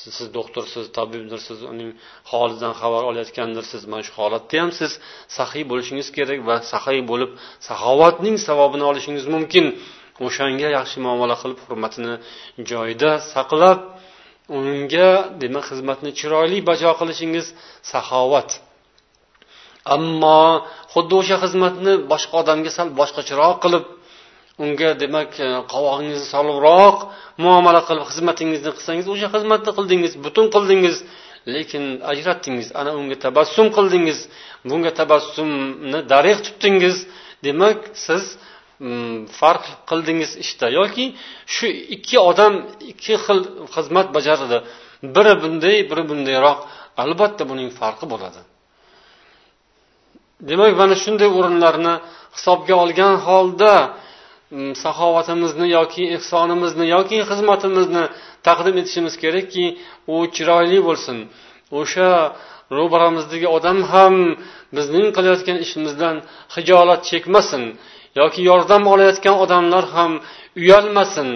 Siz, 0.00 0.12
siz 0.18 0.28
doktorsiz 0.38 0.84
tabibdirsiz 0.98 1.58
uning 1.72 1.90
holidan 2.30 2.72
xabar 2.80 3.02
olayotgandirsiz. 3.10 3.82
Mana 3.90 4.02
shu 4.08 4.12
holatda 4.20 4.56
ham 4.62 4.70
siz 4.80 4.92
saxiy 5.36 5.64
bo'lishingiz 5.70 6.08
kerak 6.16 6.40
va 6.48 6.56
saxiy 6.72 7.00
bo'lib 7.10 7.30
saxovatning 7.68 8.36
savobini 8.48 8.84
olishingiz 8.90 9.26
mumkin. 9.34 9.66
O'shanga 10.26 10.68
yaxshi 10.78 10.98
muomala 11.06 11.36
qilib 11.42 11.58
hurmatini 11.64 12.14
joyida 12.70 13.10
saqlab 13.34 13.80
unga 14.58 15.10
demak 15.42 15.64
xizmatni 15.70 16.10
chiroyli 16.18 16.58
bajo 16.68 16.90
qilishingiz 17.00 17.46
saxovat. 17.92 18.48
Ammo 19.94 20.40
xuddi 20.92 21.14
o'sha 21.20 21.36
xizmatni 21.44 21.92
boshqa 22.12 22.34
odamga 22.42 22.70
sal 22.76 22.88
boshqacharoq 23.00 23.56
qilib 23.64 23.84
unga 24.64 24.88
demak 25.02 25.30
e, 25.40 25.48
qovog'ingizni 25.72 26.26
solibroq 26.34 26.96
muomala 27.44 27.80
qilib 27.88 28.04
xizmatingizni 28.10 28.70
qilsangiz 28.76 29.06
o'sha 29.14 29.28
xizmatni 29.34 29.70
qildingiz 29.78 30.12
butun 30.24 30.46
qildingiz 30.54 30.96
lekin 31.54 31.84
ajratdingiz 32.12 32.68
ana 32.80 32.90
unga 33.00 33.16
tabassum 33.26 33.66
qildingiz 33.76 34.18
bunga 34.68 34.90
tabassumni 35.00 36.00
darig' 36.12 36.40
tutdingiz 36.46 36.96
demak 37.46 37.78
siz 38.06 38.24
mm, 38.86 39.18
farq 39.38 39.64
qildingiz 39.90 40.30
ishda. 40.44 40.66
Yoki 40.78 41.04
shu 41.54 41.66
ikki 41.96 42.16
odam 42.30 42.54
ikki 42.92 43.14
xil 43.24 43.40
xizmat 43.74 44.08
bajardi 44.16 44.58
biri 45.16 45.34
bunday 45.42 45.76
biri 45.90 46.02
bundayroq. 46.10 46.58
Albatta 47.02 47.42
buning 47.50 47.70
farqi 47.80 48.06
bo'ladi. 48.12 48.40
Demak 50.50 50.72
mana 50.80 50.94
shunday 51.04 51.28
o'rinlarni 51.38 51.94
hisobga 52.36 52.74
olgan 52.84 53.14
holda 53.26 53.72
saxovatimizni 54.82 55.66
yoki 55.78 56.02
ehsonimizni 56.16 56.86
yoki 56.96 57.18
xizmatimizni 57.30 58.04
taqdim 58.46 58.76
etishimiz 58.82 59.14
kerakki 59.22 59.64
u 60.14 60.16
chiroyli 60.34 60.78
bo'lsin 60.88 61.16
o'sha 61.80 62.10
ro'baramizdagi 62.78 63.48
odam 63.56 63.78
ham 63.92 64.14
bizning 64.76 65.06
qilayotgan 65.16 65.58
ishimizdan 65.64 66.16
hijolat 66.54 67.00
chekmasin 67.10 67.62
yoki 68.20 68.40
yordam 68.50 68.82
olayotgan 68.92 69.36
odamlar 69.44 69.84
ham 69.96 70.12
uyalmasin 70.60 71.28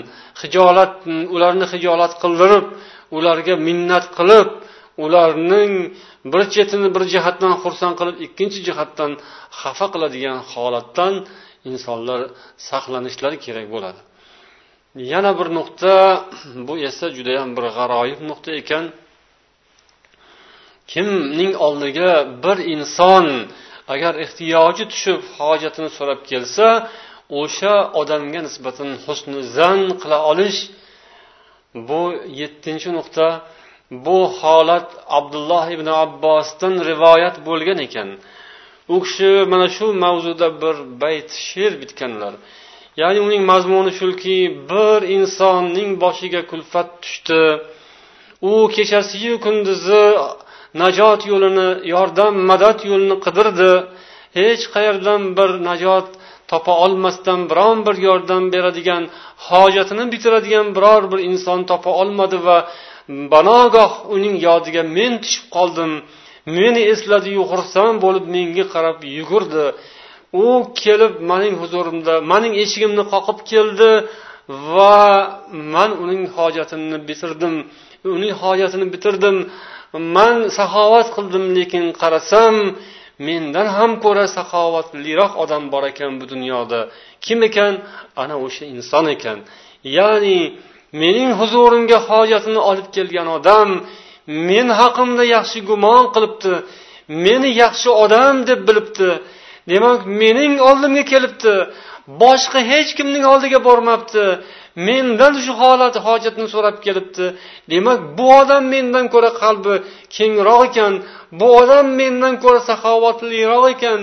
hijolat 0.42 0.92
ularni 1.34 1.66
hijolat 1.72 2.12
qildirib 2.22 2.64
ularga 3.16 3.54
minnat 3.68 4.06
qilib 4.18 4.48
ularning 5.04 5.72
bir 6.32 6.42
chetini 6.54 6.88
bir 6.94 7.02
jihatdan 7.12 7.52
xursand 7.62 7.94
qilib 8.00 8.16
ikkinchi 8.26 8.58
jihatdan 8.68 9.10
xafa 9.60 9.86
qiladigan 9.94 10.38
holatdan 10.52 11.14
insonlar 11.70 12.20
saqlanishlari 12.68 13.38
kerak 13.46 13.66
bo'ladi. 13.74 14.00
Yana 15.12 15.32
bir 15.38 15.48
nuqta 15.58 15.94
bu 16.68 16.74
esa 16.88 17.06
judayam 17.16 17.50
bir 17.56 17.64
g'aroyib 17.76 18.20
nuqta 18.30 18.50
ekan. 18.60 18.84
Kimning 20.92 21.52
oldiga 21.66 22.10
bir 22.44 22.58
inson 22.74 23.26
agar 23.94 24.14
ehtiyoji 24.24 24.84
tushib 24.92 25.20
hojatini 25.38 25.90
so'rab 25.98 26.20
kelsa 26.30 26.66
o'sha 27.40 27.74
odamga 28.00 28.40
nisbatan 28.46 28.90
husni 29.04 29.40
zan 29.56 29.80
qila 30.00 30.18
olish 30.30 30.60
bu 31.88 32.02
yettinchi 32.40 32.90
nuqta. 32.98 33.26
Bu 34.06 34.18
holat 34.40 34.88
abdulloh 35.18 35.64
ibn 35.76 35.88
abbosdan 36.04 36.74
rivoyat 36.90 37.36
bo'lgan 37.48 37.78
ekan. 37.86 38.08
U 38.94 38.96
kishi 39.04 39.30
mana 39.52 39.68
shu 39.76 39.86
mavzuda 40.04 40.48
bir 40.62 40.76
bayt 41.02 41.30
she'r 41.48 41.72
bitganlar. 41.82 42.34
Ya'ni 43.00 43.20
uning 43.26 43.42
mazmuni 43.50 43.92
shuki 44.00 44.38
bir 44.70 45.00
insonning 45.16 45.90
boshiga 46.04 46.42
kulfat 46.50 46.88
tushdi. 47.02 47.42
U 48.50 48.52
kechasiyu 48.74 49.34
kunduzi 49.44 50.04
najot 50.82 51.20
yo'lini 51.32 51.68
yordam 51.94 52.34
madad 52.50 52.78
yo'lini 52.90 53.16
qidirdi. 53.24 53.72
Hech 54.38 54.64
qayerdan 54.74 55.22
bir 55.38 55.50
najot 55.68 56.08
topa 56.50 56.72
olmasdan 56.84 57.40
biron 57.50 57.78
bir 57.86 57.96
yordam 58.08 58.44
beradigan 58.54 59.02
hojatini 59.48 60.04
bitiradigan 60.12 60.66
biror 60.76 61.02
bir 61.12 61.20
inson 61.30 61.60
topa 61.70 61.90
olmadi 62.00 62.38
va 62.46 62.58
banogoh 63.32 63.92
uning 64.14 64.36
yodiga 64.48 64.82
men 64.96 65.12
tushib 65.22 65.46
qoldim. 65.56 65.92
Meni 66.56 66.82
esladiyu 66.92 67.42
xursand 67.50 67.96
bo'lib 68.04 68.24
menga 68.34 68.64
qarab 68.74 68.98
yugurdi. 69.18 69.66
U 70.44 70.46
kelib 70.82 71.14
mening 71.30 71.54
huzurimda 71.62 72.14
mening 72.32 72.54
eshigimni 72.62 73.04
qoqib 73.12 73.38
keldi 73.50 73.90
va 74.74 74.98
man 75.74 75.90
uning 76.02 76.22
hojatini 76.36 76.98
bitirdim. 77.08 77.54
Uning 78.16 78.32
hojatini 78.42 78.86
bitirdim. 78.94 79.36
Man 80.16 80.36
saxovat 80.58 81.08
qildim 81.16 81.44
lekin 81.56 81.84
qarasam 82.00 82.54
mendan 83.26 83.66
ham 83.76 83.92
ko'ra 84.04 84.24
saxovatliroq 84.36 85.32
odam 85.42 85.62
bor 85.72 85.84
ekan 85.92 86.12
bu 86.20 86.24
dunyoda. 86.32 86.80
Kim 87.24 87.38
ekan? 87.48 87.74
Ana 88.22 88.36
o'sha 88.44 88.64
inson 88.74 89.06
ekan. 89.16 89.38
Ya'ni 89.98 90.38
mening 91.02 91.30
huzurimga 91.40 91.98
hojatini 92.08 92.60
olib 92.70 92.88
kelgan 92.96 93.28
odam 93.38 93.68
men 94.48 94.68
haqimda 94.80 95.24
yaxshi 95.36 95.58
gumon 95.70 96.04
qilibdi. 96.14 96.54
Meni 97.24 97.50
yaxshi 97.62 97.88
odam 98.04 98.36
deb 98.48 98.60
bilibdi. 98.68 99.10
Demak 99.70 100.00
mening 100.22 100.54
oldimga 100.68 101.04
kelibdi. 101.12 101.54
Boshqa 102.22 102.60
hech 102.70 102.90
kimning 102.98 103.24
oldiga 103.32 103.58
bormabdi. 103.68 104.24
Mendan 104.88 105.34
shu 105.44 105.52
holat 105.62 105.94
hojatni 106.06 106.46
so'rab 106.54 106.76
kelibdi. 106.86 107.26
Demak 107.72 107.98
bu 108.18 108.26
odam 108.40 108.64
mendan 108.74 109.06
ko'ra 109.14 109.30
qalbi 109.42 109.74
kengroq 110.16 110.62
ekan. 110.68 110.92
Bu 111.38 111.46
odam 111.60 111.86
mendan 112.00 112.34
ko'ra 112.44 112.60
saxovatliroq 112.68 113.64
ekan. 113.74 114.00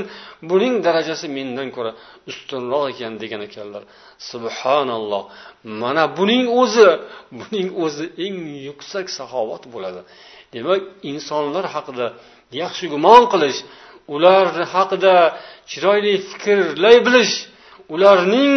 Buning 0.50 0.76
darajasi 0.86 1.28
mendan 1.38 1.68
ko'ra 1.76 1.92
ustunroq 2.32 2.86
ekan 2.94 3.14
degan 3.24 3.42
ekanlar. 3.48 3.84
Subhanalloh. 4.32 5.24
Mana 5.82 6.04
buning 6.18 6.46
o'zi 6.62 6.90
buning 7.40 7.68
o'zi 7.84 8.06
eng 8.26 8.38
yuksak 8.68 9.06
saxovat 9.18 9.64
bo'ladi. 9.74 10.02
Demak 10.54 10.82
insonlar 11.12 11.66
haqida 11.76 12.06
yaxshi 12.62 12.86
gumon 12.94 13.24
qilish 13.34 13.60
ular 14.16 14.48
haqida 14.74 15.16
chiroyli 15.72 16.14
fikrlay 16.30 16.98
bilish 17.08 17.34
ularning 17.94 18.56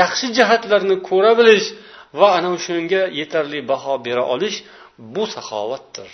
yaxshi 0.00 0.26
jihatlarini 0.36 0.96
ko'ra 1.08 1.32
bilish 1.40 1.66
va 2.20 2.28
ana 2.36 2.48
o'shanga 2.56 3.02
yetarli 3.20 3.60
baho 3.70 3.94
bera 4.06 4.24
olish 4.34 4.56
bu 5.14 5.24
saxovatdir. 5.34 6.10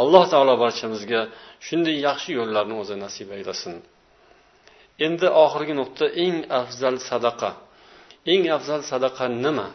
Alloh 0.00 0.24
taolo 0.32 0.54
barchamizga 0.64 1.20
shunday 1.66 1.96
yaxshi 2.08 2.30
yo'llarni 2.38 2.74
o'zi 2.82 2.94
nasib 3.04 3.28
aylasin 3.36 3.74
endi 5.04 5.26
oxirgi 5.44 5.74
nuqta 5.80 6.04
eng 6.24 6.36
afzal 6.60 6.96
sadaqa. 7.10 7.50
Eng 8.32 8.42
afzal 8.56 8.80
sadaqa 8.92 9.24
nima? 9.44 9.68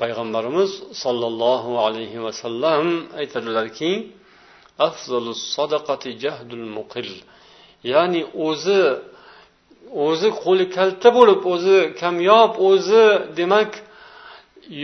Payg'ambarimiz 0.00 0.70
sollallohu 1.02 1.72
alayhi 1.86 2.18
vasallam 2.26 2.86
aytadilarki 3.20 3.92
ya'ni 7.92 8.22
o'zi 8.48 8.80
o'zi 10.06 10.28
qo'li 10.44 10.66
kalta 10.76 11.08
bo'lib 11.18 11.40
o'zi 11.52 11.78
kamyob 12.00 12.52
o'zi 12.68 13.04
demak 13.38 13.70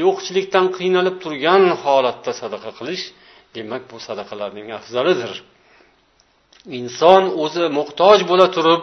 yo'qchilikdan 0.03 0.67
qiynalib 0.79 1.17
turgan 1.25 1.63
holatda 1.85 2.33
sadaqa 2.43 2.71
qilish 2.79 3.05
demak 3.57 3.83
bu 3.91 3.97
sadaqalarning 4.07 4.69
afzalidir. 4.79 5.33
Inson 6.79 7.23
o'zi 7.43 7.65
muhtoj 7.79 8.19
bo'la 8.31 8.47
turib 8.57 8.83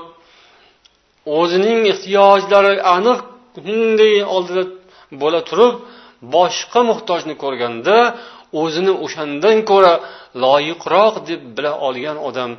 o'zining 1.39 1.81
ehtiyojlari 1.93 2.73
aniq 2.95 3.19
bunday 3.65 4.15
oldida 4.35 4.63
bo'la 5.21 5.41
turib 5.49 5.73
boshqa 6.35 6.81
muhtojni 6.91 7.35
ko'rganda 7.43 7.97
o'zini 8.61 8.93
o'shandan 9.05 9.57
ko'ra 9.71 9.93
loyiqroq 10.43 11.15
deb 11.29 11.41
bila 11.55 11.71
olgan 11.87 12.17
odam 12.29 12.51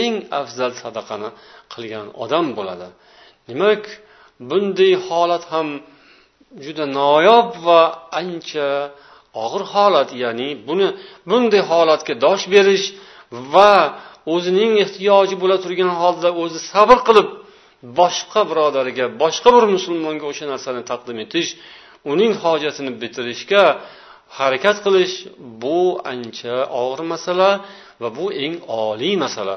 eng 0.00 0.14
afzal 0.40 0.72
sadaqani 0.82 1.28
qilgan 1.72 2.06
odam 2.24 2.46
bo'ladi. 2.58 2.88
Demak 3.48 3.82
bunday 4.50 4.92
holat 5.06 5.44
ham 5.52 5.68
juda 6.64 6.84
noyob 7.00 7.48
va 7.66 7.80
ancha 8.20 8.68
og'ir 9.44 9.62
holat 9.72 10.10
ya'ni 10.22 10.48
buni 10.68 10.88
bunday 11.30 11.62
holatga 11.70 12.14
dosh 12.24 12.44
berish 12.54 12.86
va 13.52 13.72
o'zining 14.34 14.72
ehtiyoji 14.84 15.34
bo'la 15.42 15.56
turgan 15.64 15.90
holda 16.00 16.28
o'zi 16.42 16.58
sabr 16.72 16.98
qilib 17.08 17.28
boshqa 18.00 18.40
birodariga 18.50 19.04
boshqa 19.22 19.48
bir 19.56 19.64
musulmonga 19.76 20.24
o'sha 20.32 20.44
narsani 20.52 20.82
taqdim 20.90 21.16
etish 21.24 21.50
uning 22.12 22.32
hojatini 22.44 22.92
bitirishga 23.02 23.64
harakat 24.38 24.76
qilish 24.84 25.14
bu 25.62 25.80
ancha 26.12 26.56
og'ir 26.82 27.00
masala 27.12 27.50
va 28.02 28.08
bu 28.18 28.26
eng 28.44 28.54
oliy 28.86 29.14
masala. 29.24 29.56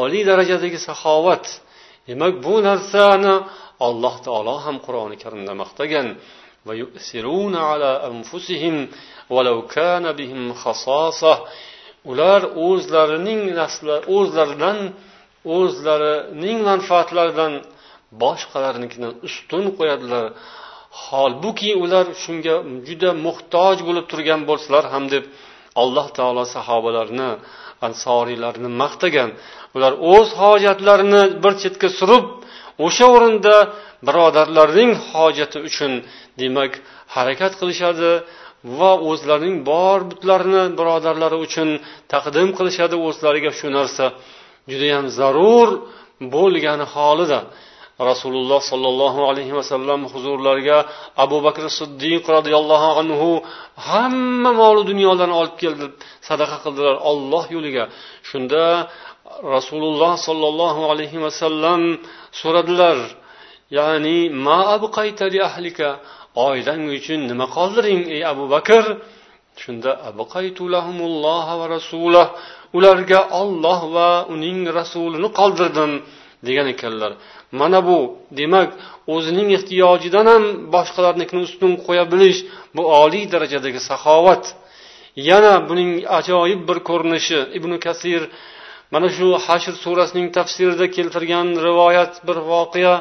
Oliy 0.00 0.22
darajadagi 0.30 0.78
saxovat. 0.88 1.44
Demak 2.08 2.34
bu 2.46 2.54
narsani 2.68 3.34
alloh 3.86 4.16
taolo 4.26 4.54
ham 4.64 4.76
qur'oni 4.86 5.16
karimda 5.22 5.52
maqtagan. 5.62 6.06
Ular 12.10 12.40
o'zlarining 12.66 13.40
o'zlaridan 14.16 14.78
o'zlarining 15.58 16.58
manfaatlaridan 16.70 17.52
boshqalarnikidan 18.22 19.12
ustun 19.28 19.64
qo'yadilar. 19.78 20.24
Holbuki 21.06 21.70
ular 21.84 22.06
shunga 22.22 22.56
juda 22.88 23.10
muhtoj 23.26 23.76
bo'lib 23.88 24.06
turgan 24.12 24.40
bo'lsalar 24.50 24.84
ham 24.94 25.04
deb 25.14 25.24
alloh 25.82 26.06
taolo 26.18 26.44
sahobalarni 26.54 27.30
ansoriylarni 27.86 28.68
maqtagan. 28.82 29.30
Ular 29.76 29.92
o'z 30.14 30.28
hojatlarini 30.42 31.22
bir 31.42 31.52
chetga 31.62 31.88
surib 31.98 32.24
o'sha 32.86 33.06
o'rinda 33.16 33.56
birodarlarning 34.06 34.92
hojati 35.10 35.58
uchun 35.68 35.92
demak 36.40 36.72
harakat 37.14 37.52
qilishadi 37.60 38.10
va 38.78 38.92
o'zlarining 39.10 39.56
bor 39.70 39.98
butlarini 40.10 40.62
birodarlari 40.78 41.36
uchun 41.46 41.68
taqdim 42.12 42.48
qilishadi 42.58 42.96
o'zlariga 43.08 43.50
shu 43.58 43.68
narsa. 43.78 44.06
Judayam 44.70 45.06
zarur 45.18 45.68
bo'lgani 46.34 46.86
holida 46.94 47.40
rasululloh 48.10 48.60
sollallohu 48.72 49.20
alayhi 49.30 49.54
vasallam 49.58 50.00
huzurlariga 50.12 50.78
abu 51.24 51.38
bakr 51.46 51.64
siddiq 51.78 52.24
roziyallohu 52.36 52.88
anhu 53.00 53.28
hamma 53.88 54.50
molu 54.62 54.82
dunyolarni 54.90 55.34
olib 55.42 55.56
keldi 55.62 55.86
sadaqa 56.28 56.56
qildilar 56.64 56.96
olloh 57.10 57.44
yo'liga. 57.54 57.84
Shunda 58.30 58.64
rasululloh 59.56 60.12
sollallohu 60.28 60.82
alayhi 60.92 61.18
vasallam 61.26 61.80
so'radilar 62.40 62.98
ya'ni 63.78 64.18
ma 64.46 64.58
ahlika? 65.48 65.88
Oilang 66.46 66.82
uchun 66.98 67.20
nima 67.30 67.46
qoldiring 67.56 68.02
ey 68.14 68.22
abu 68.32 68.44
bakr? 68.54 68.84
Shunda 69.62 69.90
ularga 72.76 73.20
olloh 73.40 73.80
va 73.94 74.10
uning 74.34 74.60
rasulini 74.78 75.28
qoldirdim 75.38 75.92
degan 76.46 76.66
ekanlar. 76.74 77.12
Mana 77.60 77.78
bu 77.88 77.98
demak 78.38 78.70
o'zining 79.14 79.48
ehtiyojidan 79.56 80.26
ham 80.32 80.44
boshqalarnikini 80.74 81.42
ustun 81.48 81.72
qo'ya 81.86 82.04
bilish 82.12 82.38
bu 82.76 82.82
oliy 83.02 83.24
darajadagi 83.32 83.80
saxovat. 83.90 84.44
Yana 85.30 85.54
buning 85.68 85.90
ajoyib 86.18 86.60
bir 86.68 86.78
ko'rinishi 86.88 87.38
ibn 87.58 87.72
kasir 87.86 88.22
mana 88.92 89.08
shu 89.16 89.26
hashr 89.46 89.74
surasining 89.84 90.28
tafsirida 90.36 90.86
keltirgan 90.96 91.48
rivoyat 91.66 92.12
bir 92.26 92.36
voqea 92.52 92.94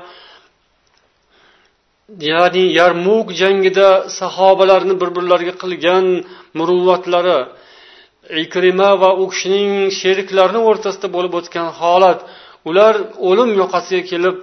ya'ni 2.09 2.63
yarmuk 2.79 3.27
jangida 3.41 3.87
sahobalarni 4.19 4.95
bir 5.01 5.09
birlariga 5.15 5.55
qilgan 5.63 6.05
muruvvatlari 6.59 7.39
ikrima 8.43 8.89
va 9.01 9.09
u 9.21 9.25
kishining 9.33 9.71
sheriklarini 9.99 10.61
o'rtasida 10.69 11.07
bo'lib 11.15 11.33
o'tgan 11.39 11.67
holat 11.79 12.19
ular 12.69 12.93
o'lim 13.29 13.49
yoqasiga 13.61 14.03
kelib 14.11 14.37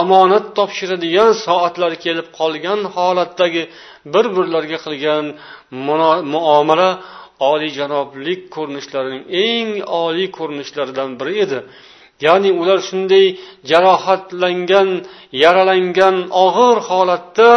omonat 0.00 0.44
topshiradigan 0.58 1.30
soatlar 1.46 1.92
kelib 2.04 2.26
qolgan 2.38 2.80
holatdagi 2.96 3.62
bir 4.14 4.24
birlariga 4.36 4.78
qilgan 4.86 5.24
muomala 6.34 6.90
oliyjanoblik 7.50 8.40
ko'rinishlarining 8.56 9.24
eng 9.46 9.70
oliy 10.02 10.28
ko'rinishlaridan 10.38 11.10
biri 11.20 11.34
edi. 11.44 11.58
Ya'ni 12.26 12.50
ular 12.60 12.78
shunday 12.88 13.26
jarohatlangan 13.70 14.88
yaralangan 15.42 16.16
og'ir 16.44 16.76
holatda 16.88 17.50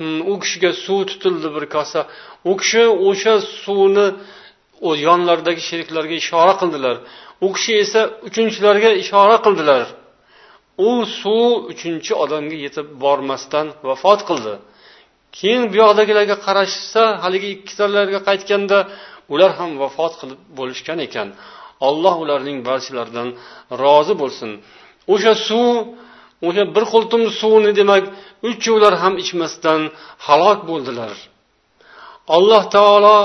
mm, 0.00 0.20
u 0.32 0.34
kishiga 0.42 0.70
suv 0.84 1.00
tutildi 1.10 1.48
bir 1.56 1.64
kosa. 1.74 2.00
U 2.50 2.52
kishi 2.60 2.82
o'sha 3.08 3.34
suvni 3.62 4.06
yonlaridagi 5.06 5.62
sheriklarga 5.68 6.14
ishora 6.22 6.54
qildilar. 6.60 6.96
U 7.46 7.48
kishi 7.56 7.72
esa 7.84 8.00
uchinchilarga 8.28 8.90
ishora 9.02 9.36
qildilar. 9.46 9.84
U 10.88 10.90
suv 11.20 11.48
uchinchi 11.72 12.12
odamga 12.24 12.56
yetib 12.64 12.86
bormasdan 13.04 13.66
vafot 13.88 14.20
qildi. 14.28 14.54
Keyin 15.38 15.62
bu 15.70 15.76
yoqdagilarga 15.82 16.36
qarashsa 16.46 17.02
haligi 17.22 17.48
ikkitalarga 17.56 18.20
qaytganda 18.28 18.78
ular 19.32 19.50
ham 19.58 19.70
vafot 19.82 20.12
qilib 20.20 20.40
bo'lishgan 20.58 20.98
ekan. 21.06 21.28
Alloh 21.88 22.14
ularning 22.24 22.58
barchalaridan 22.68 23.28
rozi 23.82 24.14
bo'lsin. 24.22 24.50
O'sha 25.12 25.34
suv 25.48 25.76
o'sha 26.46 26.64
bir 26.74 26.84
qultum 26.92 27.22
suvni 27.40 27.72
demak 27.80 28.04
uchovlar 28.50 28.94
ham 29.02 29.14
ichmasdan 29.22 29.80
halok 30.26 30.60
bo'ldilar. 30.70 31.14
Alloh 32.36 32.62
taolo 32.76 33.18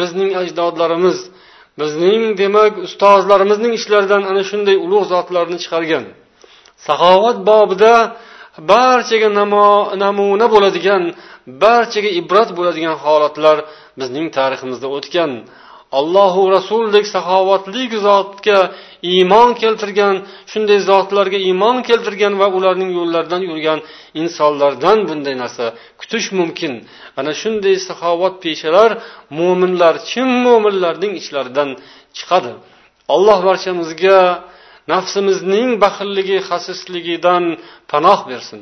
bizning 0.00 0.30
ajdodlarimiz 0.42 1.18
bizning 1.80 2.22
demak 2.42 2.72
ustozlarimizning 2.86 3.72
ishlaridan 3.78 4.22
ana 4.30 4.42
shunday 4.50 4.76
ulug' 4.86 5.06
zotlarni 5.12 5.58
chiqargan. 5.62 6.04
Saxovat 6.86 7.38
bobida 7.50 7.94
barchaga 8.72 9.28
namuna 10.04 10.46
bo'ladigan 10.54 11.02
barchaga 11.62 12.10
ibrat 12.20 12.48
bo'ladigan 12.58 12.96
holatlar 13.04 13.56
bizning 14.00 14.26
tariximizda 14.36 14.88
o'tgan. 14.96 15.30
Allohu 15.98 16.42
rasuldek 16.56 17.04
saxovatli 17.14 17.82
zotga 18.06 18.58
iymon 19.12 19.50
keltirgan 19.62 20.14
shunday 20.52 20.78
zotlarga 20.90 21.38
iymon 21.48 21.76
keltirgan 21.88 22.34
va 22.40 22.46
ularning 22.56 22.90
yo'llaridan 22.98 23.42
yurgan 23.50 23.78
insonlardan 24.20 24.98
bunday 25.08 25.34
narsa 25.42 25.66
kutish 26.00 26.28
mumkin. 26.38 26.72
Ana 27.18 27.32
shunday 27.42 27.76
saxovat 27.88 28.34
peshalar 28.44 28.90
mo'minlar 29.38 29.94
chin 30.10 30.28
mo'minlarning 30.46 31.12
ichlaridan 31.20 31.68
chiqadi. 32.16 32.52
Alloh 33.14 33.38
barchamizga 33.48 34.18
nafsimizning 34.92 35.68
baxilligi 35.84 36.38
xasisligidan 36.48 37.44
panoh 37.90 38.20
bersin. 38.30 38.60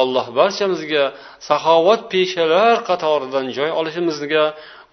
Alloh 0.00 0.26
barchamizga 0.38 1.04
saxovat 1.48 2.02
peshalar 2.12 2.74
qatoridan 2.88 3.46
joy 3.56 3.70
olishimizga 3.80 4.44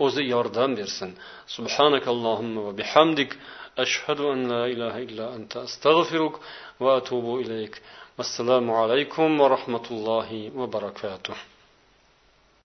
o'zi 0.06 0.24
yordam 0.34 0.72
bersin 0.80 1.12
subhanakallohumma 1.56 2.60
va 2.68 2.74
bihamdik 2.80 3.32
ashhadu 3.84 4.24
an 4.34 4.40
la 4.52 4.62
ilaha 4.74 5.00
illa 5.08 5.26
anta 5.38 5.58
astag'firuk 5.68 6.36
va 6.84 6.92
atubu 7.00 7.34
ilayk 7.44 7.74
vassalomu 8.18 8.72
alaykum 8.84 9.30
va 9.42 9.48
rahmatullohi 9.56 10.42
va 10.60 10.66
barakatuh 10.76 11.38